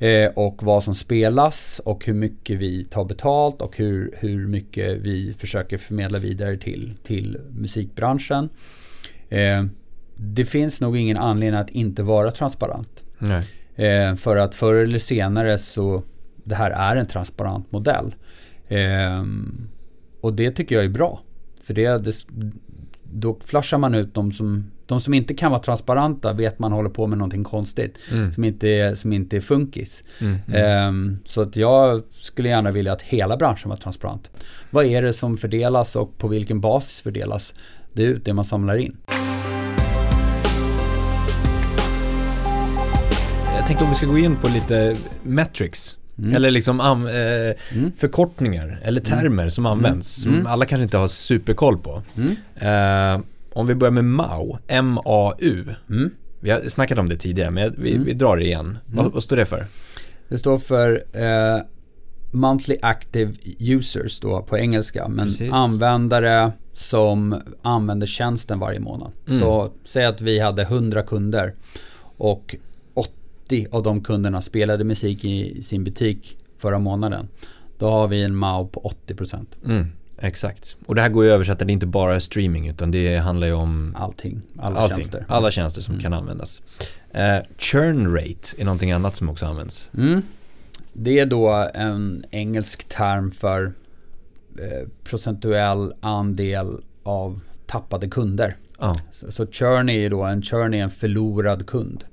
Eh, 0.00 0.30
och 0.34 0.62
vad 0.62 0.84
som 0.84 0.94
spelas 0.94 1.80
och 1.84 2.06
hur 2.06 2.14
mycket 2.14 2.58
vi 2.58 2.84
tar 2.84 3.04
betalt 3.04 3.62
och 3.62 3.76
hur, 3.76 4.14
hur 4.18 4.46
mycket 4.46 4.98
vi 4.98 5.32
försöker 5.32 5.76
förmedla 5.76 6.18
vidare 6.18 6.56
till, 6.56 6.96
till 7.02 7.38
musikbranschen. 7.50 8.48
Eh, 9.28 9.64
det 10.16 10.44
finns 10.44 10.80
nog 10.80 10.96
ingen 10.96 11.16
anledning 11.16 11.60
att 11.60 11.70
inte 11.70 12.02
vara 12.02 12.30
transparent. 12.30 13.04
Eh, 13.76 14.14
för 14.14 14.36
att 14.36 14.54
förr 14.54 14.74
eller 14.74 14.98
senare 14.98 15.58
så 15.58 16.02
det 16.44 16.54
här 16.54 16.70
är 16.70 16.96
en 16.96 17.06
transparent 17.06 17.72
modell. 17.72 18.14
Eh, 18.68 19.24
och 20.20 20.34
det 20.34 20.50
tycker 20.50 20.74
jag 20.74 20.84
är 20.84 20.88
bra. 20.88 21.20
För 21.62 21.74
det, 21.74 21.98
det, 21.98 22.14
då 23.02 23.38
flashar 23.44 23.78
man 23.78 23.94
ut 23.94 24.14
de 24.14 24.32
som, 24.32 24.70
de 24.90 25.00
som 25.00 25.14
inte 25.14 25.34
kan 25.34 25.50
vara 25.50 25.62
transparenta 25.62 26.32
vet 26.32 26.58
man 26.58 26.72
håller 26.72 26.90
på 26.90 27.06
med 27.06 27.18
någonting 27.18 27.44
konstigt. 27.44 27.98
Mm. 28.12 28.32
Som, 28.32 28.44
inte 28.44 28.68
är, 28.68 28.94
som 28.94 29.12
inte 29.12 29.36
är 29.36 29.40
funkis. 29.40 30.04
Mm, 30.18 30.38
mm. 30.48 30.88
Um, 30.88 31.18
så 31.24 31.42
att 31.42 31.56
jag 31.56 32.02
skulle 32.10 32.48
gärna 32.48 32.70
vilja 32.70 32.92
att 32.92 33.02
hela 33.02 33.36
branschen 33.36 33.68
var 33.68 33.76
transparent. 33.76 34.30
Vad 34.70 34.84
är 34.84 35.02
det 35.02 35.12
som 35.12 35.36
fördelas 35.36 35.96
och 35.96 36.18
på 36.18 36.28
vilken 36.28 36.60
basis 36.60 37.00
fördelas? 37.00 37.54
Det 37.92 38.06
är 38.06 38.20
det 38.24 38.32
man 38.32 38.44
samlar 38.44 38.76
in. 38.76 38.96
Jag 43.56 43.66
tänkte 43.66 43.84
om 43.84 43.90
vi 43.90 43.96
ska 43.96 44.06
gå 44.06 44.18
in 44.18 44.36
på 44.36 44.48
lite 44.48 44.96
metrics. 45.22 45.98
Mm. 46.18 46.34
Eller 46.34 46.50
liksom 46.50 46.80
eh, 46.80 47.76
mm. 47.78 47.92
förkortningar 47.96 48.80
eller 48.82 49.00
mm. 49.00 49.20
termer 49.20 49.48
som 49.48 49.66
mm. 49.66 49.72
används 49.72 50.22
som 50.22 50.34
mm. 50.34 50.46
alla 50.46 50.64
kanske 50.64 50.82
inte 50.82 50.98
har 50.98 51.08
superkoll 51.08 51.78
på. 51.78 52.02
Eh, 52.56 53.18
om 53.52 53.66
vi 53.66 53.74
börjar 53.74 53.92
med 53.92 54.04
MAU, 54.04 54.58
M-A-U. 54.66 55.64
Vi 56.40 56.50
har 56.50 56.60
snackat 56.60 56.98
om 56.98 57.08
det 57.08 57.16
tidigare 57.16 57.50
men 57.50 57.74
vi, 57.78 57.98
vi 57.98 58.12
drar 58.12 58.36
det 58.36 58.44
igen. 58.44 58.78
Vad, 58.86 59.12
vad, 59.12 59.22
står 59.22 59.36
det 59.36 59.46
för? 59.46 59.66
Det 60.28 60.38
står 60.38 60.58
för 60.58 61.04
eh, 61.12 61.62
Monthly 62.30 62.76
Active 62.82 63.32
Users 63.58 64.20
då 64.20 64.42
på 64.42 64.58
engelska. 64.58 65.08
Men 65.08 65.26
Precis. 65.26 65.52
användare 65.52 66.52
som 66.72 67.40
använder 67.62 68.06
tjänsten 68.06 68.58
varje 68.58 68.80
månad. 68.80 69.12
Så 69.40 69.72
säg 69.84 70.04
att 70.04 70.20
vi 70.20 70.38
hade 70.38 70.62
100 70.62 71.02
kunder 71.02 71.54
och 72.16 72.56
80 72.94 73.66
av 73.70 73.82
de 73.82 74.00
kunderna 74.02 74.42
spelade 74.42 74.84
musik 74.84 75.24
i 75.24 75.62
sin 75.62 75.84
butik 75.84 76.38
förra 76.58 76.78
månaden. 76.78 77.28
Då 77.78 77.90
har 77.90 78.08
vi 78.08 78.22
en 78.22 78.36
MAU 78.36 78.66
på 78.66 78.92
80%. 79.06 79.46
Mm, 79.64 79.86
exakt. 80.20 80.76
Och 80.86 80.94
det 80.94 81.00
här 81.00 81.08
går 81.08 81.24
ju 81.24 81.30
att 81.30 81.34
översätta, 81.34 81.64
det 81.64 81.70
är 81.70 81.72
inte 81.72 81.86
bara 81.86 82.20
streaming 82.20 82.68
utan 82.68 82.90
det 82.90 83.16
handlar 83.16 83.46
ju 83.46 83.52
om 83.52 83.96
allting. 83.98 84.42
Alla 84.58 84.80
allting, 84.80 84.96
tjänster. 84.96 85.24
Alla 85.28 85.50
tjänster 85.50 85.82
som 85.82 85.94
mm. 85.94 86.02
kan 86.02 86.12
användas. 86.12 86.62
Uh, 87.14 87.46
churn 87.58 88.14
rate 88.14 88.48
är 88.58 88.64
någonting 88.64 88.92
annat 88.92 89.16
som 89.16 89.28
också 89.28 89.46
används. 89.46 89.90
Mm. 89.96 90.22
Det 90.92 91.18
är 91.18 91.26
då 91.26 91.70
en 91.74 92.24
engelsk 92.30 92.88
term 92.88 93.30
för 93.30 93.72
eh, 94.58 94.88
procentuell 95.04 95.92
andel 96.00 96.82
av 97.02 97.40
tappade 97.66 98.08
kunder. 98.08 98.56
Ah. 98.78 98.96
Så, 99.10 99.32
så 99.32 99.46
churn 99.46 99.88
är 99.88 99.98
ju 99.98 100.08
då 100.08 100.22
en 100.22 100.42
churn 100.42 100.74
är 100.74 100.82
en 100.82 100.90
förlorad 100.90 101.66
kund. 101.66 102.04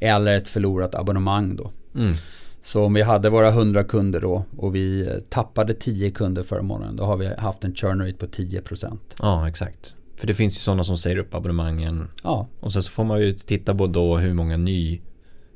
Eller 0.00 0.36
ett 0.36 0.48
förlorat 0.48 0.94
abonnemang 0.94 1.56
då. 1.56 1.70
Mm. 1.94 2.14
Så 2.62 2.84
om 2.84 2.94
vi 2.94 3.02
hade 3.02 3.30
våra 3.30 3.48
100 3.48 3.84
kunder 3.84 4.20
då 4.20 4.44
och 4.56 4.74
vi 4.74 5.08
tappade 5.28 5.74
10 5.74 6.10
kunder 6.10 6.42
förra 6.42 6.62
månaden 6.62 6.96
då 6.96 7.04
har 7.04 7.16
vi 7.16 7.26
haft 7.26 7.64
en 7.64 7.74
churn 7.74 8.00
rate 8.00 8.18
på 8.18 8.26
10%. 8.26 8.98
Ja, 9.18 9.48
exakt. 9.48 9.94
För 10.16 10.26
det 10.26 10.34
finns 10.34 10.56
ju 10.56 10.58
sådana 10.58 10.84
som 10.84 10.96
säger 10.96 11.16
upp 11.16 11.34
abonnemangen. 11.34 12.08
Ja. 12.22 12.48
Och 12.60 12.72
sen 12.72 12.82
så 12.82 12.90
får 12.90 13.04
man 13.04 13.20
ju 13.20 13.32
titta 13.32 13.74
på 13.74 13.86
då 13.86 14.16
hur 14.16 14.34
många 14.34 14.56
ny, 14.56 15.00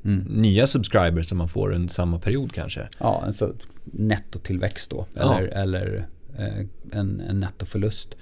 mm. 0.05 0.19
nya 0.29 0.67
subscribers 0.67 1.25
som 1.25 1.37
man 1.37 1.49
får 1.49 1.71
under 1.73 1.93
samma 1.93 2.19
period 2.19 2.53
kanske. 2.53 2.87
Ja, 2.97 3.23
alltså 3.25 3.53
nettotillväxt 3.83 4.91
då. 4.91 5.05
Eller, 5.15 5.41
ja. 5.41 5.61
eller 5.61 6.07
eh, 6.37 6.65
en, 6.91 7.19
en 7.19 7.39
nettoförlust. 7.39 8.17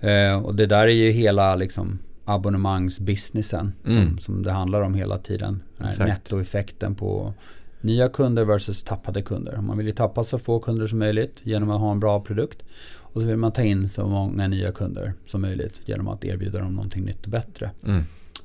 Eh, 0.00 0.34
och 0.34 0.54
det 0.54 0.66
där 0.66 0.88
är 0.88 0.92
ju 0.92 1.10
hela 1.10 1.56
liksom 1.56 1.98
abonnemangsbusinessen 2.24 3.72
mm. 3.86 4.08
som, 4.08 4.18
som 4.18 4.42
det 4.42 4.52
handlar 4.52 4.80
om 4.80 4.94
hela 4.94 5.18
tiden. 5.18 5.62
Nettoeffekten 5.98 6.94
på 6.94 7.34
nya 7.80 8.08
kunder 8.08 8.44
versus 8.44 8.82
tappade 8.82 9.22
kunder. 9.22 9.56
Man 9.56 9.78
vill 9.78 9.86
ju 9.86 9.92
tappa 9.92 10.24
så 10.24 10.38
få 10.38 10.60
kunder 10.60 10.86
som 10.86 10.98
möjligt 10.98 11.40
genom 11.42 11.70
att 11.70 11.80
ha 11.80 11.90
en 11.90 12.00
bra 12.00 12.20
produkt. 12.20 12.62
Och 12.96 13.20
så 13.20 13.26
vill 13.26 13.36
man 13.36 13.52
ta 13.52 13.62
in 13.62 13.88
så 13.88 14.06
många 14.06 14.48
nya 14.48 14.72
kunder 14.72 15.12
som 15.26 15.40
möjligt 15.40 15.80
genom 15.84 16.08
att 16.08 16.24
erbjuda 16.24 16.58
dem 16.58 16.74
någonting 16.74 17.04
nytt 17.04 17.24
och 17.24 17.30
bättre. 17.30 17.70
Mm. 17.86 18.02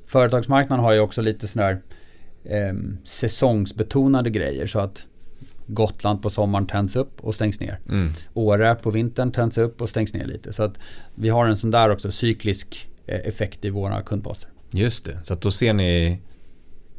Företagsmarknaden 0.08 0.86
har 0.86 0.94
ju 0.94 1.00
också 1.00 1.22
lite 1.22 1.48
sådana 1.48 1.68
här 1.70 1.82
eh, 2.44 2.74
säsongsbetonade 3.04 4.30
grejer. 4.30 4.68
Så 4.68 4.80
att 4.80 5.06
Gotland 5.68 6.22
på 6.22 6.30
sommaren 6.30 6.68
tänds 6.68 6.96
upp 6.96 7.24
och 7.24 7.36
stängs 7.36 7.60
ner. 7.60 7.80
Mm. 7.90 8.10
Åre 8.34 8.76
på 8.76 8.92
vintern 8.92 9.32
tänds 9.32 9.58
upp 9.58 9.82
och 9.82 9.90
stängs 9.90 10.14
ner 10.14 10.26
lite. 10.26 10.54
Så 10.54 10.64
att 10.64 10.80
vi 11.16 11.30
har 11.30 11.48
en 11.48 11.58
sån 11.58 11.72
där 11.72 11.90
också 11.90 12.12
cyklisk 12.12 12.90
Eh, 13.06 13.20
effekt 13.28 13.66
i 13.66 13.70
våra 13.70 14.02
kundbaser. 14.02 14.50
Just 14.72 15.06
det, 15.06 15.22
så 15.22 15.34
att 15.34 15.42
då 15.42 15.52
ser 15.52 15.74
ni 15.74 16.20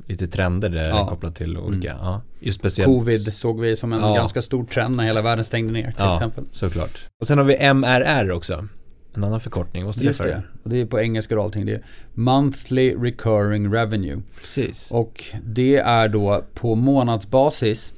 lite 0.06 0.26
trender 0.26 0.68
där 0.68 0.88
Ja. 0.88 1.06
kopplat 1.08 1.34
till 1.36 1.58
olika, 1.58 1.92
Mm. 1.92 2.04
ja. 2.04 2.22
Just 2.40 2.58
speciellt. 2.58 2.86
Covid 2.86 3.34
såg 3.34 3.60
vi 3.60 3.76
som 3.76 3.92
en 3.92 4.00
Ja. 4.00 4.14
ganska 4.14 4.42
stor 4.42 4.64
trend 4.64 4.96
när 4.96 5.04
hela 5.04 5.22
världen 5.22 5.44
stängde 5.44 5.72
ner 5.72 5.82
till 5.86 5.94
Ja. 5.98 6.14
exempel. 6.14 6.44
Såklart. 6.52 7.06
Och 7.20 7.26
sen 7.26 7.38
har 7.38 7.44
vi 7.44 7.56
MRR 7.60 8.30
också. 8.30 8.68
En 9.16 9.24
annan 9.24 9.40
förkortning, 9.40 9.84
vad 9.84 9.94
står 9.94 10.04
det 10.04 10.12
för? 10.12 10.24
det. 10.28 10.42
Och 10.62 10.70
det 10.70 10.80
är 10.80 10.86
på 10.86 11.00
engelska 11.00 11.38
och 11.38 11.44
allting. 11.44 11.66
Det 11.66 11.72
är 11.74 11.82
Monthly 12.14 12.94
Recurring 12.94 13.72
Revenue. 13.74 14.20
Precis. 14.40 14.90
Och 14.90 15.24
det 15.46 15.76
är 15.76 16.08
då 16.08 16.44
på 16.54 16.74
månadsbasis 16.74 17.94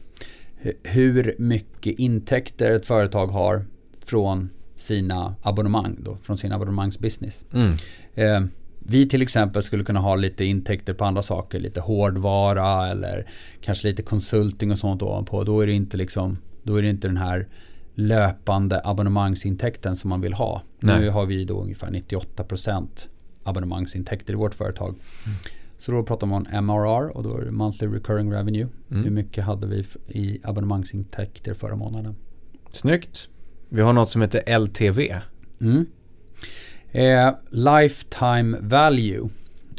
hu- 0.62 0.76
hur 0.82 1.34
mycket 1.38 1.98
intäkter 1.98 2.70
ett 2.70 2.86
företag 2.86 3.26
har 3.26 3.64
från 4.04 4.50
sina 4.76 5.34
abonnemang 5.42 5.96
då, 6.04 6.18
från 6.22 6.36
sin 6.38 6.52
abonnemangsbusiness. 6.52 7.44
Mm. 7.52 7.72
Eh, 8.14 8.48
vi 8.88 9.08
till 9.08 9.22
exempel 9.22 9.62
skulle 9.62 9.84
kunna 9.84 10.00
ha 10.00 10.16
lite 10.16 10.44
intäkter 10.44 10.94
på 10.94 11.04
andra 11.04 11.22
saker, 11.22 11.60
lite 11.60 11.80
hårdvara 11.80 12.88
eller 12.88 13.30
kanske 13.60 13.88
lite 13.88 14.02
konsulting 14.02 14.70
och 14.70 14.78
sånt 14.78 15.02
ovanpå. 15.02 15.44
Då 15.44 15.60
är 15.60 15.66
det 15.66 15.72
inte 15.72 15.96
liksom, 15.96 16.38
då 16.62 16.76
är 16.76 16.82
det 16.82 16.88
inte 16.88 17.08
den 17.08 17.16
här 17.16 17.48
löpande 17.94 18.80
abonnemangsintäkten 18.84 19.96
som 19.96 20.10
man 20.10 20.20
vill 20.20 20.32
ha. 20.32 20.62
Nej. 20.80 21.00
Nu 21.00 21.10
har 21.10 21.26
vi 21.26 21.44
då 21.44 21.60
ungefär 21.60 21.90
98% 21.90 22.86
abonnemangsintäkter 23.44 24.32
i 24.32 24.36
vårt 24.36 24.54
företag. 24.54 24.96
Så 25.78 25.92
då 25.92 26.02
pratar 26.02 26.26
man 26.26 26.46
om 26.46 26.64
MRR 26.64 27.16
och 27.16 27.22
då 27.22 27.36
är 27.36 27.44
det 27.44 27.50
Monthly 27.50 27.86
Recurring 27.86 28.32
Revenue. 28.32 28.68
Mm. 28.90 29.04
Hur 29.04 29.10
mycket 29.10 29.44
hade 29.44 29.66
vi 29.66 29.84
i 30.08 30.40
abonnemangsintäkter 30.42 31.54
förra 31.54 31.76
månaden? 31.76 32.16
Snyggt. 32.68 33.28
Vi 33.68 33.80
har 33.80 33.92
något 33.92 34.10
som 34.10 34.22
heter 34.22 34.58
LTV. 34.58 35.20
Mm. 35.60 35.86
Eh, 36.92 37.34
lifetime 37.50 38.58
value. 38.60 39.28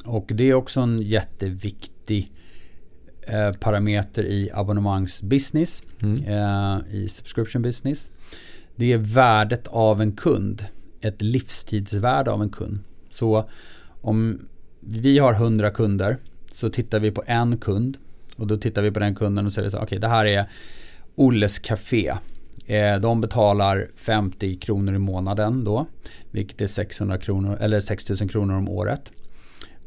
Och 0.05 0.31
det 0.33 0.49
är 0.49 0.53
också 0.53 0.79
en 0.79 1.01
jätteviktig 1.01 2.31
eh, 3.21 3.51
parameter 3.51 4.23
i 4.23 4.49
abonnemangsbusiness. 4.53 5.83
Mm. 6.01 6.23
Eh, 6.23 6.95
I 6.95 7.07
subscription 7.09 7.61
business. 7.61 8.11
Det 8.75 8.93
är 8.93 8.97
värdet 8.97 9.67
av 9.67 10.01
en 10.01 10.11
kund. 10.11 10.65
Ett 11.01 11.21
livstidsvärde 11.21 12.31
av 12.31 12.41
en 12.41 12.49
kund. 12.49 12.79
Så 13.09 13.49
om 14.01 14.47
vi 14.79 15.19
har 15.19 15.33
100 15.33 15.71
kunder 15.71 16.17
så 16.51 16.69
tittar 16.69 16.99
vi 16.99 17.11
på 17.11 17.23
en 17.25 17.57
kund. 17.57 17.97
Och 18.35 18.47
då 18.47 18.57
tittar 18.57 18.81
vi 18.81 18.91
på 18.91 18.99
den 18.99 19.15
kunden 19.15 19.45
och 19.45 19.53
säger 19.53 19.69
så 19.69 19.79
okej 19.79 19.99
det 19.99 20.07
här 20.07 20.25
är 20.25 20.49
Olles 21.15 21.59
Café. 21.59 22.13
Eh, 22.67 22.99
de 22.99 23.21
betalar 23.21 23.89
50 23.95 24.57
kronor 24.57 24.95
i 24.95 24.97
månaden 24.97 25.63
då. 25.63 25.85
Vilket 26.31 26.61
är 26.61 26.67
600 26.67 27.17
kronor, 27.17 27.57
eller 27.61 27.79
6000 27.79 28.27
kronor 28.27 28.55
om 28.55 28.69
året. 28.69 29.11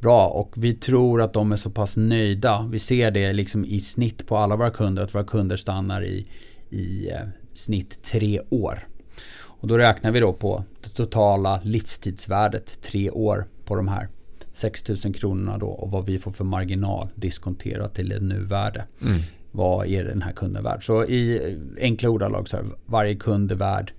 Bra, 0.01 0.29
och 0.29 0.53
vi 0.57 0.75
tror 0.75 1.23
att 1.23 1.33
de 1.33 1.53
är 1.53 1.57
så 1.57 1.71
pass 1.71 1.97
nöjda. 1.97 2.69
Vi 2.71 2.79
ser 2.79 3.11
det 3.11 3.33
liksom 3.33 3.65
i 3.65 3.81
snitt 3.81 4.27
på 4.27 4.37
alla 4.37 4.57
våra 4.57 4.71
kunder. 4.71 5.03
Att 5.03 5.15
våra 5.15 5.25
kunder 5.25 5.57
stannar 5.57 6.05
i, 6.05 6.27
i 6.71 7.11
eh, 7.11 7.29
snitt 7.55 8.03
tre 8.03 8.41
år. 8.51 8.87
Och 9.33 9.69
då 9.69 9.79
räknar 9.79 10.11
vi 10.11 10.21
då 10.21 10.33
på 10.33 10.65
det 10.83 10.89
totala 10.89 11.61
livstidsvärdet 11.65 12.83
tre 12.83 13.11
år 13.11 13.47
på 13.65 13.77
de 13.77 13.89
här 13.89 14.09
6 14.53 14.89
000 14.89 15.15
kronorna 15.15 15.59
då 15.59 15.67
och 15.67 15.91
vad 15.91 16.07
vi 16.07 16.19
får 16.19 16.33
för 16.33 16.45
marginal 16.45 17.09
diskonterat 17.15 17.95
till 17.95 18.13
ett 18.13 18.23
nuvärde. 18.23 18.85
Mm. 19.03 19.21
Vad 19.53 19.87
är 19.87 20.05
den 20.05 20.23
här 20.23 20.33
kunden 20.33 20.65
värd? 20.65 20.87
Så 20.87 21.05
i 21.05 21.57
enkla 21.81 22.09
ordalag 22.09 22.49
så 22.49 22.57
här, 22.57 22.67
varje 22.87 23.15
kund 23.15 23.53
är 23.53 23.57
värd, 23.57 23.93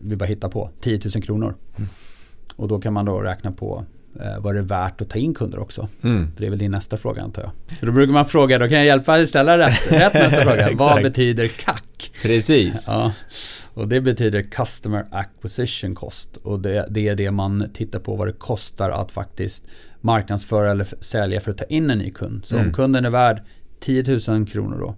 vi 0.00 0.16
bara 0.16 0.24
hittar 0.26 0.48
på, 0.48 0.70
10 0.80 1.00
000 1.14 1.22
kronor. 1.22 1.54
Och 2.56 2.68
då 2.68 2.80
kan 2.80 2.92
man 2.92 3.04
då 3.04 3.20
räkna 3.20 3.52
på 3.52 3.84
eh, 4.20 4.40
vad 4.42 4.54
det 4.54 4.58
är 4.58 4.62
värt 4.62 5.00
att 5.00 5.10
ta 5.10 5.18
in 5.18 5.34
kunder 5.34 5.58
också. 5.58 5.88
Mm. 6.02 6.28
Det 6.38 6.46
är 6.46 6.50
väl 6.50 6.58
din 6.58 6.70
nästa 6.70 6.96
fråga 6.96 7.22
antar 7.22 7.42
jag. 7.42 7.50
Då 7.80 7.92
brukar 7.92 8.12
man 8.12 8.26
fråga, 8.26 8.58
då 8.58 8.68
kan 8.68 8.76
jag 8.78 8.86
hjälpa 8.86 9.16
dig 9.16 9.26
ställa 9.26 9.58
rätt, 9.58 9.86
rätt 9.92 10.14
nästa 10.14 10.42
fråga. 10.44 10.68
vad 10.74 11.02
betyder 11.02 11.46
CAC? 11.48 11.82
Precis. 12.22 12.86
Ja, 12.90 13.12
och 13.74 13.88
det 13.88 14.00
betyder 14.00 14.42
Customer 14.42 15.06
Acquisition 15.10 15.94
Cost. 15.94 16.36
Och 16.36 16.60
det, 16.60 16.86
det 16.90 17.08
är 17.08 17.14
det 17.14 17.30
man 17.30 17.70
tittar 17.74 17.98
på 17.98 18.16
vad 18.16 18.28
det 18.28 18.32
kostar 18.32 18.90
att 18.90 19.10
faktiskt 19.12 19.64
marknadsföra 20.00 20.70
eller 20.70 20.86
sälja 21.00 21.40
för 21.40 21.50
att 21.50 21.58
ta 21.58 21.64
in 21.64 21.90
en 21.90 21.98
ny 21.98 22.10
kund. 22.10 22.44
Så 22.44 22.54
Mm. 22.54 22.66
om 22.66 22.72
kunden 22.74 23.04
är 23.04 23.10
värd 23.10 23.42
10 23.80 24.18
000 24.28 24.46
kronor 24.46 24.78
då, 24.80 24.94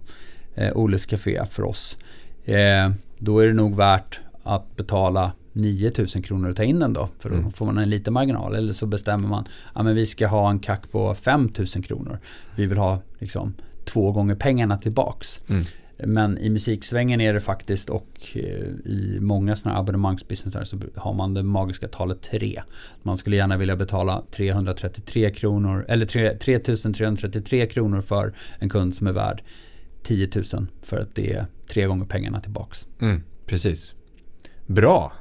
eh, 0.61 0.77
Oles 0.77 1.05
Café 1.05 1.45
för 1.49 1.63
oss, 1.63 1.97
eh, 2.45 2.91
då 3.17 3.39
är 3.39 3.47
det 3.47 3.53
nog 3.53 3.75
värt 3.75 4.19
att 4.43 4.75
betala 4.75 5.31
9 5.53 5.91
000 5.97 6.07
kronor 6.07 6.49
och 6.49 6.55
ta 6.55 6.63
in 6.63 6.79
den 6.79 6.93
då. 6.93 7.09
För 7.19 7.29
då 7.29 7.35
Mm. 7.35 7.51
får 7.51 7.65
man 7.65 7.77
en 7.77 7.89
liten 7.89 8.13
marginal. 8.13 8.55
Eller 8.55 8.73
så 8.73 8.85
bestämmer 8.85 9.27
man, 9.27 9.45
ja 9.75 9.83
men 9.83 9.95
vi 9.95 10.05
ska 10.05 10.27
ha 10.27 10.49
en 10.49 10.59
CAC 10.59 10.79
på 10.91 11.15
5 11.15 11.49
000 11.75 11.83
kronor. 11.83 12.19
Vi 12.55 12.65
vill 12.65 12.77
ha 12.77 12.99
liksom 13.19 13.53
två 13.85 14.11
gånger 14.11 14.35
pengarna 14.35 14.77
tillbaks. 14.77 15.41
Mm. 15.49 15.63
Men 16.03 16.37
i 16.37 16.49
musiksvängen 16.49 17.21
är 17.21 17.33
det 17.33 17.39
faktiskt 17.39 17.89
och 17.89 18.17
eh, 18.33 18.41
i 18.85 19.17
många 19.21 19.55
sådana 19.55 19.75
här 19.75 19.81
abonnemangsbusinessar 19.81 20.63
så 20.63 20.79
har 20.95 21.13
man 21.13 21.33
det 21.33 21.43
magiska 21.43 21.87
talet 21.87 22.21
3. 22.21 22.61
Man 23.03 23.17
skulle 23.17 23.35
gärna 23.35 23.57
vilja 23.57 23.75
betala 23.75 24.23
333 24.31 25.31
kronor 25.33 25.85
eller 25.87 26.05
3 26.05 26.37
3333 26.37 27.67
kronor 27.67 28.01
för 28.01 28.33
en 28.59 28.69
kund 28.69 28.95
som 28.95 29.07
är 29.07 29.11
värd 29.11 29.43
10 30.03 30.29
000 30.53 30.67
för 30.81 30.97
att 30.99 31.15
det 31.15 31.33
är 31.33 31.45
tre 31.67 31.85
gånger 31.85 32.05
pengarna 32.05 32.39
tillbaks. 32.39 32.87
Mm. 33.01 33.23
Precis. 33.45 33.95
Bra. 34.65 35.13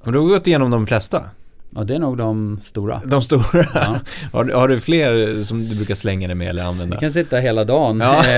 Har 0.00 0.12
du 0.12 0.20
gått 0.20 0.46
igenom 0.46 0.70
de 0.70 0.86
flesta. 0.86 1.30
Ja, 1.74 1.84
det 1.84 1.94
är 1.94 1.98
nog 1.98 2.16
de 2.16 2.60
stora. 2.62 3.00
De 3.06 3.22
stora. 3.22 3.66
Ja. 3.74 3.96
har, 4.32 4.44
du- 4.44 4.54
har 4.54 4.68
du 4.68 4.80
fler 4.80 5.42
som 5.42 5.68
du 5.68 5.74
brukar 5.76 5.94
slänga 5.94 6.26
dig 6.28 6.36
med 6.36 6.48
eller 6.48 6.62
använda? 6.64 6.96
Vi 6.96 7.00
kan 7.00 7.10
sitta 7.10 7.36
hela 7.38 7.64
dagen. 7.64 8.00
Ja. 8.00 8.24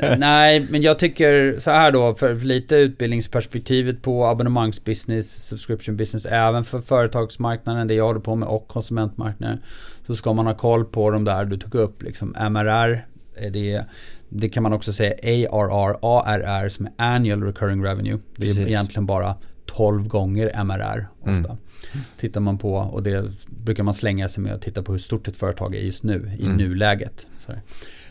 Eh, 0.00 0.18
Nej, 0.18 0.66
men 0.70 0.82
jag 0.82 0.98
tycker 0.98 1.56
så 1.58 1.70
här 1.70 1.92
då, 1.92 2.14
för 2.14 2.34
lite 2.34 2.76
utbildningsperspektivet 2.76 4.02
på 4.02 4.26
abonnemangsbusiness, 4.26 5.46
subscription 5.48 5.96
business, 5.96 6.26
även 6.26 6.64
för 6.64 6.80
företagsmarknaden, 6.80 7.88
det 7.88 7.94
jag 7.94 8.06
håller 8.06 8.20
på 8.20 8.36
med, 8.36 8.48
och 8.48 8.68
konsumentmarknaden, 8.68 9.58
så 10.06 10.14
ska 10.14 10.32
man 10.32 10.46
ha 10.46 10.54
koll 10.54 10.84
på 10.84 11.10
de 11.10 11.24
där 11.24 11.44
du 11.44 11.56
tog 11.56 11.74
upp, 11.74 12.02
liksom 12.02 12.34
MRR, 12.50 13.04
eh, 13.36 13.50
det, 13.52 13.84
det 14.28 14.48
kan 14.48 14.62
man 14.62 14.72
också 14.72 14.92
säga 14.92 15.14
ARR, 15.52 15.96
ARR 16.02 16.68
som 16.68 16.86
är 16.86 16.92
Annual 16.96 17.42
Recurring 17.42 17.84
Revenue. 17.84 18.18
Det 18.36 18.42
är 18.42 18.46
Precis. 18.46 18.66
egentligen 18.68 19.06
bara 19.06 19.34
12 19.76 20.08
gånger 20.08 20.64
MRR 20.64 21.08
ofta. 21.20 21.30
Mm. 21.32 21.56
Tittar 22.16 22.40
man 22.40 22.58
på, 22.58 22.74
och 22.74 23.02
det 23.02 23.32
brukar 23.46 23.82
man 23.82 23.94
slänga 23.94 24.28
sig 24.28 24.42
med 24.42 24.52
att 24.52 24.62
titta 24.62 24.82
på 24.82 24.92
hur 24.92 24.98
stort 24.98 25.28
ett 25.28 25.36
företag 25.36 25.74
är 25.74 25.80
just 25.80 26.02
nu, 26.02 26.32
i 26.38 26.44
Mm. 26.44 26.56
nuläget. 26.56 27.26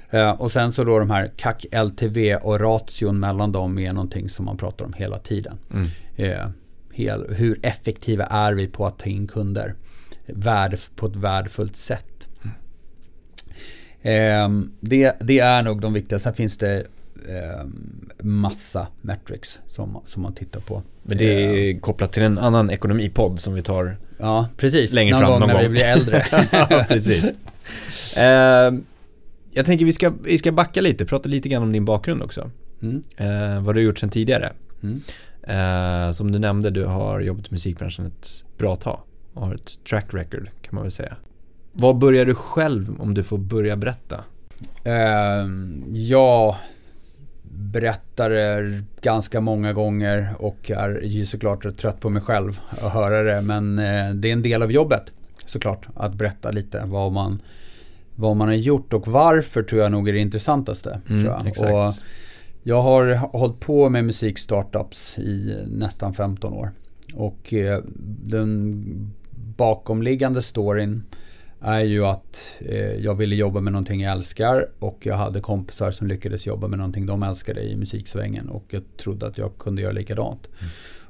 Eh, 0.09 0.29
och 0.31 0.51
sen 0.51 0.71
så 0.71 0.83
då 0.83 0.99
de 0.99 1.09
här 1.09 1.31
CAC, 1.37 1.65
LTV 1.71 2.35
och 2.35 2.59
ration 2.59 3.19
mellan 3.19 3.51
dem 3.51 3.79
är 3.79 3.93
någonting 3.93 4.29
som 4.29 4.45
man 4.45 4.57
pratar 4.57 4.85
om 4.85 4.93
hela 4.93 5.19
tiden. 5.19 5.57
Mm. 5.73 5.87
Eh, 6.15 6.47
hel, 6.93 7.25
hur 7.35 7.59
effektiva 7.63 8.25
är 8.25 8.53
vi 8.53 8.67
på 8.67 8.85
att 8.87 8.99
ta 8.99 9.05
in 9.05 9.27
kunder 9.27 9.75
värde, 10.25 10.77
på 10.95 11.05
ett 11.05 11.15
värdefullt 11.15 11.75
sätt? 11.75 12.27
Eh, 14.01 14.49
det, 14.79 15.15
det 15.21 15.39
är 15.39 15.63
nog 15.63 15.81
de 15.81 15.93
viktiga. 15.93 16.19
Sen 16.19 16.33
finns 16.33 16.57
det 16.57 16.85
eh, 17.29 17.65
massa 18.25 18.87
metrics 19.01 19.59
som, 19.67 20.01
som 20.05 20.21
man 20.21 20.33
tittar 20.33 20.59
på. 20.59 20.81
Men 21.03 21.17
det 21.17 21.43
Eh, 21.43 21.75
är 21.75 21.79
kopplat 21.79 22.13
till 22.13 22.23
en 22.23 22.37
annan 22.39 22.69
ekonomipodd 22.69 23.39
som 23.39 23.53
vi 23.53 23.61
tar 23.61 23.97
Ja, 24.19 24.47
precis. 24.57 24.93
längre 24.95 25.11
någon 25.11 25.19
fram 25.21 25.31
gång 25.31 25.39
någon 25.39 25.47
när 25.47 25.55
gång. 25.55 25.63
vi 25.63 25.69
blir 25.69 25.83
äldre. 25.83 26.25
ja, 26.51 26.85
precis. 26.87 27.23
Eh, 28.17 28.73
jag 29.51 29.65
tänker 29.65 29.85
vi 29.85 29.93
ska, 29.93 30.13
vi 30.23 30.37
ska 30.37 30.51
backa 30.51 30.81
lite, 30.81 31.05
prata 31.05 31.29
lite 31.29 31.49
grann 31.49 31.63
om 31.63 31.71
din 31.71 31.85
bakgrund 31.85 32.21
också. 32.23 32.51
Mm. 32.81 33.03
Eh, 33.17 33.61
vad 33.63 33.75
du 33.75 33.79
har 33.79 33.83
gjort 33.85 33.99
sedan 33.99 34.09
tidigare. 34.09 34.53
Mm. 34.83 36.13
Som 36.13 36.31
du 36.31 36.39
nämnde, 36.39 36.69
du 36.69 36.85
har 36.85 37.19
jobbat 37.19 37.47
i 37.47 37.51
musikbranschen 37.51 38.05
ett 38.05 38.27
bra 38.57 38.75
tag 38.75 38.99
och 39.33 39.45
har 39.47 39.53
ett 39.55 39.83
track 39.89 40.05
record 40.13 40.49
kan 40.61 40.75
man 40.75 40.83
väl 40.83 40.91
säga. 40.91 41.15
Vad 41.71 41.97
börjar 41.97 42.25
du 42.25 42.35
själv 42.35 42.95
om 43.01 43.13
du 43.13 43.23
får 43.23 43.37
börja 43.37 43.75
berätta? 43.75 44.23
Ehm, 44.83 45.83
jag 45.89 46.55
berättar 47.51 48.29
det 48.29 48.83
ganska 49.01 49.41
många 49.41 49.73
gånger 49.73 50.35
och 50.39 50.71
är 50.71 51.01
ju 51.03 51.25
såklart 51.25 51.77
trött 51.77 51.99
på 51.99 52.09
mig 52.09 52.21
själv 52.21 52.59
att 52.69 52.93
höra 52.93 53.23
det. 53.23 53.41
Men 53.41 53.79
eh, 53.79 54.09
det 54.09 54.29
är 54.29 54.33
en 54.33 54.41
del 54.41 54.63
av 54.63 54.71
jobbet 54.71 55.13
såklart 55.45 55.87
att 55.95 56.13
berätta 56.13 56.51
lite 56.51 56.83
vad 56.85 57.11
man, 57.11 57.41
vad 58.15 58.35
man 58.35 58.47
har 58.47 58.55
gjort 58.55 58.93
och 58.93 59.07
varför 59.07 59.63
tror 59.63 59.81
jag 59.81 59.91
nog 59.91 60.09
är 60.09 60.13
det 60.13 60.19
intressantaste. 60.19 61.01
tror 61.07 61.23
jag. 61.23 61.35
Mm, 61.35 61.47
exakt. 61.47 61.73
Och 61.73 61.93
jag 62.63 62.81
har 62.81 63.15
hållit 63.15 63.59
på 63.59 63.89
med 63.89 64.05
musikstartups 64.05 65.17
i 65.17 65.55
nästan 65.67 66.13
15 66.13 66.53
år. 66.53 66.71
Och 67.13 67.53
eh, 67.53 67.83
den 68.25 68.83
bakomliggande 69.57 70.41
storyn 70.41 71.03
är 71.61 71.81
ju 71.81 72.05
att 72.05 72.57
eh, 72.59 72.93
jag 72.93 73.15
ville 73.15 73.35
jobba 73.35 73.61
med 73.61 73.73
någonting 73.73 74.01
jag 74.01 74.11
älskar 74.11 74.69
och 74.79 75.05
jag 75.05 75.17
hade 75.17 75.41
kompisar 75.41 75.91
som 75.91 76.07
lyckades 76.07 76.45
jobba 76.45 76.67
med 76.67 76.79
någonting 76.79 77.05
de 77.05 77.23
älskade 77.23 77.61
i 77.61 77.75
musiksvängen 77.75 78.49
och 78.49 78.65
jag 78.69 78.83
trodde 78.97 79.27
att 79.27 79.37
jag 79.37 79.57
kunde 79.57 79.81
göra 79.81 79.91
likadant. 79.93 80.49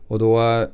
Och 0.08 0.20
då 0.20 0.41
eh, 0.41 0.68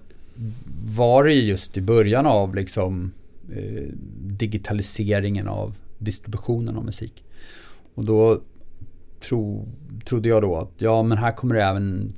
var 0.86 1.24
det 1.24 1.34
ju 1.34 1.42
just 1.42 1.78
i 1.78 1.82
början 1.82 2.26
av 2.26 2.56
liksom 2.56 3.12
eh, 3.56 3.84
digitaliseringen 4.22 5.48
av 5.48 5.76
distributionen 5.98 6.78
av 6.78 6.86
musik. 6.86 7.24
Och 7.94 8.06
då 8.06 8.42
tro, 9.20 9.68
trodde 10.06 10.30
jag 10.30 10.42
då 10.42 10.56
att 10.56 10.72
ja 10.78 11.04
men 11.04 11.18
här 11.18 11.32
kommer 11.32 11.56
det 11.56 11.64
även 11.64 12.14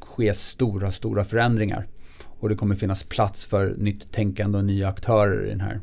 ske 0.00 0.34
stora, 0.34 0.90
stora 0.90 1.24
förändringar. 1.24 1.86
Och 2.24 2.48
det 2.48 2.54
kommer 2.54 2.74
finnas 2.74 3.02
plats 3.02 3.44
för 3.44 3.74
nytt 3.78 4.12
tänkande 4.12 4.58
och 4.58 4.64
nya 4.64 4.88
aktörer 4.88 5.46
i 5.46 5.48
den 5.48 5.60
här 5.60 5.80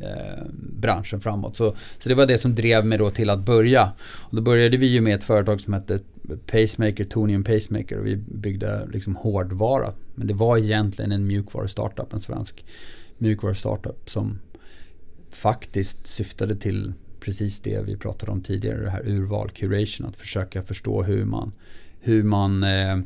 eh, 0.00 0.44
branschen 0.80 1.20
framåt. 1.20 1.56
Så, 1.56 1.76
så 1.98 2.08
det 2.08 2.14
var 2.14 2.26
det 2.26 2.38
som 2.38 2.54
drev 2.54 2.86
mig 2.86 2.98
då 2.98 3.10
till 3.10 3.30
att 3.30 3.40
börja. 3.40 3.92
Och 4.00 4.36
då 4.36 4.42
började 4.42 4.76
vi 4.76 4.86
ju 4.86 5.00
med 5.00 5.14
ett 5.14 5.24
företag 5.24 5.60
som 5.60 5.72
hette 5.72 6.00
Pacemaker, 6.46 7.04
Tonium 7.04 7.44
Pacemaker 7.44 7.98
och 7.98 8.06
vi 8.06 8.16
byggde 8.16 8.88
liksom 8.92 9.16
hårdvara. 9.16 9.92
Men 10.14 10.26
det 10.26 10.34
var 10.34 10.58
egentligen 10.58 11.12
en 11.12 11.26
mjukvaru-startup, 11.26 12.12
en 12.12 12.20
svensk 12.20 12.64
mjukvaru-startup 13.18 14.10
som 14.10 14.38
faktiskt 15.30 16.06
syftade 16.06 16.56
till 16.56 16.92
precis 17.20 17.60
det 17.60 17.86
vi 17.86 17.96
pratade 17.96 18.32
om 18.32 18.40
tidigare, 18.40 18.84
det 18.84 18.90
här 18.90 19.08
urval, 19.08 19.50
curation, 19.50 20.06
att 20.06 20.16
försöka 20.16 20.62
förstå 20.62 21.02
hur 21.02 21.24
man, 21.24 21.52
hur 22.00 22.22
man 22.22 22.62
eh, 22.62 22.98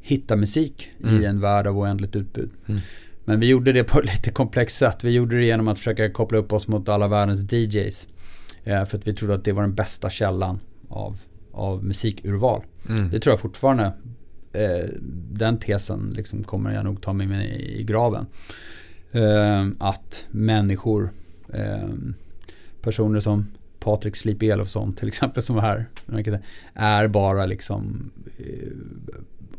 hittar 0.00 0.36
musik 0.36 0.90
mm. 1.02 1.22
i 1.22 1.24
en 1.24 1.40
värld 1.40 1.66
av 1.66 1.78
oändligt 1.78 2.16
utbud. 2.16 2.50
Mm. 2.66 2.80
Men 3.26 3.40
vi 3.40 3.46
gjorde 3.46 3.72
det 3.72 3.84
på 3.84 3.98
ett 3.98 4.04
lite 4.14 4.30
komplext 4.30 4.76
sätt. 4.76 5.04
Vi 5.04 5.10
gjorde 5.10 5.36
det 5.36 5.44
genom 5.44 5.68
att 5.68 5.78
försöka 5.78 6.10
koppla 6.10 6.38
upp 6.38 6.52
oss 6.52 6.68
mot 6.68 6.88
alla 6.88 7.08
världens 7.08 7.52
DJs. 7.52 8.06
Eh, 8.64 8.84
för 8.84 8.98
att 8.98 9.06
vi 9.06 9.14
trodde 9.14 9.34
att 9.34 9.44
det 9.44 9.52
var 9.52 9.62
den 9.62 9.74
bästa 9.74 10.10
källan 10.10 10.60
av, 10.88 11.18
av 11.52 11.84
musikurval. 11.84 12.62
Mm. 12.88 13.10
Det 13.10 13.20
tror 13.20 13.32
jag 13.32 13.40
fortfarande. 13.40 13.92
Eh, 14.52 14.88
den 15.32 15.58
tesen 15.58 16.12
liksom 16.16 16.44
kommer 16.44 16.74
jag 16.74 16.84
nog 16.84 17.02
ta 17.02 17.12
med 17.12 17.28
mig 17.28 17.72
i 17.78 17.82
graven. 17.82 18.26
Eh, 19.12 19.66
att 19.78 20.24
människor, 20.30 21.10
personer 22.82 23.20
som 23.20 23.46
Patrik 23.80 24.16
Slip 24.16 24.42
Elofsson 24.42 24.92
till 24.92 25.08
exempel 25.14 25.42
som 25.42 25.56
var 25.56 25.62
här. 25.62 25.86
Är 26.74 27.08
bara 27.08 27.46
liksom 27.46 28.10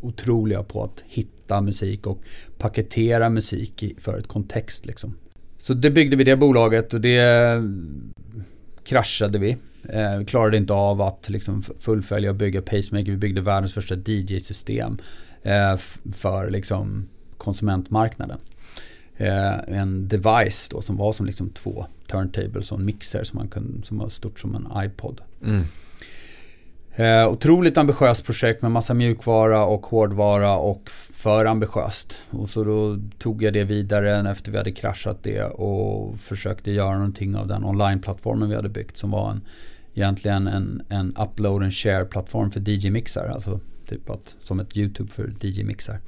otroliga 0.01 0.63
på 0.63 0.83
att 0.83 1.03
hitta 1.07 1.61
musik 1.61 2.07
och 2.07 2.21
paketera 2.57 3.29
musik 3.29 3.83
för 3.97 4.17
ett 4.17 4.27
kontext 4.27 4.85
liksom. 4.85 5.15
Så 5.57 5.73
det 5.73 5.91
byggde 5.91 6.15
vi 6.15 6.23
det 6.23 6.35
bolaget 6.35 6.93
och 6.93 7.01
det 7.01 7.61
kraschade 8.83 9.39
vi. 9.39 9.57
Eh, 9.89 10.23
klarade 10.25 10.57
inte 10.57 10.73
av 10.73 11.01
att 11.01 11.29
liksom 11.29 11.63
fullfölja 11.79 12.29
och 12.29 12.35
bygga 12.35 12.61
Pacemaker. 12.61 13.11
Vi 13.11 13.17
byggde 13.17 13.41
världens 13.41 13.73
första 13.73 13.95
DJ-system 13.95 14.97
eh, 15.43 15.77
för 16.13 16.49
liksom 16.49 17.07
konsumentmarknaden. 17.37 18.39
Eh, 19.17 19.57
en 19.67 20.07
device 20.07 20.69
då 20.69 20.81
som 20.81 20.97
var 20.97 21.13
som 21.13 21.25
liksom 21.25 21.49
två 21.49 21.85
turntables 22.07 22.71
och 22.71 22.79
en 22.79 22.85
mixer 22.85 23.23
som, 23.23 23.37
man 23.37 23.47
kunde, 23.47 23.85
som 23.85 23.97
var 23.97 24.09
stort 24.09 24.39
som 24.39 24.55
en 24.55 24.85
iPod. 24.85 25.21
Mm. 25.43 25.63
Eh, 26.99 27.27
otroligt 27.27 27.77
ambitiöst 27.77 28.25
projekt 28.25 28.61
med 28.61 28.71
massa 28.71 28.93
mjukvara 28.93 29.65
och 29.65 29.85
hårdvara 29.85 30.57
och 30.57 30.89
för 31.13 31.45
ambitiöst. 31.45 32.21
Och 32.29 32.49
så 32.49 32.63
då 32.63 32.97
tog 33.17 33.43
jag 33.43 33.53
det 33.53 33.63
vidare 33.63 34.31
efter 34.31 34.51
vi 34.51 34.57
hade 34.57 34.71
kraschat 34.71 35.23
det 35.23 35.43
och 35.43 36.19
försökte 36.19 36.71
göra 36.71 36.93
någonting 36.93 37.35
av 37.35 37.47
den 37.47 37.63
online-plattformen 37.63 38.49
vi 38.49 38.55
hade 38.55 38.69
byggt 38.69 38.97
som 38.97 39.11
var 39.11 39.31
en, 39.31 39.41
egentligen 39.93 40.47
en, 40.47 40.81
en 40.89 41.15
upload 41.17 41.63
and 41.63 41.73
share-plattform 41.73 42.51
för 42.51 42.59
DJ-mixar. 42.59 43.27
Alltså 43.27 43.59
typ 43.85 44.09
att, 44.09 44.35
som 44.39 44.59
ett 44.59 44.77
YouTube 44.77 45.11
för 45.11 45.33
DJ-mixar. 45.41 45.99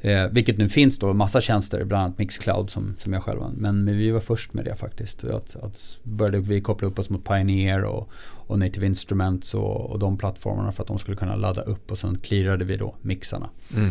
Eh, 0.00 0.28
vilket 0.30 0.58
nu 0.58 0.68
finns 0.68 0.98
då 0.98 1.14
massa 1.14 1.40
tjänster, 1.40 1.84
bland 1.84 2.04
annat 2.04 2.18
Mixcloud 2.18 2.70
som, 2.70 2.94
som 2.98 3.12
jag 3.12 3.22
själv 3.22 3.40
Men, 3.56 3.84
men 3.84 3.98
vi 3.98 4.10
var 4.10 4.20
först 4.20 4.54
med 4.54 4.64
det 4.64 4.76
faktiskt. 4.76 5.24
Att, 5.24 5.56
att 5.56 5.98
började 6.02 6.38
vi 6.38 6.60
koppla 6.60 6.88
upp 6.88 6.98
oss 6.98 7.10
mot 7.10 7.24
Pioneer 7.24 7.84
och, 7.84 8.10
och 8.46 8.58
Native 8.58 8.86
Instruments 8.86 9.54
och, 9.54 9.90
och 9.90 9.98
de 9.98 10.18
plattformarna 10.18 10.72
för 10.72 10.82
att 10.82 10.88
de 10.88 10.98
skulle 10.98 11.16
kunna 11.16 11.36
ladda 11.36 11.62
upp 11.62 11.90
och 11.90 11.98
sen 11.98 12.18
clearade 12.18 12.64
vi 12.64 12.76
då 12.76 12.94
mixarna. 13.02 13.50
Mm. 13.76 13.90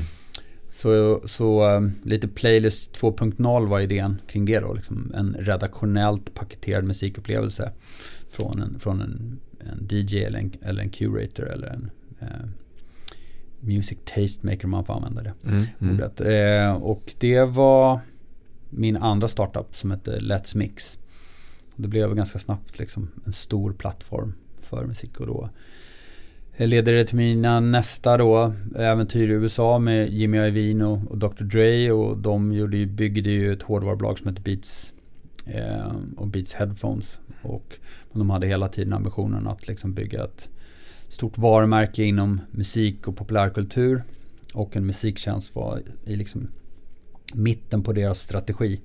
Så, 0.72 1.22
så 1.26 1.76
um, 1.76 1.94
lite 2.04 2.28
Playlist 2.28 3.02
2.0 3.02 3.68
var 3.68 3.80
idén 3.80 4.22
kring 4.28 4.46
det 4.46 4.60
då. 4.60 4.74
Liksom 4.74 5.12
en 5.16 5.36
redaktionellt 5.40 6.34
paketerad 6.34 6.84
musikupplevelse 6.84 7.72
från 8.30 8.62
en, 8.62 8.80
från 8.80 9.02
en, 9.02 9.40
en 9.60 9.88
DJ 9.90 10.24
eller 10.24 10.40
en, 10.40 10.52
eller 10.62 10.84
en 10.84 10.90
curator 10.90 11.52
eller 11.52 11.68
en 11.68 11.92
uh, 12.22 12.50
Music 13.66 13.98
Tastemaker 14.06 14.66
om 14.66 14.72
man 14.72 14.86
får 14.86 14.94
använda 14.94 15.24
det 15.24 15.34
mm, 15.44 15.64
mm. 15.80 15.96
ordet. 15.96 16.22
Eh, 16.22 16.74
och 16.84 17.14
det 17.20 17.44
var 17.44 18.00
min 18.70 18.98
andra 18.98 19.28
startup 19.28 19.76
som 19.76 19.92
hette 19.92 20.20
Let's 20.20 20.58
Mix. 20.58 20.98
Det 21.76 21.88
blev 21.88 22.16
ganska 22.16 22.40
snabbt 22.40 22.80
liksom 22.80 23.12
en 23.26 23.34
stor 23.34 23.74
plattform 23.74 24.34
för 24.62 24.86
musik 24.86 25.20
och 25.20 25.28
då 25.28 25.50
leder 26.58 26.94
det 26.94 27.06
till 27.06 27.16
mina 27.16 27.60
nästa 27.60 28.18
då 28.18 28.54
äventyr 28.76 29.30
i 29.30 29.34
USA 29.34 29.80
med 29.80 30.10
Jimmy 30.10 30.38
Iovine 30.38 30.86
och, 30.86 31.18
Dr 31.18 31.44
Dre 31.44 31.92
och 31.92 32.18
de 32.18 32.54
gjorde 32.54 32.78
ju, 32.78 32.86
byggde 32.86 33.30
ju 33.30 33.54
ett 33.54 33.64
hårdvarubolag 33.64 34.20
som 34.20 34.28
hette 34.28 34.42
Beats 34.42 34.94
eh, 35.46 35.92
och 36.18 36.28
Beats 36.28 36.54
Headphones 36.54 37.20
och 37.42 37.74
de 38.14 38.30
hade 38.30 38.48
hela 38.48 38.68
tiden 38.68 38.94
ambitionen 38.94 39.48
att 39.48 39.68
liksom 39.68 39.94
bygga 39.94 40.24
ett 40.24 40.50
stort 41.08 41.38
varumärke 41.38 42.04
inom 42.04 42.42
musik 42.52 43.08
och 43.08 43.18
populärkultur. 43.18 44.04
Och 44.54 44.76
en 44.76 44.86
musiktjänst 44.86 45.56
var 45.56 45.82
i 46.06 46.16
liksom 46.16 46.48
mitten 47.34 47.84
på 47.84 47.94
deras 47.94 48.22
strategi 48.22 48.82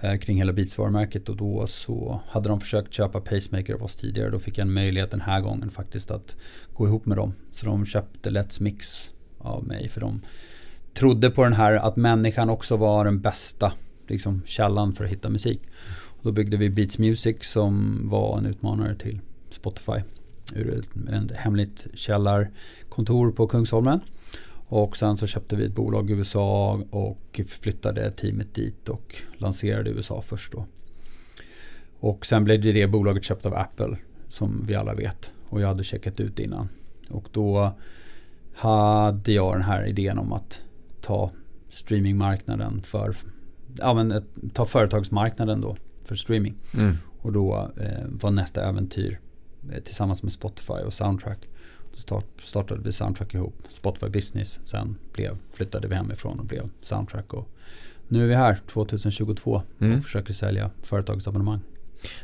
eh, 0.00 0.16
kring 0.16 0.38
hela 0.38 0.52
Beats-varumärket. 0.52 1.28
Och 1.28 1.36
då 1.36 1.66
så 1.66 2.20
hade 2.28 2.48
de 2.48 2.60
försökt 2.60 2.92
köpa 2.92 3.20
Pacemaker 3.20 3.74
av 3.74 3.82
oss 3.82 3.96
tidigare. 3.96 4.30
Då 4.30 4.38
fick 4.38 4.58
jag 4.58 4.66
en 4.66 4.72
möjlighet 4.72 5.10
den 5.10 5.20
här 5.20 5.40
gången 5.40 5.70
faktiskt 5.70 6.10
att 6.10 6.36
gå 6.74 6.86
ihop 6.86 7.06
med 7.06 7.16
dem. 7.16 7.34
Så 7.52 7.66
de 7.66 7.86
köpte 7.86 8.30
Let's 8.30 8.62
Mix 8.62 9.10
av 9.38 9.66
mig. 9.66 9.88
För 9.88 10.00
de 10.00 10.20
trodde 10.94 11.30
på 11.30 11.44
den 11.44 11.52
här 11.52 11.72
att 11.72 11.96
människan 11.96 12.50
också 12.50 12.76
var 12.76 13.04
den 13.04 13.20
bästa 13.20 13.72
liksom, 14.06 14.42
källan 14.44 14.92
för 14.92 15.04
att 15.04 15.10
hitta 15.10 15.28
musik. 15.28 15.60
Och 15.92 16.24
då 16.24 16.32
byggde 16.32 16.56
vi 16.56 16.70
Beats 16.70 16.98
Music 16.98 17.36
som 17.40 18.00
var 18.08 18.38
en 18.38 18.46
utmanare 18.46 18.94
till 18.94 19.20
Spotify 19.50 20.00
ur 20.56 20.78
ett 20.78 21.30
hemligt 21.36 21.86
källarkontor 21.94 23.32
på 23.32 23.46
Kungsholmen. 23.46 24.00
Och 24.70 24.96
sen 24.96 25.16
så 25.16 25.26
köpte 25.26 25.56
vi 25.56 25.64
ett 25.64 25.74
bolag 25.74 26.10
i 26.10 26.12
USA 26.12 26.80
och 26.90 27.40
flyttade 27.46 28.10
teamet 28.10 28.54
dit 28.54 28.88
och 28.88 29.16
lanserade 29.38 29.90
USA 29.90 30.22
först 30.22 30.52
då. 30.52 30.66
Och 32.00 32.26
sen 32.26 32.44
blev 32.44 32.62
det, 32.62 32.72
det 32.72 32.86
bolaget 32.86 33.24
köpt 33.24 33.46
av 33.46 33.54
Apple 33.54 33.96
som 34.28 34.64
vi 34.66 34.74
alla 34.74 34.94
vet. 34.94 35.32
Och 35.48 35.60
jag 35.60 35.68
hade 35.68 35.84
checkat 35.84 36.20
ut 36.20 36.38
innan. 36.38 36.68
Och 37.08 37.28
då 37.32 37.72
hade 38.54 39.32
jag 39.32 39.54
den 39.54 39.62
här 39.62 39.86
idén 39.86 40.18
om 40.18 40.32
att 40.32 40.62
ta 41.00 41.30
streamingmarknaden 41.68 42.82
för, 42.82 43.16
ja 43.78 43.94
men 43.94 44.24
ta 44.52 44.64
företagsmarknaden 44.64 45.60
då 45.60 45.76
för 46.04 46.14
streaming. 46.14 46.54
Mm. 46.74 46.96
Och 47.18 47.32
då 47.32 47.70
eh, 47.80 48.06
var 48.08 48.30
nästa 48.30 48.68
äventyr 48.68 49.20
tillsammans 49.84 50.22
med 50.22 50.32
Spotify 50.32 50.72
och 50.72 50.92
Soundtrack. 50.92 51.38
Då 52.06 52.22
startade 52.42 52.80
vi 52.84 52.92
Soundtrack 52.92 53.34
ihop. 53.34 53.54
Spotify 53.70 54.08
Business. 54.08 54.60
Sen 54.64 54.96
blev, 55.12 55.38
flyttade 55.52 55.88
vi 55.88 55.94
hemifrån 55.94 56.38
och 56.38 56.44
blev 56.44 56.68
Soundtrack. 56.80 57.34
Och 57.34 57.48
nu 58.08 58.22
är 58.24 58.28
vi 58.28 58.34
här 58.34 58.58
2022 58.72 59.62
mm. 59.80 59.98
och 59.98 60.04
försöker 60.04 60.32
sälja 60.32 60.70
företagsabonnemang. 60.82 61.60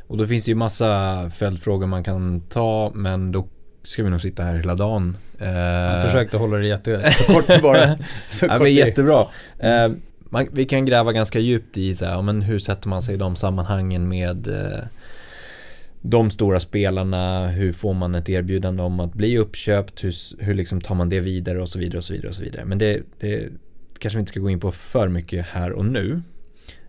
Och 0.07 0.17
då 0.17 0.27
finns 0.27 0.45
det 0.45 0.51
ju 0.51 0.55
massa 0.55 1.31
följdfrågor 1.31 1.87
man 1.87 2.05
kan 2.05 2.41
ta 2.41 2.91
men 2.95 3.33
då 3.33 3.49
ska 3.83 4.03
vi 4.03 4.11
nog 4.11 4.21
sitta 4.21 4.43
här 4.43 4.57
hela 4.57 4.75
dagen. 4.75 5.17
Jag 5.39 6.03
försökte 6.03 6.37
hålla 6.37 6.57
det 6.57 6.67
jätte, 6.67 7.13
så 7.13 7.33
kort 7.33 7.63
bara. 7.63 7.99
Så 8.29 8.47
ja, 8.47 8.59
men 8.59 8.75
jättebra. 8.75 9.27
Eh, 9.59 9.93
man, 10.19 10.49
vi 10.53 10.65
kan 10.65 10.85
gräva 10.85 11.13
ganska 11.13 11.39
djupt 11.39 11.77
i 11.77 11.95
så 11.95 12.05
här, 12.05 12.23
men 12.23 12.43
hur 12.43 12.59
sätter 12.59 12.89
man 12.89 13.03
sig 13.03 13.15
i 13.15 13.19
de 13.19 13.37
sammanhangen 13.37 14.09
med 14.09 14.47
eh, 14.47 14.85
de 16.11 16.31
stora 16.31 16.61
spelarna, 16.61 17.49
hur 17.49 17.73
får 17.73 17.95
man 17.95 18.15
ett 18.15 18.29
erbjudande 18.29 18.83
om 18.83 19.01
att 19.01 19.15
bli 19.15 19.39
uppköpt, 19.39 20.05
hur, 20.05 20.15
hur 20.39 20.55
liksom 20.55 20.81
tar 20.81 20.95
man 20.95 21.09
det 21.09 21.21
vidare 21.21 21.63
och 21.63 21.69
så 21.69 21.79
vidare 21.79 21.99
och 21.99 22.05
så 22.05 22.13
vidare 22.13 22.29
och 22.29 22.35
så 22.35 22.43
vidare. 22.43 22.65
Men 22.65 22.79
det, 22.79 23.03
det 23.21 23.49
kanske 23.99 24.19
vi 24.19 24.21
inte 24.21 24.31
ska 24.31 24.41
gå 24.41 24.51
in 24.51 24.61
på 24.61 24.73
för 24.73 25.09
mycket 25.09 25.47
här 25.47 25.73
och 25.73 25.85
nu. 25.85 26.23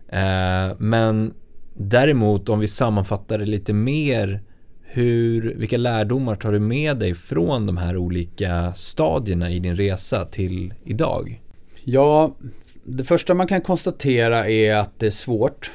Eh, 0.08 0.76
men 0.78 1.34
däremot 1.74 2.48
om 2.48 2.60
vi 2.60 2.68
sammanfattar 2.68 3.38
det 3.38 3.46
lite 3.46 3.72
mer 3.72 4.42
hur, 4.82 5.54
vilka 5.54 5.76
lärdomar 5.76 6.34
tar 6.34 6.52
du 6.52 6.58
med 6.58 6.96
dig 6.96 7.14
från 7.14 7.66
de 7.66 7.76
här 7.76 7.96
olika 7.96 8.72
stadierna 8.74 9.50
i 9.50 9.58
din 9.58 9.76
resa 9.76 10.24
till 10.24 10.74
idag? 10.84 11.42
Ja, 11.84 12.36
det 12.84 13.04
första 13.04 13.34
man 13.34 13.46
kan 13.46 13.60
konstatera 13.60 14.48
är 14.48 14.74
att 14.74 14.98
det 14.98 15.06
är 15.06 15.10
svårt 15.10 15.70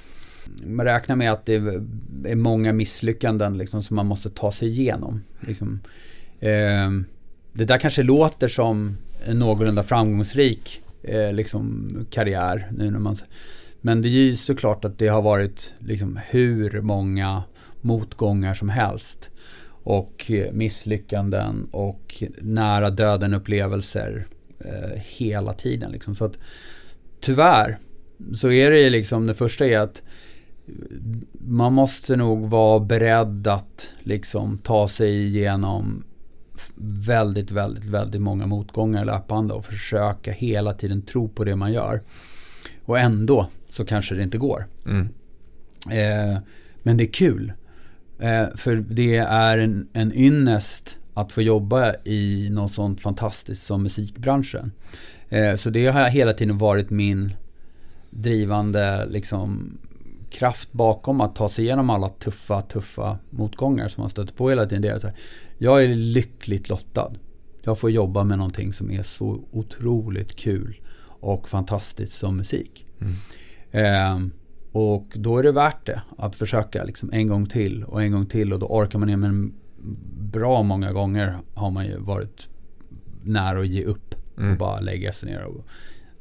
man 0.66 0.86
räknar 0.86 1.16
med 1.16 1.32
att 1.32 1.46
det 1.46 1.56
är 2.26 2.36
många 2.36 2.74
misslyckanden 2.74 3.58
liksom, 3.58 3.84
som 3.84 3.96
man 3.96 4.06
måste 4.06 4.30
ta 4.30 4.52
sig 4.52 4.70
igenom. 4.70 5.22
Liksom. 5.40 5.80
Eh, 6.40 6.92
det 7.54 7.66
där 7.66 7.80
kanske 7.80 8.04
låter 8.04 8.48
som 8.48 8.98
en 9.26 9.40
någorlunda 9.40 9.84
framgångsrik 9.84 10.82
eh, 11.04 11.34
liksom, 11.34 11.98
karriär. 12.10 12.72
Nu 12.72 12.92
när 12.92 13.00
man, 13.00 13.16
men 13.82 14.02
det 14.02 14.08
är 14.08 14.12
ju 14.12 14.36
såklart 14.36 14.86
att 14.86 15.00
det 15.00 15.08
har 15.08 15.22
varit 15.22 15.76
liksom, 15.80 16.20
hur 16.30 16.82
många 16.82 17.44
motgångar 17.82 18.54
som 18.54 18.70
helst. 18.70 19.30
och 19.86 20.32
eh, 20.32 20.52
misslyckanden 20.52 21.68
och 21.72 22.24
nära 22.38 22.90
döden 22.90 23.34
upplevelser 23.34 24.28
eh, 24.60 25.02
hela 25.18 25.54
tiden. 25.54 25.92
Liksom. 25.92 26.16
Så 26.16 26.26
att 26.26 26.38
tyvärr 27.20 27.78
så 28.34 28.52
är 28.52 28.72
det 28.72 28.80
ju 28.80 28.90
liksom, 28.90 29.28
det 29.28 29.34
första 29.34 29.66
är 29.66 29.80
att 29.80 30.02
man 31.40 31.74
måste 31.74 32.16
nog 32.16 32.50
vara 32.50 32.80
beredd 32.80 33.48
att 33.48 33.94
liksom 34.00 34.58
ta 34.58 34.88
sig 34.88 35.26
igenom 35.26 36.04
väldigt, 37.06 37.52
väldigt, 37.52 37.86
väldigt 37.86 38.22
många 38.22 38.48
motgångar 38.48 39.06
löpande 39.06 39.54
och 39.54 39.66
försöka 39.66 40.32
hela 40.32 40.74
tiden 40.74 41.02
tro 41.02 41.30
på 41.30 41.44
det 41.44 41.56
man 41.56 41.74
gör. 41.74 42.02
Och 42.86 43.00
ändå 43.00 43.50
så 43.70 43.86
kanske 43.86 44.16
det 44.16 44.24
inte 44.24 44.38
går. 44.38 44.66
Mm. 44.86 45.10
Eh, 45.92 46.38
men 46.84 46.98
det 46.98 47.04
är 47.04 47.12
kul. 47.12 47.54
Eh, 48.20 48.46
för 48.56 48.76
det 48.76 49.18
är 49.18 49.58
en, 49.58 49.88
en 49.94 50.14
ynnest 50.14 50.98
att 51.14 51.32
få 51.32 51.42
jobba 51.42 51.94
i 52.04 52.50
något 52.52 52.72
sånt 52.72 53.02
fantastiskt 53.02 53.64
som 53.64 53.84
musikbranschen. 53.84 54.72
Eh, 55.30 55.56
så 55.56 55.70
det 55.70 55.88
har 55.88 56.10
hela 56.10 56.34
tiden 56.34 56.58
varit 56.58 56.90
min 56.90 57.34
drivande 58.10 59.06
liksom, 59.06 59.78
kraft 60.34 60.74
bakom 60.74 61.22
att 61.22 61.36
ta 61.36 61.50
sig 61.50 61.66
igenom 61.66 61.90
alla 61.90 62.10
tuffa, 62.10 62.62
tuffa 62.62 63.18
motgångar 63.30 63.88
som 63.88 64.02
man 64.02 64.10
stöter 64.10 64.34
på 64.34 64.50
hela 64.50 64.66
tiden. 64.66 64.82
Det 64.82 64.90
är 64.90 65.00
så 65.00 65.08
här, 65.08 65.18
jag 65.58 65.84
är 65.84 65.96
lyckligt 65.96 66.70
lottad. 66.70 67.14
Jag 67.64 67.80
får 67.80 67.92
jobba 67.92 68.24
med 68.24 68.38
någonting 68.38 68.74
som 68.74 68.92
är 68.92 69.04
så 69.04 69.44
otroligt 69.52 70.36
kul 70.36 70.82
och 71.06 71.50
fantastiskt 71.50 72.18
som 72.18 72.38
musik. 72.38 72.86
Mm. 73.00 73.14
Eh, 73.72 74.28
och 74.72 75.06
då 75.16 75.38
är 75.38 75.44
det 75.44 75.52
värt 75.52 75.86
det 75.86 76.02
att 76.18 76.36
försöka 76.36 76.84
liksom 76.84 77.10
en 77.14 77.28
gång 77.28 77.46
till 77.46 77.84
och 77.84 78.04
en 78.04 78.12
gång 78.12 78.26
till 78.26 78.54
och 78.54 78.60
då 78.60 78.66
orkar 78.66 79.00
man 79.00 79.08
ner 79.08 79.18
men 79.18 79.54
bra 80.32 80.64
många 80.64 80.92
gånger 80.92 81.40
har 81.54 81.72
man 81.72 81.86
ju 81.86 81.98
varit 81.98 82.50
nära 83.24 83.60
att 83.60 83.68
ge 83.68 83.84
upp 83.84 84.16
mm. 84.38 84.52
och 84.52 84.58
bara 84.58 84.80
lägga 84.80 85.12
sig 85.12 85.32
ner 85.32 85.44
och 85.44 85.66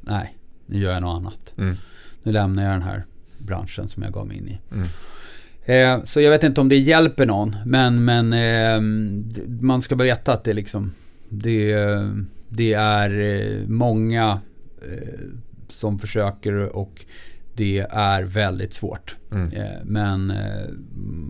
nej, 0.01 0.37
nu 0.65 0.79
gör 0.79 0.93
jag 0.93 1.01
något 1.01 1.19
annat. 1.19 1.53
Mm. 1.57 1.75
Nu 2.23 2.31
lämnar 2.31 2.63
jag 2.63 2.71
den 2.71 2.81
här 2.81 3.05
branschen 3.45 3.87
som 3.87 4.03
jag 4.03 4.13
gav 4.13 4.27
mig 4.27 4.37
in 4.37 4.47
i. 4.47 4.59
Mm. 4.71 4.87
Eh, 5.65 6.05
så 6.05 6.21
jag 6.21 6.31
vet 6.31 6.43
inte 6.43 6.61
om 6.61 6.69
det 6.69 6.77
hjälper 6.77 7.25
någon, 7.25 7.55
men, 7.65 8.05
men 8.05 8.33
eh, 8.33 8.81
man 9.61 9.81
ska 9.81 9.95
veta 9.95 10.33
att 10.33 10.43
det 10.43 10.53
liksom 10.53 10.91
det, 11.29 11.75
det 12.49 12.73
är 12.73 13.19
eh, 13.19 13.67
många 13.67 14.41
eh, 14.81 15.19
som 15.67 15.99
försöker 15.99 16.53
och 16.53 17.05
det 17.55 17.79
är 17.89 18.23
väldigt 18.23 18.73
svårt. 18.73 19.17
Mm. 19.31 19.51
Eh, 19.51 19.83
men 19.83 20.31
eh, 20.31 20.69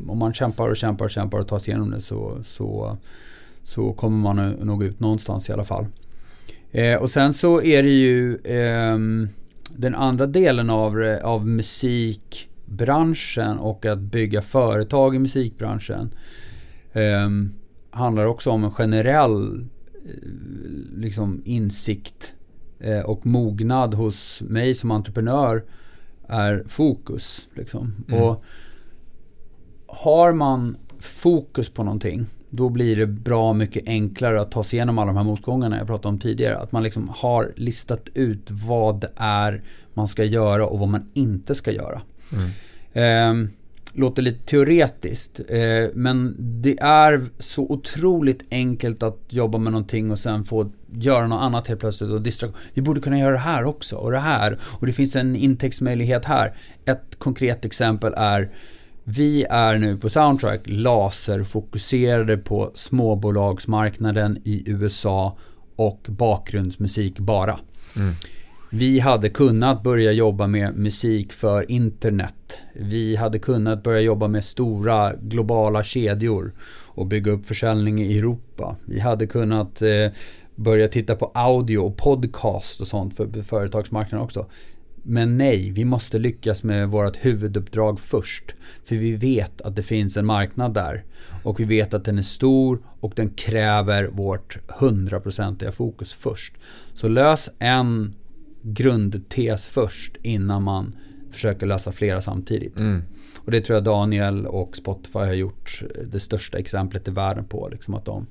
om 0.07 0.17
man 0.17 0.33
kämpar 0.33 0.69
och 0.69 0.77
kämpar 0.77 1.05
och 1.05 1.11
kämpar 1.11 1.39
och 1.39 1.47
tar 1.47 1.59
sig 1.59 1.71
igenom 1.71 1.91
det 1.91 2.01
så, 2.01 2.37
så, 2.43 2.97
så 3.63 3.93
kommer 3.93 4.17
man 4.17 4.51
nog 4.51 4.83
ut 4.83 4.99
någonstans 4.99 5.49
i 5.49 5.53
alla 5.53 5.65
fall. 5.65 5.85
och 6.99 7.09
sen 7.09 7.33
så 7.33 7.61
är 7.61 7.83
det 7.83 7.89
ju 7.89 8.37
ehm, 8.45 9.29
den 9.69 9.95
andra 9.95 10.25
delen 10.25 10.69
av, 10.69 11.19
av 11.23 11.47
musikbranschen 11.47 13.59
och 13.59 13.85
att 13.85 13.99
bygga 13.99 14.41
företag 14.41 15.15
i 15.15 15.19
musikbranschen 15.19 16.13
eh, 16.93 17.29
handlar 17.89 18.25
också 18.25 18.51
om 18.51 18.63
en 18.63 18.71
generell 18.71 19.67
eh, 20.05 20.11
liksom 20.97 21.41
insikt 21.45 22.33
eh, 22.79 22.99
och 22.99 23.25
mognad 23.25 23.93
hos 23.93 24.41
mig 24.41 24.73
som 24.73 24.91
entreprenör 24.91 25.63
är 26.27 26.63
fokus. 26.67 27.47
Liksom. 27.53 27.95
Mm. 28.07 28.23
Och 28.23 28.43
har 29.87 30.31
man 30.31 30.77
fokus 30.99 31.69
på 31.69 31.83
någonting 31.83 32.25
då 32.55 32.69
blir 32.69 32.95
det 32.95 33.07
bra 33.07 33.53
mycket 33.53 33.83
enklare 33.87 34.41
att 34.41 34.51
ta 34.51 34.63
sig 34.63 34.77
igenom 34.77 34.97
alla 34.97 35.07
de 35.07 35.17
här 35.17 35.23
motgångarna 35.23 35.77
jag 35.77 35.87
pratade 35.87 36.07
om 36.07 36.19
tidigare. 36.19 36.57
Att 36.57 36.71
man 36.71 36.83
liksom 36.83 37.11
har 37.15 37.53
listat 37.55 38.09
ut 38.13 38.47
vad 38.49 39.01
det 39.01 39.11
är 39.15 39.61
man 39.93 40.07
ska 40.07 40.23
göra 40.23 40.67
och 40.67 40.79
vad 40.79 40.89
man 40.89 41.09
inte 41.13 41.55
ska 41.55 41.71
göra. 41.71 42.01
Mm. 42.33 43.43
Eh, 43.43 43.49
låter 43.93 44.21
lite 44.21 44.45
teoretiskt, 44.45 45.39
eh, 45.49 45.89
men 45.93 46.35
det 46.39 46.79
är 46.79 47.25
så 47.39 47.63
otroligt 47.63 48.43
enkelt 48.51 49.03
att 49.03 49.19
jobba 49.29 49.57
med 49.57 49.71
någonting 49.71 50.11
och 50.11 50.19
sen 50.19 50.43
få 50.43 50.71
göra 50.91 51.27
något 51.27 51.41
annat 51.41 51.67
helt 51.67 51.79
plötsligt 51.79 52.09
och 52.09 52.21
distraktion. 52.21 52.59
Vi 52.73 52.81
borde 52.81 53.01
kunna 53.01 53.19
göra 53.19 53.31
det 53.31 53.37
här 53.37 53.63
också 53.63 53.95
och 53.95 54.11
det 54.11 54.19
här 54.19 54.59
och 54.63 54.85
det 54.85 54.93
finns 54.93 55.15
en 55.15 55.35
intäktsmöjlighet 55.35 56.25
här. 56.25 56.53
Ett 56.85 57.15
konkret 57.19 57.65
exempel 57.65 58.13
är 58.17 58.49
vi 59.03 59.45
är 59.49 59.77
nu 59.77 59.97
på 59.97 60.09
Soundtrack 60.09 60.61
laserfokuserade 60.65 62.37
på 62.37 62.71
småbolagsmarknaden 62.73 64.41
i 64.43 64.63
USA 64.65 65.37
och 65.75 66.05
bakgrundsmusik 66.09 67.19
bara. 67.19 67.59
Mm. 67.95 68.13
Vi 68.69 68.99
hade 68.99 69.29
kunnat 69.29 69.83
börja 69.83 70.11
jobba 70.11 70.47
med 70.47 70.75
musik 70.75 71.33
för 71.33 71.71
internet. 71.71 72.59
Vi 72.73 73.15
hade 73.15 73.39
kunnat 73.39 73.83
börja 73.83 74.01
jobba 74.01 74.27
med 74.27 74.43
stora 74.43 75.13
globala 75.15 75.83
kedjor 75.83 76.53
och 76.85 77.07
bygga 77.07 77.31
upp 77.31 77.45
försäljning 77.45 78.01
i 78.03 78.17
Europa. 78.17 78.75
Vi 78.85 78.99
hade 78.99 79.27
kunnat 79.27 79.81
eh, 79.81 80.07
börja 80.55 80.87
titta 80.87 81.15
på 81.15 81.31
audio 81.33 81.77
och 81.77 81.97
podcast 81.97 82.81
och 82.81 82.87
sånt 82.87 83.15
för 83.15 83.41
företagsmarknaden 83.41 84.25
också. 84.25 84.45
Men 85.03 85.37
nej, 85.37 85.71
vi 85.71 85.85
måste 85.85 86.17
lyckas 86.19 86.63
med 86.63 86.89
vårt 86.89 87.25
huvuduppdrag 87.25 87.99
först. 87.99 88.55
För 88.83 88.95
vi 88.95 89.15
vet 89.15 89.61
att 89.61 89.75
det 89.75 89.83
finns 89.83 90.17
en 90.17 90.25
marknad 90.25 90.73
där. 90.73 91.03
Och 91.43 91.59
vi 91.59 91.63
vet 91.63 91.93
att 91.93 92.05
den 92.05 92.17
är 92.17 92.21
stor 92.21 92.79
och 92.99 93.13
den 93.15 93.29
kräver 93.29 94.07
vårt 94.07 94.57
hundraprocentiga 94.67 95.71
fokus 95.71 96.13
först. 96.13 96.53
Så 96.93 97.07
lös 97.07 97.49
en 97.59 98.15
grundtes 98.61 99.67
först 99.67 100.17
innan 100.21 100.63
man 100.63 100.95
försöker 101.31 101.65
lösa 101.65 101.91
flera 101.91 102.21
samtidigt. 102.21 102.79
Mm. 102.79 103.03
Och 103.37 103.51
det 103.51 103.61
tror 103.61 103.75
jag 103.75 103.83
Daniel 103.83 104.45
och 104.45 104.75
Spotify 104.75 105.19
har 105.19 105.33
gjort 105.33 105.83
det 106.11 106.19
största 106.19 106.57
exemplet 106.57 107.07
i 107.07 107.11
världen 107.11 107.45
på. 107.45 107.69
Liksom 107.71 107.93
att 107.93 108.05
de 108.05 108.27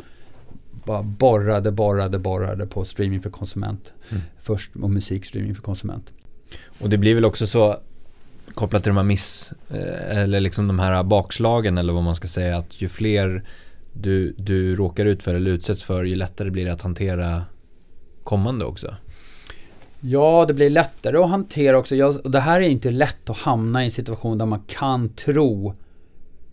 bara 0.85 1.03
borrade, 1.03 1.73
borrade, 1.73 2.19
borrade 2.19 2.67
på 2.67 2.85
streaming 2.85 3.21
för 3.21 3.31
konsument. 3.31 3.93
Mm. 4.11 4.23
Först 4.41 4.77
och 4.77 4.91
musikstreaming 4.91 5.55
för 5.55 5.63
konsument. 5.63 6.13
Och 6.81 6.89
det 6.89 6.99
blir 6.99 7.15
väl 7.15 7.25
också 7.25 7.47
så 7.47 7.77
kopplat 8.55 8.83
till 8.83 8.91
de 8.91 8.97
här 8.97 9.05
miss, 9.05 9.53
eh, 9.71 10.19
eller 10.19 10.41
liksom 10.41 10.67
de 10.67 10.79
här 10.79 11.03
bakslagen 11.03 11.79
eller 11.79 11.93
vad 11.93 12.03
man 12.03 12.15
ska 12.15 12.29
säga 12.29 12.57
att 12.57 12.83
ju 12.83 12.89
fler 12.89 13.45
du, 13.93 14.35
du 14.39 14.77
råkar 14.77 15.05
ut 15.05 15.23
för 15.23 15.35
eller 15.35 15.51
utsätts 15.51 15.83
för 15.83 16.05
ju 16.05 16.15
lättare 16.15 16.51
blir 16.51 16.65
det 16.65 16.73
att 16.73 16.83
hantera 16.83 17.43
kommande 18.25 18.65
också. 18.65 18.97
Ja, 20.01 20.45
det 20.49 20.55
blir 20.55 20.71
lättare 20.71 21.17
att 21.17 21.31
hantera 21.31 21.79
också. 21.79 21.97
Jag, 21.97 22.33
det 22.33 22.41
här 22.41 22.61
är 22.61 22.69
inte 22.69 22.91
lätt 22.91 23.31
att 23.31 23.37
hamna 23.37 23.83
i 23.83 23.85
en 23.85 23.91
situation 23.91 24.39
där 24.39 24.47
man 24.47 24.63
kan 24.67 25.09
tro 25.09 25.75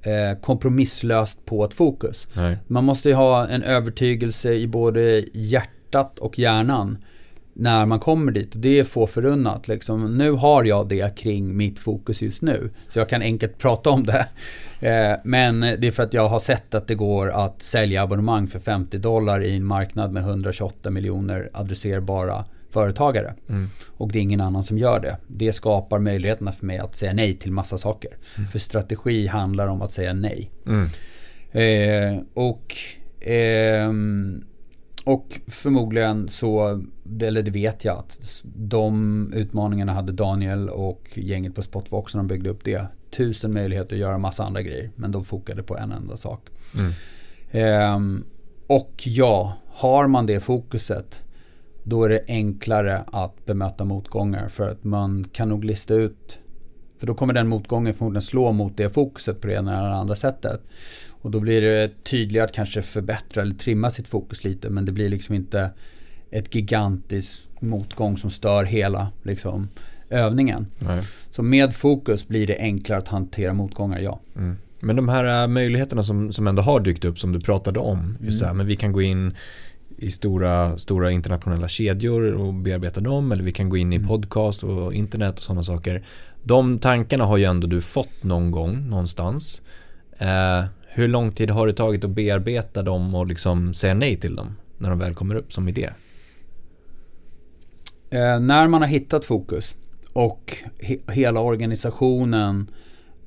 eh, 0.02 0.40
kompromisslöst 0.42 1.46
på 1.46 1.66
ett 1.66 1.74
fokus. 1.74 2.28
Nej. 2.34 2.58
Man 2.68 2.84
måste 2.84 3.10
ju 3.10 3.16
ha 3.16 3.48
en 3.48 3.64
övertygelse 3.64 4.54
i 4.54 4.68
både 4.68 5.24
hjärtat 5.34 6.20
och 6.20 6.40
hjärnan 6.40 6.98
när 7.60 7.86
man 7.86 8.00
kommer 8.00 8.32
dit. 8.32 8.52
Det 8.54 8.80
är 8.80 8.84
få 8.84 9.08
förunnat. 9.08 9.68
Liksom. 9.68 10.18
Nu 10.18 10.32
har 10.32 10.64
jag 10.64 10.88
det 10.88 11.16
kring 11.18 11.58
mitt 11.58 11.80
fokus 11.80 12.22
just 12.22 12.42
nu. 12.42 12.70
Så 12.90 13.00
jag 13.00 13.10
kan 13.10 13.22
enkelt 13.22 13.58
prata 13.58 13.90
om 13.90 14.04
det. 14.04 14.28
Eh, 14.82 15.18
men 15.24 15.60
det 15.60 15.88
är 15.88 15.92
för 15.92 16.04
att 16.04 16.14
jag 16.14 16.28
har 16.28 16.40
sett 16.40 16.76
att 16.76 16.88
det 16.88 16.96
går 16.96 17.30
att 17.30 17.62
sälja 17.62 18.04
abonnemang 18.04 18.48
för 18.48 18.60
50 18.60 18.98
dollar 18.98 19.44
i 19.44 19.56
en 19.56 19.66
marknad 19.66 20.12
med 20.12 20.24
128 20.24 20.90
miljoner 20.90 21.50
adresserbara 21.54 22.46
företagare. 22.72 23.34
Mm. 23.50 23.68
Och 23.98 24.12
det 24.12 24.20
är 24.20 24.22
ingen 24.22 24.42
annan 24.42 24.64
som 24.64 24.78
gör 24.78 25.00
det. 25.00 25.18
Det 25.28 25.54
skapar 25.54 26.00
möjligheterna 26.00 26.52
för 26.52 26.66
mig 26.66 26.78
att 26.78 26.96
säga 26.96 27.14
nej 27.14 27.38
till 27.38 27.52
massa 27.52 27.78
saker. 27.78 28.12
Mm. 28.38 28.50
För 28.50 28.60
strategi 28.60 29.28
handlar 29.28 29.68
om 29.68 29.82
att 29.82 29.92
säga 29.92 30.14
nej. 30.14 30.52
Mm. 30.66 30.88
Eh, 31.52 32.22
och 32.34 32.76
eh, 33.30 33.92
och 35.10 35.40
förmodligen 35.48 36.30
så, 36.30 36.82
eller 37.22 37.42
det 37.42 37.52
vet 37.52 37.86
jag 37.86 37.98
att 37.98 38.44
de 38.44 39.34
utmaningarna 39.34 39.94
hade 39.94 40.12
Daniel 40.12 40.70
och 40.70 41.10
gänget 41.14 41.56
på 41.56 41.62
Spotvox 41.62 42.14
när 42.14 42.20
de 42.20 42.28
byggde 42.28 42.50
upp 42.50 42.64
det. 42.64 42.86
Tusen 43.12 43.54
möjligheter 43.54 43.96
att 43.96 44.00
göra 44.00 44.18
massa 44.18 44.44
andra 44.44 44.62
grejer. 44.62 44.92
Men 44.96 45.12
de 45.12 45.26
fokade 45.26 45.64
på 45.64 45.78
en 45.78 45.92
enda 45.92 46.18
sak. 46.18 46.50
Mm. 46.78 46.94
Eh, 47.52 48.24
och 48.68 49.04
ja, 49.06 49.54
har 49.68 50.08
man 50.08 50.26
det 50.26 50.40
fokuset 50.40 51.24
då 51.84 52.04
är 52.04 52.10
det 52.10 52.24
enklare 52.28 53.04
att 53.08 53.46
bemöta 53.46 53.86
motgångar 53.86 54.50
för 54.50 54.68
att 54.68 54.84
man 54.84 55.26
kan 55.32 55.50
nog 55.50 55.64
lista 55.64 55.94
ut 55.94 56.40
för 57.00 57.08
då 57.08 57.14
kommer 57.14 57.34
den 57.34 57.48
motgången 57.48 57.94
förmodligen 57.94 58.22
slå 58.22 58.52
mot 58.52 58.78
det 58.78 58.90
fokuset 58.90 59.42
på 59.42 59.48
det 59.48 59.54
ena 59.54 59.80
eller 59.80 59.90
andra 59.90 60.16
sättet. 60.16 60.62
Och 61.10 61.32
då 61.32 61.40
blir 61.40 61.62
det 61.62 62.04
tydligare 62.04 62.46
att 62.46 62.54
kanske 62.54 62.82
förbättra 62.82 63.42
eller 63.42 63.56
trimma 63.56 63.90
sitt 63.92 64.08
fokus 64.08 64.44
lite 64.44 64.70
men 64.70 64.86
det 64.86 64.92
blir 64.92 65.10
liksom 65.10 65.36
inte 65.36 65.70
ett 66.32 66.56
gigantiskt 66.56 67.62
motgång 67.62 68.18
som 68.18 68.30
stör 68.30 68.64
hela 68.64 69.12
liksom, 69.24 69.70
övningen. 70.10 70.68
Nej. 70.80 71.04
Så 71.30 71.44
med 71.44 71.76
fokus 71.76 72.28
blir 72.28 72.48
det 72.48 72.58
enklare 72.58 73.00
att 73.00 73.08
hantera 73.08 73.54
motgångar, 73.54 74.00
ja. 74.00 74.20
Mm. 74.36 74.58
Men 74.80 74.96
de 74.96 75.10
här 75.10 75.44
äh, 75.44 75.48
möjligheterna 75.48 76.04
som, 76.04 76.34
som 76.34 76.48
ändå 76.48 76.62
har 76.62 76.80
dykt 76.80 77.06
upp 77.06 77.20
som 77.20 77.32
du 77.32 77.40
pratade 77.40 77.80
om. 77.80 78.18
Just 78.22 78.42
mm. 78.42 78.48
här, 78.48 78.56
men 78.56 78.68
vi 78.68 78.76
kan 78.76 78.92
gå 78.92 79.02
in 79.02 79.34
i 79.98 80.12
stora, 80.12 80.78
stora 80.78 81.12
internationella 81.12 81.68
kedjor 81.68 82.34
och 82.34 82.54
bearbeta 82.54 83.02
dem. 83.02 83.32
Eller 83.32 83.44
vi 83.44 83.52
kan 83.52 83.70
gå 83.70 83.78
in 83.78 83.94
i 83.94 83.96
mm. 83.96 84.08
podcast 84.08 84.64
och 84.64 84.94
internet 84.94 85.38
och 85.38 85.44
sådana 85.44 85.64
saker. 85.64 86.04
De 86.44 86.80
tankarna 86.80 87.26
har 87.26 87.38
ju 87.38 87.46
ändå 87.46 87.68
du 87.68 87.82
fått 87.82 88.24
någon 88.24 88.52
gång 88.52 88.90
någonstans. 88.90 89.62
Eh, 90.18 90.64
hur 90.88 91.08
lång 91.08 91.32
tid 91.32 91.50
har 91.50 91.68
det 91.68 91.74
tagit 91.74 92.04
att 92.04 92.10
bearbeta 92.10 92.84
dem 92.84 93.16
och 93.16 93.28
liksom 93.28 93.74
säga 93.74 93.94
nej 93.94 94.18
till 94.18 94.36
dem 94.36 94.56
när 94.78 94.90
de 94.90 95.00
väl 95.00 95.14
kommer 95.14 95.36
upp 95.36 95.54
som 95.54 95.68
idé? 95.68 95.90
Eh, 98.10 98.40
när 98.40 98.68
man 98.68 98.82
har 98.82 98.90
hittat 98.90 99.26
fokus 99.26 99.76
och 100.14 100.58
he 100.80 100.98
hela 101.08 101.40
organisationen 101.40 102.72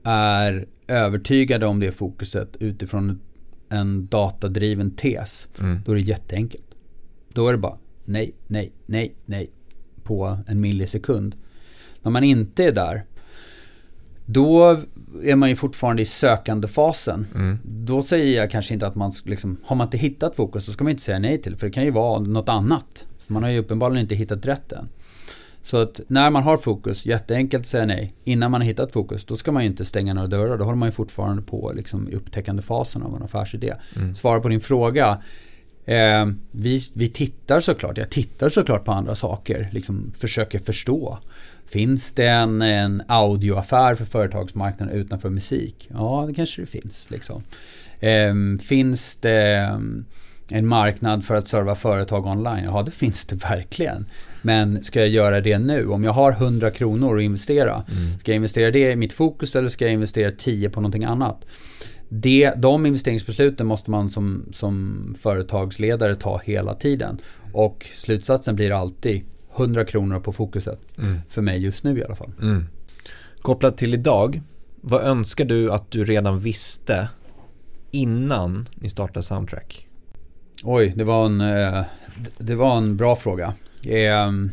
är 0.02 0.66
övertygade 0.86 1.66
om 1.66 1.80
det 1.80 1.92
fokuset 1.92 2.56
utifrån 2.60 3.20
en 3.68 4.06
datadriven 4.06 4.90
tes, 4.90 5.48
mm. 5.60 5.80
då 5.84 5.92
är 5.92 5.96
det 5.96 6.02
jätteenkelt. 6.02 6.66
Då 7.32 7.48
är 7.48 7.52
det 7.52 7.58
bara 7.58 7.78
nej, 8.04 8.34
nej, 8.46 8.72
nej, 8.86 9.14
nej 9.24 9.50
på 10.02 10.38
en 10.46 10.60
millisekund. 10.60 11.36
När 12.02 12.10
man 12.10 12.24
inte 12.24 12.64
är 12.64 12.72
där, 12.72 13.04
då 14.26 14.80
är 15.24 15.36
man 15.36 15.48
ju 15.48 15.56
fortfarande 15.56 16.02
i 16.02 16.06
sökandefasen. 16.06 17.26
Mm. 17.34 17.58
Då 17.64 18.02
säger 18.02 18.36
jag 18.36 18.50
kanske 18.50 18.74
inte 18.74 18.86
att 18.86 18.94
man, 18.94 19.12
liksom, 19.24 19.56
har 19.64 19.76
man 19.76 19.86
inte 19.86 19.98
hittat 19.98 20.36
fokus, 20.36 20.66
då 20.66 20.72
ska 20.72 20.84
man 20.84 20.90
inte 20.90 21.02
säga 21.02 21.18
nej 21.18 21.42
till. 21.42 21.56
För 21.56 21.66
det 21.66 21.72
kan 21.72 21.84
ju 21.84 21.90
vara 21.90 22.20
något 22.20 22.48
annat. 22.48 23.06
Man 23.32 23.42
har 23.42 23.50
ju 23.50 23.58
uppenbarligen 23.58 24.02
inte 24.02 24.14
hittat 24.14 24.46
rätt 24.46 24.72
än. 24.72 24.88
Så 25.62 25.76
att 25.76 26.00
när 26.06 26.30
man 26.30 26.42
har 26.42 26.56
fokus, 26.56 27.06
jätteenkelt 27.06 27.60
att 27.60 27.68
säga 27.68 27.86
nej. 27.86 28.14
Innan 28.24 28.50
man 28.50 28.60
har 28.60 28.68
hittat 28.68 28.92
fokus, 28.92 29.24
då 29.24 29.36
ska 29.36 29.52
man 29.52 29.62
ju 29.62 29.68
inte 29.68 29.84
stänga 29.84 30.14
några 30.14 30.28
dörrar. 30.28 30.58
Då 30.58 30.64
håller 30.64 30.78
man 30.78 30.88
ju 30.88 30.92
fortfarande 30.92 31.42
på 31.42 31.72
liksom, 31.74 32.08
i 32.08 32.14
upptäckandefasen 32.14 33.02
av 33.02 33.16
en 33.16 33.22
affärsidé. 33.22 33.74
Mm. 33.96 34.14
Svara 34.14 34.40
på 34.40 34.48
din 34.48 34.60
fråga. 34.60 35.22
Eh, 35.84 36.26
vi, 36.50 36.80
vi 36.94 37.10
tittar 37.10 37.60
såklart, 37.60 37.98
jag 37.98 38.10
tittar 38.10 38.48
såklart 38.48 38.84
på 38.84 38.92
andra 38.92 39.14
saker. 39.14 39.68
Liksom 39.72 40.12
försöker 40.18 40.58
förstå. 40.58 41.18
Finns 41.66 42.12
det 42.12 42.26
en, 42.26 42.62
en 42.62 43.02
audioaffär 43.08 43.94
för 43.94 44.04
företagsmarknaden 44.04 44.94
utanför 44.94 45.30
musik? 45.30 45.88
Ja, 45.92 46.24
det 46.28 46.34
kanske 46.34 46.60
det 46.62 46.66
finns. 46.66 47.10
Liksom. 47.10 47.42
Eh, 48.00 48.34
finns 48.60 49.16
det 49.16 49.80
en 50.52 50.66
marknad 50.66 51.24
för 51.24 51.34
att 51.34 51.48
serva 51.48 51.74
företag 51.74 52.26
online? 52.26 52.64
Ja, 52.64 52.82
det 52.82 52.90
finns 52.90 53.24
det 53.24 53.36
verkligen. 53.36 54.06
Men 54.42 54.84
ska 54.84 55.00
jag 55.00 55.08
göra 55.08 55.40
det 55.40 55.58
nu? 55.58 55.88
Om 55.88 56.04
jag 56.04 56.12
har 56.12 56.32
100 56.32 56.70
kronor 56.70 57.16
att 57.16 57.22
investera, 57.22 57.74
mm. 57.74 58.18
ska 58.18 58.32
jag 58.32 58.36
investera 58.36 58.70
det 58.70 58.92
i 58.92 58.96
mitt 58.96 59.12
fokus 59.12 59.56
eller 59.56 59.68
ska 59.68 59.84
jag 59.84 59.92
investera 59.92 60.30
10 60.30 60.70
på 60.70 60.80
någonting 60.80 61.04
annat? 61.04 61.44
Det, 62.08 62.52
de 62.56 62.86
investeringsbesluten 62.86 63.66
måste 63.66 63.90
man 63.90 64.10
som, 64.10 64.44
som 64.52 65.14
företagsledare 65.20 66.14
ta 66.14 66.40
hela 66.44 66.74
tiden. 66.74 67.18
Och 67.52 67.86
slutsatsen 67.94 68.56
blir 68.56 68.80
alltid 68.80 69.24
100 69.56 69.84
kronor 69.84 70.20
på 70.20 70.32
fokuset. 70.32 70.80
Mm. 70.98 71.18
För 71.28 71.42
mig 71.42 71.58
just 71.58 71.84
nu 71.84 71.98
i 71.98 72.04
alla 72.04 72.14
fall. 72.14 72.32
Mm. 72.42 72.66
Kopplat 73.40 73.78
till 73.78 73.94
idag, 73.94 74.42
vad 74.80 75.02
önskar 75.02 75.44
du 75.44 75.72
att 75.72 75.90
du 75.90 76.04
redan 76.04 76.38
visste 76.38 77.08
innan 77.90 78.68
ni 78.74 78.88
startade 78.88 79.22
Soundtrack? 79.22 79.88
Oj, 80.62 80.92
det 80.96 81.04
var 81.04 81.26
en, 81.26 81.40
eh, 81.40 81.84
det 82.38 82.54
var 82.54 82.76
en 82.76 82.96
bra 82.96 83.16
fråga. 83.16 83.54
Ehm, 83.86 84.50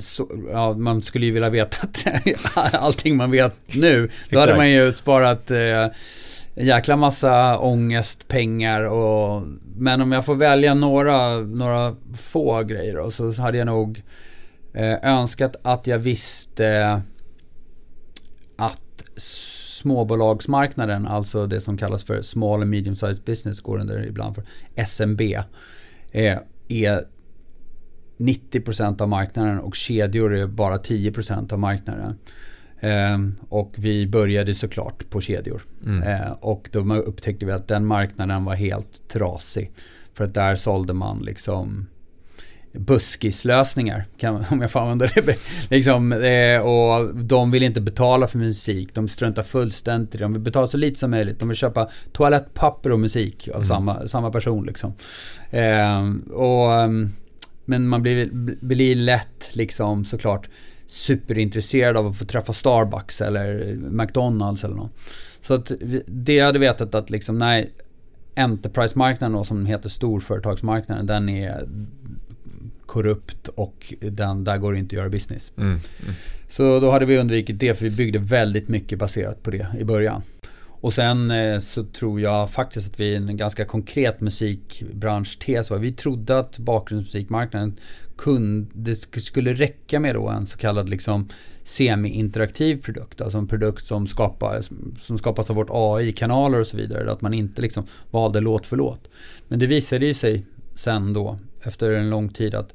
så, 0.00 0.30
ja, 0.52 0.72
man 0.72 1.02
skulle 1.02 1.26
ju 1.26 1.32
vilja 1.32 1.50
veta 1.50 1.88
allting 2.78 3.16
man 3.16 3.30
vet 3.30 3.54
nu. 3.74 4.10
Då 4.30 4.38
hade 4.38 4.56
man 4.56 4.70
ju 4.70 4.92
sparat 4.92 5.50
eh, 5.50 5.88
en 6.54 6.66
jäkla 6.66 6.96
massa 6.96 7.58
ångest, 7.58 8.28
pengar 8.28 8.82
och 8.82 9.42
Men 9.76 10.00
om 10.00 10.12
jag 10.12 10.24
får 10.24 10.34
välja 10.34 10.74
några, 10.74 11.38
några 11.38 11.96
få 12.16 12.62
grejer 12.62 12.96
då, 12.96 13.10
så 13.10 13.42
hade 13.42 13.58
jag 13.58 13.66
nog 13.66 14.02
eh, 14.74 14.94
önskat 15.02 15.56
att 15.62 15.86
jag 15.86 15.98
visste 15.98 17.02
att 18.56 18.80
småbolagsmarknaden, 19.84 21.06
alltså 21.06 21.46
det 21.46 21.60
som 21.60 21.76
kallas 21.76 22.04
för 22.04 22.22
small 22.22 22.60
and 22.60 22.70
medium 22.70 22.96
sized 22.96 23.24
business, 23.24 23.60
går 23.60 23.78
under 23.78 24.06
ibland 24.06 24.34
för 24.34 24.44
SMB, 24.74 25.20
eh, 26.12 26.38
är 26.68 27.06
90% 28.16 29.00
av 29.00 29.08
marknaden 29.08 29.58
och 29.58 29.74
kedjor 29.74 30.34
är 30.34 30.46
bara 30.46 30.78
10% 30.78 31.52
av 31.52 31.58
marknaden. 31.58 32.18
Eh, 32.80 33.18
och 33.48 33.74
vi 33.78 34.06
började 34.06 34.54
såklart 34.54 35.10
på 35.10 35.20
kedjor. 35.20 35.62
Mm. 35.86 36.02
Eh, 36.02 36.32
och 36.32 36.68
då 36.72 36.94
upptäckte 36.94 37.46
vi 37.46 37.52
att 37.52 37.68
den 37.68 37.86
marknaden 37.86 38.44
var 38.44 38.54
helt 38.54 39.08
trasig. 39.08 39.72
För 40.14 40.24
att 40.24 40.34
där 40.34 40.56
sålde 40.56 40.92
man 40.92 41.22
liksom 41.22 41.86
buskislösningar, 42.74 44.04
kan, 44.18 44.44
om 44.50 44.60
jag 44.60 44.70
får 44.70 44.80
använda 44.80 45.06
det. 45.06 45.38
liksom, 45.70 46.12
eh, 46.12 46.60
och 46.60 47.14
de 47.14 47.50
vill 47.50 47.62
inte 47.62 47.80
betala 47.80 48.26
för 48.26 48.38
musik, 48.38 48.94
de 48.94 49.08
struntar 49.08 49.42
fullständigt 49.42 50.14
i 50.14 50.18
det. 50.18 50.24
De 50.24 50.32
vill 50.32 50.42
betala 50.42 50.66
så 50.66 50.76
lite 50.76 50.98
som 50.98 51.10
möjligt. 51.10 51.40
De 51.40 51.48
vill 51.48 51.56
köpa 51.56 51.90
toalettpapper 52.12 52.92
och 52.92 53.00
musik 53.00 53.48
av 53.48 53.54
mm. 53.54 53.64
samma, 53.64 54.06
samma 54.06 54.30
person. 54.30 54.66
Liksom. 54.66 54.92
Eh, 55.50 56.32
och 56.32 56.74
ehm, 56.74 57.10
men 57.64 57.88
man 57.88 58.02
blir, 58.02 58.28
blir 58.60 58.94
lätt 58.94 59.50
liksom 59.56 60.04
såklart 60.04 60.48
superintresserad 60.86 61.96
av 61.96 62.06
att 62.06 62.18
få 62.18 62.24
träffa 62.24 62.52
Starbucks 62.52 63.20
eller 63.20 63.74
McDonalds 63.74 64.64
eller 64.64 64.76
något. 64.76 64.92
Så 65.40 65.54
att 65.54 65.72
det 66.06 66.34
jag 66.34 66.46
hade 66.46 66.58
vetat 66.58 66.94
att 66.94 67.10
liksom, 67.10 67.38
nej, 67.38 67.72
Enterprise-marknaden 68.36 69.32
då 69.32 69.44
som 69.44 69.66
heter 69.66 69.88
storföretagsmarknaden, 69.88 71.06
den 71.06 71.28
är 71.28 71.68
korrupt 72.94 73.48
och 73.48 73.94
den, 74.00 74.44
där 74.44 74.58
går 74.58 74.72
det 74.72 74.78
inte 74.78 74.94
att 74.96 74.98
göra 74.98 75.08
business. 75.08 75.52
Mm, 75.56 75.68
mm. 75.68 76.14
Så 76.48 76.80
då 76.80 76.90
hade 76.90 77.06
vi 77.06 77.18
undvikit 77.18 77.58
det 77.58 77.74
för 77.74 77.84
vi 77.84 77.90
byggde 77.90 78.18
väldigt 78.18 78.68
mycket 78.68 78.98
baserat 78.98 79.42
på 79.42 79.50
det 79.50 79.66
i 79.78 79.84
början. 79.84 80.22
Och 80.56 80.92
sen 80.92 81.30
eh, 81.30 81.58
så 81.58 81.84
tror 81.84 82.20
jag 82.20 82.50
faktiskt 82.50 82.86
att 82.86 83.00
vi 83.00 83.12
är 83.12 83.16
en 83.16 83.36
ganska 83.36 83.64
konkret 83.64 84.20
musikbranschtes. 84.20 85.70
Vi 85.70 85.92
trodde 85.92 86.38
att 86.38 86.58
bakgrundsmusikmarknaden 86.58 87.76
kunde, 88.16 88.66
det 88.72 89.20
skulle 89.20 89.52
räcka 89.52 90.00
med 90.00 90.14
då 90.14 90.28
en 90.28 90.46
så 90.46 90.58
kallad 90.58 90.88
liksom 90.88 91.28
semi-interaktiv 91.62 92.82
produkt. 92.82 93.20
Alltså 93.20 93.38
en 93.38 93.46
produkt 93.46 93.86
som, 93.86 94.06
skapar, 94.06 94.60
som 95.00 95.18
skapas 95.18 95.50
av 95.50 95.56
vårt 95.56 95.70
AI-kanaler 95.70 96.60
och 96.60 96.66
så 96.66 96.76
vidare. 96.76 97.12
Att 97.12 97.20
man 97.20 97.34
inte 97.34 97.62
liksom 97.62 97.84
valde 98.10 98.40
låt 98.40 98.66
för 98.66 98.76
låt. 98.76 99.08
Men 99.48 99.58
det 99.58 99.66
visade 99.66 100.06
ju 100.06 100.14
sig 100.14 100.46
sen 100.74 101.12
då 101.12 101.38
efter 101.62 101.90
en 101.90 102.10
lång 102.10 102.28
tid 102.28 102.54
att 102.54 102.74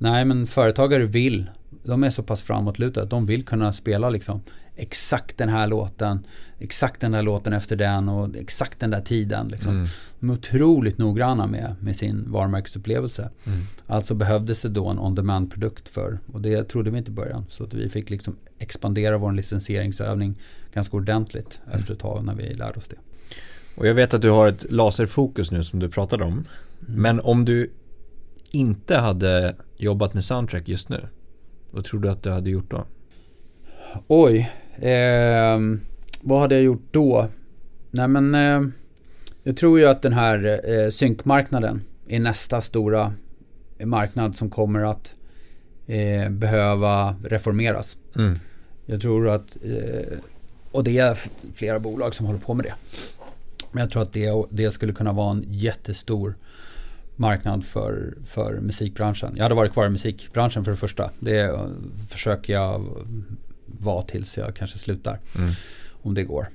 nej 0.00 0.24
men 0.24 0.46
företagare 0.46 1.04
vill, 1.04 1.50
de 1.84 2.04
är 2.04 2.10
så 2.10 2.22
pass 2.22 2.42
framåtlutade 2.42 3.04
att 3.04 3.10
de 3.10 3.26
vill 3.26 3.44
kunna 3.44 3.72
spela 3.72 4.10
liksom 4.10 4.42
exakt 4.76 5.38
den 5.38 5.48
här 5.48 5.66
låten, 5.66 6.26
exakt 6.58 7.00
den 7.00 7.12
där 7.12 7.22
låten 7.22 7.52
efter 7.52 7.76
den 7.76 8.08
och 8.08 8.36
exakt 8.36 8.80
den 8.80 8.90
där 8.90 9.00
tiden. 9.00 9.48
Liksom. 9.48 9.72
Mm. 9.72 9.86
De 10.20 10.30
är 10.30 10.34
otroligt 10.34 10.98
noggranna 10.98 11.46
med, 11.46 11.74
med 11.80 11.96
sin 11.96 12.24
varumärkesupplevelse. 12.32 13.30
Mm. 13.46 13.58
Alltså 13.86 14.14
behövdes 14.14 14.62
det 14.62 14.68
då 14.68 14.88
en 14.88 14.98
on-demand-produkt 14.98 15.88
för, 15.88 16.18
och 16.32 16.40
det 16.40 16.64
trodde 16.64 16.90
vi 16.90 16.98
inte 16.98 17.10
i 17.10 17.14
början. 17.14 17.44
Så 17.48 17.64
att 17.64 17.74
vi 17.74 17.88
fick 17.88 18.10
liksom 18.10 18.36
expandera 18.58 19.18
vår 19.18 19.32
licensieringsövning 19.32 20.34
ganska 20.74 20.96
ordentligt 20.96 21.60
mm. 21.66 21.78
efter 21.78 21.92
ett 21.92 22.00
tag 22.00 22.24
när 22.24 22.34
vi 22.34 22.54
lärde 22.54 22.78
oss 22.78 22.88
det. 22.88 22.96
Och 23.74 23.86
jag 23.86 23.94
vet 23.94 24.14
att 24.14 24.22
du 24.22 24.30
har 24.30 24.48
ett 24.48 24.70
laserfokus 24.70 25.50
nu 25.50 25.64
som 25.64 25.78
du 25.78 25.88
pratade 25.88 26.24
om. 26.24 26.32
Mm. 26.32 26.46
Men 27.02 27.20
om 27.20 27.44
du 27.44 27.70
inte 28.50 28.96
hade 28.96 29.54
jobbat 29.76 30.14
med 30.14 30.24
soundtrack 30.24 30.68
just 30.68 30.88
nu, 30.88 31.08
vad 31.70 31.84
tror 31.84 32.00
du 32.00 32.10
att 32.10 32.22
du 32.22 32.30
hade 32.30 32.50
gjort 32.50 32.70
då? 32.70 32.84
Oj, 34.06 34.50
eh, 34.78 35.58
vad 36.22 36.40
hade 36.40 36.54
jag 36.54 36.64
gjort 36.64 36.88
då? 36.90 37.28
Nej 37.90 38.08
men 38.08 38.34
eh, 38.34 38.72
jag 39.42 39.56
tror 39.56 39.78
ju 39.78 39.86
att 39.86 40.02
den 40.02 40.12
här 40.12 40.60
eh, 40.70 40.90
synkmarknaden 40.90 41.82
är 42.08 42.20
nästa 42.20 42.60
stora 42.60 43.12
marknad 43.84 44.36
som 44.36 44.50
kommer 44.50 44.80
att 44.80 45.14
eh, 45.86 46.30
behöva 46.30 47.16
reformeras. 47.24 47.98
Mm. 48.16 48.38
Jag 48.86 49.00
tror 49.00 49.28
att, 49.28 49.56
eh, 49.62 50.18
och 50.70 50.84
det 50.84 50.98
är 50.98 51.18
flera 51.54 51.78
bolag 51.78 52.14
som 52.14 52.26
håller 52.26 52.40
på 52.40 52.54
med 52.54 52.66
det. 52.66 52.74
Men 53.72 53.80
jag 53.80 53.90
tror 53.90 54.02
att 54.02 54.12
det, 54.12 54.44
det 54.50 54.70
skulle 54.70 54.92
kunna 54.92 55.12
vara 55.12 55.30
en 55.30 55.44
jättestor 55.48 56.34
marknad 57.20 57.64
för, 57.64 58.14
för 58.24 58.60
musikbranschen. 58.60 59.32
Jag 59.36 59.42
hade 59.42 59.54
varit 59.54 59.72
kvar 59.72 59.86
i 59.86 59.90
musikbranschen 59.90 60.64
för 60.64 60.70
det 60.70 60.76
första. 60.76 61.10
Det 61.18 61.60
försöker 62.08 62.52
jag 62.52 62.86
vara 63.66 64.02
tills 64.02 64.38
jag 64.38 64.54
kanske 64.56 64.78
slutar. 64.78 65.18
Mm. 65.38 65.50
Om 66.02 66.14
det 66.14 66.22
går. 66.22 66.48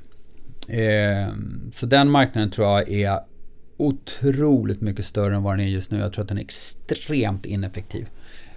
Eh, 0.67 1.33
så 1.73 1.85
den 1.85 2.11
marknaden 2.11 2.51
tror 2.51 2.67
jag 2.67 2.89
är 2.89 3.19
otroligt 3.77 4.81
mycket 4.81 5.05
större 5.05 5.35
än 5.35 5.43
vad 5.43 5.53
den 5.53 5.65
är 5.65 5.69
just 5.69 5.91
nu. 5.91 5.99
Jag 5.99 6.13
tror 6.13 6.23
att 6.23 6.29
den 6.29 6.37
är 6.37 6.41
extremt 6.41 7.45
ineffektiv. 7.45 8.07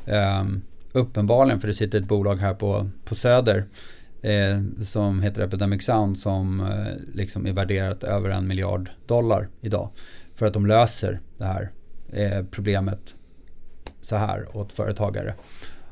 Eh, 0.06 0.44
uppenbarligen, 0.92 1.60
för 1.60 1.68
det 1.68 1.74
sitter 1.74 1.98
ett 1.98 2.08
bolag 2.08 2.36
här 2.36 2.54
på, 2.54 2.90
på 3.04 3.14
Söder 3.14 3.64
eh, 4.22 4.62
som 4.82 5.22
heter 5.22 5.42
Epidemic 5.42 5.84
Sound 5.84 6.18
som 6.18 6.60
eh, 6.60 7.14
liksom 7.14 7.46
är 7.46 7.52
värderat 7.52 8.04
över 8.04 8.30
en 8.30 8.48
miljard 8.48 8.90
dollar 9.06 9.48
idag. 9.60 9.90
För 10.34 10.46
att 10.46 10.52
de 10.52 10.66
löser 10.66 11.20
det 11.38 11.44
här 11.44 11.70
eh, 12.12 12.44
problemet 12.50 13.14
så 14.00 14.16
här 14.16 14.56
åt 14.56 14.72
företagare. 14.72 15.34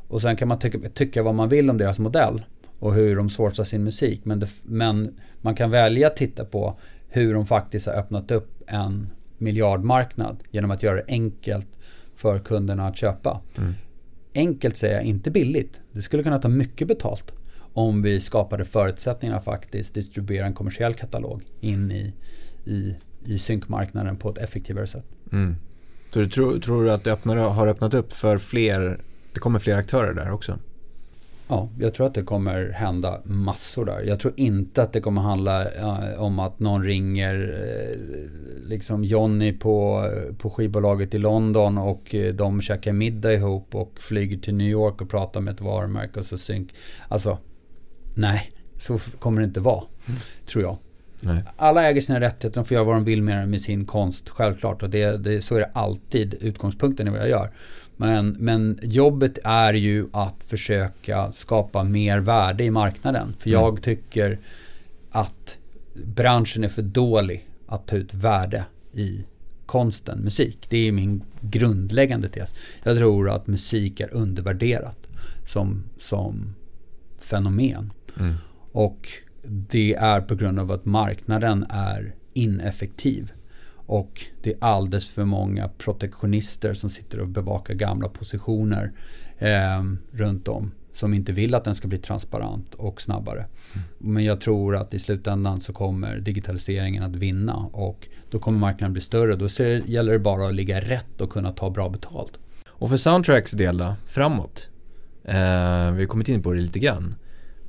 Och 0.09 0.23
sen 0.23 0.37
kan 0.37 0.49
man 0.49 0.59
tycka, 0.59 0.79
tycka 0.95 1.23
vad 1.23 1.35
man 1.35 1.49
vill 1.49 1.71
om 1.71 1.79
deras 1.79 1.99
modell 1.99 2.45
och 2.79 2.95
hur 2.95 3.17
de 3.17 3.31
sourcar 3.31 3.65
sin 3.65 3.85
musik. 3.85 4.25
Men, 4.25 4.41
det, 4.41 4.49
men 4.63 5.19
man 5.41 5.55
kan 5.55 5.71
välja 5.71 6.07
att 6.07 6.17
titta 6.17 6.45
på 6.45 6.79
hur 7.09 7.35
de 7.35 7.47
faktiskt 7.47 7.87
har 7.87 7.95
öppnat 7.95 8.31
upp 8.31 8.63
en 8.67 9.11
miljardmarknad 9.39 10.43
genom 10.51 10.71
att 10.71 10.83
göra 10.83 10.97
det 10.97 11.05
enkelt 11.09 11.69
för 12.15 12.39
kunderna 12.39 12.87
att 12.87 12.97
köpa. 12.97 13.41
Mm. 13.59 13.73
Enkelt 14.35 14.77
säger 14.77 14.95
jag, 14.95 15.05
inte 15.05 15.31
billigt. 15.31 15.81
Det 15.93 16.03
skulle 16.03 16.23
kunna 16.23 16.39
ta 16.39 16.49
mycket 16.49 16.89
betalt 16.89 17.33
om 17.73 18.03
vi 18.03 18.21
skapade 18.21 18.65
förutsättningar 18.65 19.35
för 19.35 19.53
att 19.53 19.61
faktiskt 19.61 19.95
distribuera 19.95 20.47
en 20.47 20.55
kommersiell 20.55 20.95
katalog 20.95 21.43
in 21.61 21.91
i, 21.91 22.15
i, 22.65 22.97
i 23.25 23.39
synkmarknaden 23.39 24.17
på 24.17 24.31
ett 24.31 24.39
effektivare 24.39 24.87
sätt. 24.87 25.05
Mm. 25.33 25.57
Så 26.17 26.21
du 26.23 26.29
tror, 26.29 26.59
tror 26.59 26.85
du 26.85 26.91
att 26.91 27.05
det 27.05 27.13
öppnar, 27.13 27.37
har 27.37 27.67
öppnat 27.67 27.95
upp 27.95 28.13
för 28.13 28.39
fler, 28.39 29.01
det 29.33 29.41
kommer 29.41 29.59
fler 29.59 29.75
aktörer 29.75 30.15
där 30.15 30.31
också? 30.31 30.59
Ja, 31.49 31.69
jag 31.79 31.95
tror 31.95 32.07
att 32.07 32.15
det 32.15 32.23
kommer 32.23 32.71
hända 32.71 33.21
massor 33.25 33.85
där. 33.85 34.03
Jag 34.03 34.21
tror 34.21 34.33
inte 34.37 34.83
att 34.83 34.93
det 34.93 35.01
kommer 35.01 35.23
handla 35.23 35.65
uh, 35.65 36.23
om 36.23 36.39
att 36.39 36.61
någon 36.61 36.85
ringer 36.85 37.35
uh, 37.37 38.69
liksom 38.69 39.05
Johnny 39.05 39.53
på, 39.53 40.11
på 40.39 40.51
skivbolaget 40.51 41.15
i 41.15 41.19
London 41.19 41.79
och 41.79 42.15
uh, 42.15 42.35
de 42.35 42.61
käkar 42.61 42.93
middag 42.93 43.33
ihop 43.33 43.75
och 43.75 43.93
flyger 43.97 44.39
till 44.39 44.55
New 44.55 44.69
York 44.69 45.01
och 45.01 45.11
pratar 45.11 45.41
med 45.41 45.55
ett 45.55 45.61
varumärke 45.61 46.19
och 46.19 46.27
så 46.27 46.39
synk. 46.39 46.75
Alltså, 47.09 47.39
nej, 48.15 48.53
så 48.77 48.99
kommer 48.99 49.41
det 49.41 49.47
inte 49.47 49.61
vara, 49.61 49.85
mm. 50.07 50.21
tror 50.47 50.65
jag. 50.65 50.77
Nej. 51.21 51.43
Alla 51.57 51.89
äger 51.89 52.01
sina 52.01 52.21
rättigheter, 52.21 52.61
de 52.61 52.65
får 52.65 52.75
göra 52.75 52.85
vad 52.85 52.97
de 52.97 53.05
vill 53.05 53.23
med, 53.23 53.49
med 53.49 53.61
sin 53.61 53.85
konst, 53.85 54.29
självklart. 54.29 54.83
Och 54.83 54.91
det, 54.91 55.17
det, 55.17 55.41
så 55.41 55.55
är 55.55 55.61
det 55.61 55.71
alltid 55.73 56.35
utgångspunkten 56.41 57.09
i 57.09 57.11
vad 57.11 57.21
jag 57.21 57.29
gör. 57.29 57.51
Men, 57.97 58.29
men 58.29 58.79
jobbet 58.83 59.39
är 59.45 59.75
ju 59.75 60.07
att 60.13 60.45
försöka 60.47 61.33
skapa 61.33 61.85
mer 61.85 62.19
värde 62.19 62.65
i 62.65 62.71
marknaden. 62.71 63.35
För 63.39 63.51
mm. 63.51 63.61
jag 63.61 63.83
tycker 63.83 64.39
att 65.11 65.59
branschen 66.05 66.65
är 66.65 66.69
för 66.69 66.83
dålig 66.83 67.49
att 67.67 67.87
ta 67.87 67.97
ut 67.97 68.15
värde 68.15 68.65
i 68.93 69.25
konsten, 69.67 70.19
musik. 70.19 70.67
Det 70.69 70.89
är 70.89 70.93
min 70.93 71.23
grundläggande 71.41 72.29
tes. 72.29 72.55
Jag 72.83 72.97
tror 72.97 73.31
att 73.31 73.47
musik 73.47 74.01
är 74.01 74.15
undervärderat 74.15 75.09
som, 75.45 75.85
som 75.99 76.55
fenomen. 77.19 77.93
Mm. 78.21 78.35
Och 78.73 79.09
det 79.49 79.95
är 79.95 80.21
på 80.21 80.35
grund 80.35 80.61
av 80.61 80.73
att 80.73 80.85
marknaden 80.85 81.67
är 81.69 82.15
ineffektiv. 82.33 83.33
Och 83.87 84.23
det 84.43 84.51
är 84.51 84.57
alldeles 84.61 85.09
för 85.09 85.25
många 85.25 85.69
protektionister 85.69 86.75
som 86.75 86.91
sitter 86.91 87.21
och 87.21 87.29
bevakar 87.29 87.75
gamla 87.75 88.09
positioner 88.09 88.93
eh, 89.39 89.85
runt 90.13 90.49
om. 90.49 90.73
Som 90.93 91.15
inte 91.15 91.33
vill 91.33 91.55
att 91.55 91.65
den 91.65 91.75
ska 91.75 91.89
bli 91.89 91.99
transparent 91.99 92.75
och 92.75 93.03
snabbare. 93.03 93.39
Mm. 93.39 93.87
Men 93.99 94.25
jag 94.25 94.41
tror 94.41 94.77
att 94.77 94.95
i 94.95 94.99
slutändan 94.99 95.61
så 95.61 95.73
kommer 95.73 96.19
digitaliseringen 96.19 97.03
att 97.03 97.17
vinna. 97.17 97.57
Och 97.57 98.09
då 98.31 98.39
kommer 98.39 98.59
marknaden 98.59 98.93
bli 98.93 99.03
större. 99.03 99.37
Då 99.37 99.49
ser, 99.49 99.83
gäller 99.87 100.13
det 100.13 100.19
bara 100.19 100.49
att 100.49 100.55
ligga 100.55 100.81
rätt 100.81 101.21
och 101.21 101.31
kunna 101.31 101.53
ta 101.53 101.71
bra 101.71 101.89
betalt. 101.89 102.39
Och 102.69 102.91
för 102.91 102.97
Soundtracks 102.97 103.53
del 103.53 103.79
då, 103.79 103.95
framåt? 104.07 104.69
Eh, 105.25 105.35
vi 105.93 106.03
har 106.03 106.07
kommit 106.07 106.29
in 106.29 106.43
på 106.43 106.53
det 106.53 106.61
lite 106.61 106.79
grann. 106.79 107.15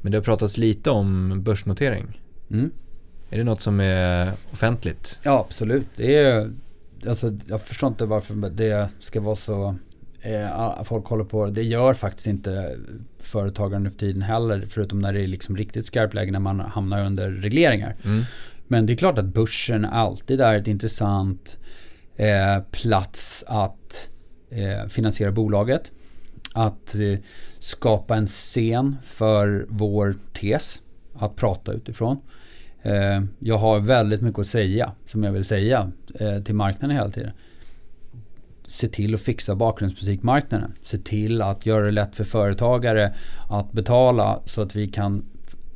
Men 0.08 0.12
det 0.12 0.18
har 0.18 0.24
pratats 0.24 0.58
lite 0.58 0.90
om 0.90 1.42
börsnotering. 1.44 2.22
Mm. 2.52 2.72
Är 3.30 3.38
det 3.38 3.44
något 3.44 3.62
som 3.62 3.80
är 3.80 4.32
offentligt? 4.52 5.20
Ja, 5.24 5.46
absolut. 5.48 5.88
Det 5.96 6.16
är, 6.16 6.52
alltså, 7.08 7.38
jag 7.48 7.62
förstår 7.62 7.88
inte 7.88 8.06
varför 8.06 8.50
det 8.50 8.90
ska 9.00 9.22
vara 9.22 9.36
så 9.36 9.76
eh, 10.22 10.84
folk 10.84 11.06
håller 11.06 11.24
på. 11.24 11.46
Det 11.46 11.64
gör 11.64 11.94
faktiskt 11.94 12.28
inte 12.28 12.78
företagare 13.20 13.80
nu 13.80 13.90
för 13.90 13.98
tiden 13.98 14.22
heller. 14.22 14.66
Förutom 14.70 15.00
när 15.00 15.14
det 15.14 15.22
är 15.22 15.28
liksom 15.28 15.58
riktigt 15.58 15.86
skarpt 15.86 16.14
läge 16.14 16.32
när 16.32 16.40
man 16.40 16.60
hamnar 16.60 17.06
under 17.06 17.32
regleringar. 17.32 17.96
Mm. 18.04 18.24
Men 18.68 18.86
det 18.86 18.94
är 18.94 18.98
klart 18.98 19.18
att 19.18 19.26
börsen 19.26 19.86
alltid 19.86 20.42
är 20.42 20.56
ett 20.56 20.68
intressant 20.68 21.58
eh, 22.16 22.60
plats 22.72 23.44
att 23.48 24.10
eh, 24.50 24.88
finansiera 24.90 25.32
bolaget. 25.32 25.92
Att 26.54 26.96
eh, 26.96 27.20
skapa 27.68 28.16
en 28.16 28.28
scen 28.28 28.96
för 29.06 29.66
vår 29.70 30.16
tes 30.34 30.82
att 31.14 31.36
prata 31.36 31.72
utifrån. 31.72 32.18
Eh, 32.82 33.22
jag 33.40 33.58
har 33.58 33.80
väldigt 33.80 34.22
mycket 34.22 34.40
att 34.40 34.48
säga 34.48 34.92
som 35.06 35.24
jag 35.24 35.32
vill 35.32 35.46
säga 35.46 35.92
eh, 36.20 36.40
till 36.40 36.56
marknaden 36.56 36.98
hela 36.98 37.12
tiden. 37.12 37.32
Se 38.64 38.88
till 38.88 39.16
att 39.16 39.22
fixa 39.22 39.56
bakgrundsmusikmarknaden. 39.56 40.74
Se 40.84 40.98
till 40.98 41.42
att 41.42 41.66
göra 41.66 41.86
det 41.86 41.92
lätt 41.92 42.16
för 42.16 42.24
företagare 42.24 43.14
att 43.50 43.72
betala 43.72 44.40
så 44.46 44.62
att 44.62 44.76
vi 44.76 44.88
kan 44.88 45.26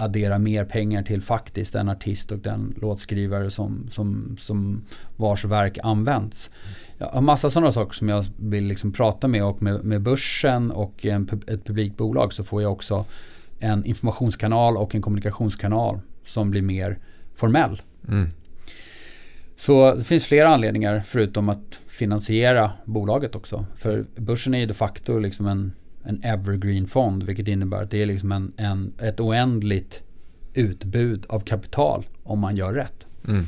addera 0.02 0.40
mer 0.40 0.66
pengar 0.66 1.04
till 1.04 1.22
faktiskt 1.22 1.74
den 1.74 1.90
artist 1.90 2.32
och 2.32 2.40
den 2.40 2.76
låtskrivare 2.82 3.50
som, 3.50 3.88
som, 3.92 4.38
som 4.40 4.86
vars 5.16 5.46
verk 5.46 5.78
används. 5.84 6.52
Jag 6.98 7.08
har 7.08 7.22
massa 7.22 7.50
sådana 7.50 7.72
saker 7.72 7.94
som 7.94 8.10
jag 8.10 8.26
vill 8.38 8.64
liksom 8.64 8.92
prata 8.92 9.28
med 9.28 9.44
och 9.44 9.62
med, 9.62 9.84
med 9.84 10.02
börsen 10.02 10.72
och 10.72 11.06
en, 11.06 11.42
ett 11.48 11.66
publikbolag 11.66 12.34
så 12.34 12.44
får 12.44 12.62
jag 12.62 12.72
också 12.72 13.06
en 13.60 13.86
informationskanal 13.86 14.78
och 14.78 14.96
en 14.96 15.02
kommunikationskanal 15.02 16.00
som 16.26 16.52
blir 16.52 16.62
mer 16.62 17.00
formell. 17.36 17.82
Mm. 18.08 18.30
Så 19.56 19.96
det 19.96 20.04
finns 20.04 20.26
flera 20.26 20.50
anledningar 20.50 21.02
förutom 21.06 21.50
att 21.50 21.80
finansiera 21.88 22.72
bolaget 22.86 23.36
också. 23.36 23.66
För 23.76 24.06
börsen 24.16 24.54
är 24.54 24.60
ju 24.60 24.66
de 24.66 24.74
facto 24.74 25.20
liksom 25.20 25.48
en, 25.48 25.72
en 26.04 26.24
evergreen 26.24 26.88
fond 26.88 27.24
vilket 27.24 27.48
innebär 27.48 27.84
att 27.84 27.92
det 27.92 28.02
är 28.02 28.06
liksom 28.06 28.32
en, 28.32 28.54
en, 28.58 28.94
ett 29.00 29.20
oändligt 29.20 30.04
utbud 30.54 31.26
av 31.30 31.40
kapital 31.40 32.06
om 32.24 32.40
man 32.40 32.56
gör 32.56 32.74
rätt. 32.74 33.08
Mm. 33.28 33.46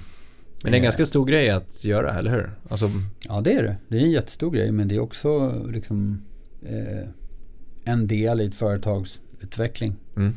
Men 0.64 0.72
det 0.72 0.76
är 0.76 0.80
en 0.80 0.84
ganska 0.84 1.06
stor 1.06 1.26
grej 1.26 1.50
att 1.50 1.86
göra, 1.86 2.14
eller 2.20 2.32
hur? 2.32 2.52
Alltså... 2.70 2.90
Ja, 3.20 3.42
det 3.42 3.54
är 3.54 3.64
det. 3.64 3.78
Det 3.88 3.98
är 3.98 4.02
en 4.02 4.12
jättestor 4.12 4.52
grej, 4.52 4.72
men 4.72 4.88
det 4.88 4.96
är 4.96 5.00
också 5.00 5.62
liksom 5.72 6.22
eh, 6.66 7.10
en 7.84 8.08
del 8.08 8.42
i 8.42 8.46
ett 8.46 8.56
företags 8.56 9.22
utveckling. 9.42 9.96
Mm. 10.16 10.36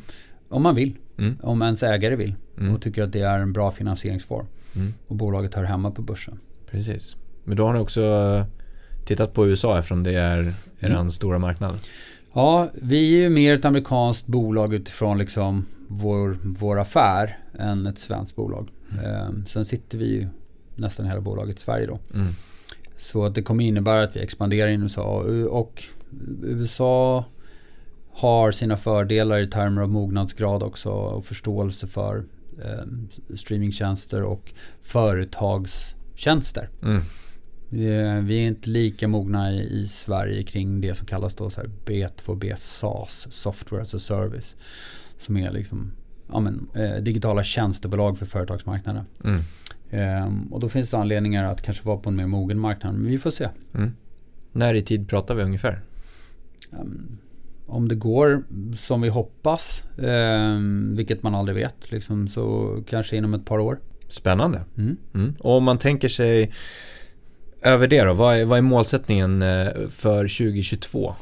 Om 0.49 0.63
man 0.63 0.75
vill. 0.75 0.95
Mm. 1.17 1.37
Om 1.41 1.61
ens 1.61 1.83
ägare 1.83 2.15
vill 2.15 2.35
mm. 2.57 2.73
och 2.73 2.81
tycker 2.81 3.03
att 3.03 3.11
det 3.11 3.21
är 3.21 3.39
en 3.39 3.53
bra 3.53 3.71
finansieringsform. 3.71 4.45
Mm. 4.75 4.93
Och 5.07 5.15
bolaget 5.15 5.53
hör 5.53 5.63
hemma 5.63 5.91
på 5.91 6.01
börsen. 6.01 6.39
Precis. 6.71 7.15
Men 7.43 7.57
då 7.57 7.65
har 7.65 7.73
ni 7.73 7.79
också 7.79 8.45
tittat 9.07 9.33
på 9.33 9.47
USA 9.47 9.77
eftersom 9.77 10.03
det 10.03 10.15
är 10.15 10.53
er 10.79 10.89
mm. 10.89 11.11
stora 11.11 11.39
marknad. 11.39 11.79
Ja, 12.33 12.69
vi 12.73 13.15
är 13.15 13.21
ju 13.21 13.29
mer 13.29 13.55
ett 13.55 13.65
amerikanskt 13.65 14.27
bolag 14.27 14.73
utifrån 14.73 15.17
liksom 15.17 15.65
vår, 15.87 16.37
vår 16.43 16.79
affär 16.79 17.37
än 17.59 17.87
ett 17.87 17.99
svenskt 17.99 18.35
bolag. 18.35 18.69
Mm. 18.91 19.05
Ehm, 19.05 19.45
sen 19.47 19.65
sitter 19.65 19.97
vi 19.97 20.05
ju 20.05 20.27
nästan 20.75 21.05
hela 21.05 21.21
bolaget 21.21 21.57
i 21.57 21.59
Sverige 21.59 21.85
då. 21.85 21.99
Mm. 22.13 22.33
Så 22.97 23.29
det 23.29 23.41
kommer 23.41 23.63
innebära 23.63 24.03
att 24.03 24.15
vi 24.15 24.19
expanderar 24.19 24.67
i 24.67 24.73
USA 24.73 25.23
och 25.49 25.83
USA 26.43 27.25
har 28.11 28.51
sina 28.51 28.77
fördelar 28.77 29.39
i 29.39 29.47
termer 29.47 29.81
av 29.81 29.89
mognadsgrad 29.89 30.63
också 30.63 30.89
och 30.89 31.25
förståelse 31.25 31.87
för 31.87 32.23
eh, 32.63 32.83
streamingtjänster 33.35 34.23
och 34.23 34.53
företagstjänster. 34.81 36.69
Mm. 36.83 37.01
Vi, 37.69 37.87
är, 37.87 38.21
vi 38.21 38.43
är 38.43 38.47
inte 38.47 38.69
lika 38.69 39.07
mogna 39.07 39.51
i, 39.51 39.79
i, 39.79 39.87
Sverige 39.87 40.43
kring 40.43 40.81
det 40.81 40.95
som 40.95 41.07
kallas 41.07 41.35
då 41.35 41.49
så 41.49 41.61
här 41.61 41.69
B2B 41.85 42.55
SaaS, 42.55 43.27
Software 43.31 43.81
as 43.81 43.93
a 43.93 43.99
Service. 43.99 44.55
Som 45.17 45.37
är 45.37 45.51
liksom 45.51 45.91
ja, 46.31 46.39
men, 46.39 46.67
eh, 46.73 46.95
digitala 46.95 47.43
tjänstebolag 47.43 48.17
för 48.17 48.25
företagsmarknaden. 48.25 49.05
Mm. 49.23 49.41
Eh, 49.89 50.53
och 50.53 50.59
då 50.59 50.69
finns 50.69 50.91
det 50.91 50.97
anledningar 50.97 51.43
att 51.43 51.61
kanske 51.61 51.87
vara 51.87 51.97
på 51.97 52.09
en 52.09 52.15
mer 52.15 52.27
mogen 52.27 52.59
marknad, 52.59 52.93
men 52.93 53.11
vi 53.11 53.17
får 53.17 53.31
se. 53.31 53.49
Mm. 53.73 53.91
När 54.51 54.73
i 54.73 54.81
tid 54.81 55.09
pratar 55.09 55.35
vi 55.35 55.43
ungefär? 55.43 55.81
Um, 56.71 57.17
om 57.65 57.87
det 57.87 57.95
går 57.95 58.43
som 58.77 59.01
vi 59.01 59.09
hoppas, 59.09 59.83
eh, 59.97 60.59
vilket 60.95 61.23
man 61.23 61.35
aldrig 61.35 61.55
vet, 61.55 61.91
liksom, 61.91 62.27
så 62.27 62.77
kanske 62.87 63.17
inom 63.17 63.33
ett 63.33 63.45
par 63.45 63.59
år. 63.59 63.79
Spännande. 64.07 64.61
Mm. 64.77 64.97
Mm. 65.13 65.35
Och 65.39 65.57
om 65.57 65.63
man 65.63 65.77
tänker 65.77 66.09
sig 66.09 66.53
över 67.61 67.87
det 67.87 68.03
då, 68.03 68.13
vad 68.13 68.37
är, 68.37 68.45
vad 68.45 68.57
är 68.57 68.61
målsättningen 68.61 69.41
eh, 69.41 69.87
för 69.89 70.23
2022? 70.23 71.15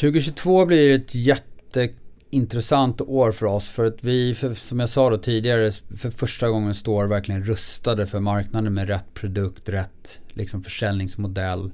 2022 0.00 0.66
blir 0.66 0.94
ett 0.94 1.14
jätteintressant 1.14 3.00
år 3.00 3.32
för 3.32 3.46
oss 3.46 3.68
för 3.68 3.84
att 3.84 4.04
vi, 4.04 4.34
för, 4.34 4.54
som 4.54 4.80
jag 4.80 4.88
sa 4.88 5.10
då 5.10 5.18
tidigare, 5.18 5.70
för 5.96 6.10
första 6.10 6.48
gången 6.48 6.74
står 6.74 7.06
verkligen 7.06 7.44
rustade 7.44 8.06
för 8.06 8.20
marknaden 8.20 8.74
med 8.74 8.88
rätt 8.88 9.14
produkt, 9.14 9.68
rätt 9.68 10.20
liksom 10.28 10.62
försäljningsmodell. 10.62 11.72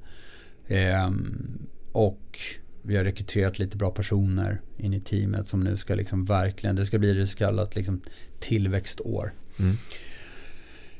Eh, 0.67 1.11
och 1.93 2.39
vi 2.83 2.97
har 2.97 3.05
rekryterat 3.05 3.59
lite 3.59 3.77
bra 3.77 3.91
personer 3.91 4.61
in 4.77 4.95
i 4.95 5.01
teamet 5.01 5.47
som 5.49 5.61
nu 5.61 5.77
ska 5.77 5.95
liksom 5.95 6.25
verkligen, 6.25 6.77
det 6.77 6.87
ska 6.87 6.99
bli 6.99 7.13
det 7.13 7.27
så 7.27 7.37
kallat 7.37 7.77
liksom 7.77 8.01
tillväxtår. 8.41 9.33
Mm. 9.59 9.77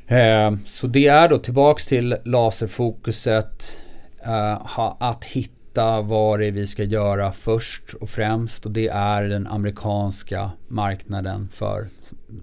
Eh, 0.09 0.57
så 0.67 0.87
det 0.87 1.07
är 1.07 1.29
då 1.29 1.39
tillbaks 1.39 1.87
till 1.87 2.17
laserfokuset, 2.25 3.85
eh, 4.25 4.79
att 4.99 5.25
hitta 5.25 6.01
vad 6.01 6.39
det 6.39 6.47
är 6.47 6.53
vi 6.53 6.67
ska 6.67 6.85
göra 6.85 7.33
först 7.33 7.95
och 7.95 8.11
främst 8.11 8.67
och 8.67 8.73
det 8.73 8.89
är 8.89 9.25
den 9.25 9.47
amerikanska 9.47 10.51
marknaden 10.69 11.49
för 11.53 11.89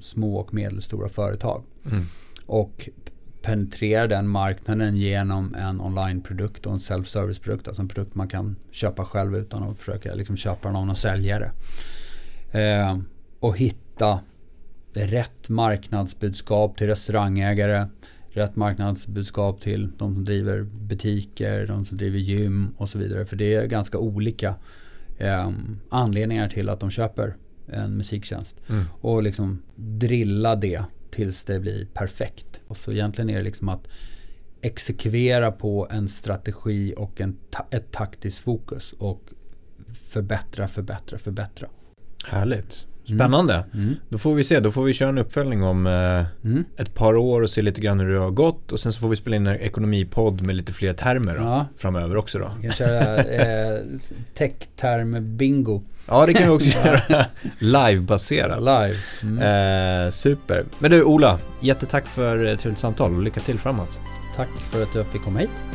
små 0.02 0.38
och 0.38 0.54
medelstora 0.54 1.10
företag. 1.10 1.64
Mm. 1.92 2.04
Och 2.46 2.90
penetrera 3.42 4.08
den 4.08 4.28
marknaden 4.28 4.98
genom 4.98 5.56
en 5.56 5.82
onlineprodukt 5.82 6.66
och 6.66 6.74
en 6.74 6.80
self-service-produkt. 6.80 7.68
Alltså 7.68 7.82
en 7.82 7.88
produkt 7.88 8.16
man 8.16 8.28
kan 8.28 8.56
köpa 8.72 9.06
själv 9.06 9.36
utan 9.36 9.64
att 9.64 9.80
försöka 9.80 10.14
liksom 10.14 10.38
köpa 10.38 10.68
den 10.68 10.76
av 10.76 10.86
någon 10.86 10.96
säljare. 10.96 11.52
Eh, 12.52 12.98
och 13.40 13.58
hitta 13.58 14.20
rätt 14.96 15.50
marknadsbudskap 15.50 16.78
till 16.78 16.88
restaurangägare, 16.88 17.88
rätt 18.30 18.56
marknadsbudskap 18.56 19.62
till 19.62 19.92
de 19.98 20.14
som 20.14 20.26
driver 20.26 20.64
butiker, 20.64 21.68
de 21.68 21.86
som 21.86 21.98
driver 21.98 22.20
gym 22.20 22.74
och 22.78 22.90
så 22.90 22.98
vidare. 22.98 23.26
För 23.26 23.36
det 23.36 23.54
är 23.54 23.66
ganska 23.66 23.98
olika 23.98 24.56
eh, 25.18 25.52
anledningar 25.90 26.50
till 26.50 26.70
att 26.70 26.80
de 26.80 26.90
köper 26.90 27.36
en 27.68 27.98
musiktjänst. 27.98 28.58
Mm. 28.70 28.84
Och 29.02 29.24
liksom 29.24 29.62
drilla 29.76 30.56
det 30.56 30.84
tills 31.12 31.44
det 31.44 31.60
blir 31.60 31.88
perfekt. 31.94 32.62
Och 32.68 32.78
så 32.78 32.92
egentligen 32.92 33.30
är 33.30 33.38
det 33.38 33.44
liksom 33.44 33.70
att 33.70 33.88
exekvera 34.62 35.52
på 35.52 35.88
en 35.92 36.08
strategi 36.08 36.94
och 36.98 37.22
en 37.22 37.38
ta 37.50 37.68
ett 37.72 37.92
taktiskt 37.92 38.40
fokus 38.40 38.94
och 38.94 39.22
förbättra, 39.94 40.68
förbättra, 40.68 41.18
förbättra. 41.18 41.70
Härligt. 42.26 42.88
Spännande. 43.06 43.54
Mm. 43.54 43.86
Mm. 43.86 43.96
Då 44.10 44.18
får 44.18 44.36
vi 44.36 44.44
se, 44.44 44.60
då 44.60 44.72
får 44.72 44.84
vi 44.84 44.94
köra 44.94 45.10
en 45.10 45.18
uppföljning 45.18 45.64
om 45.64 45.88
eh, 45.88 46.26
mm. 46.50 46.66
ett 46.78 46.94
par 46.94 47.16
år 47.16 47.42
och 47.42 47.50
se 47.50 47.62
lite 47.62 47.82
grann 47.82 48.00
hur 48.00 48.14
det 48.14 48.20
har 48.20 48.32
gått 48.32 48.72
och 48.72 48.80
sen 48.80 48.94
så 48.94 49.00
får 49.00 49.10
vi 49.10 49.16
spela 49.16 49.36
in 49.36 49.48
en 49.48 49.56
ekonomipodd 49.56 50.42
med 50.42 50.56
lite 50.56 50.74
fler 50.74 50.94
termer 50.94 51.38
då, 51.38 51.44
ja. 51.44 51.66
framöver 51.78 52.18
också 52.18 52.40
då. 52.40 52.52
Vi 52.62 52.68
kan 52.68 52.76
köra 52.76 53.18
eh, 53.18 53.80
tech-term-bingo. 54.34 55.84
Ja 56.08 56.26
det 56.26 56.34
kan 56.34 56.44
vi 56.44 56.56
också 56.56 56.70
göra. 56.86 57.26
Live-baserat. 57.60 58.60
Live. 58.60 58.96
Mm. 59.24 60.06
Eh, 60.06 60.12
super. 60.12 60.66
Men 60.80 60.92
du 60.92 61.04
Ola, 61.04 61.40
jättetack 61.60 62.08
för 62.08 62.46
ett 62.46 62.60
trevligt 62.60 62.80
samtal 62.80 63.16
och 63.16 63.24
lycka 63.24 63.40
till 63.40 63.60
framåt. 63.60 64.00
Tack 64.36 64.50
för 64.72 64.84
att 64.84 64.96
jag 64.96 65.06
fick 65.06 65.22
komma 65.22 65.40
hit. 65.40 65.75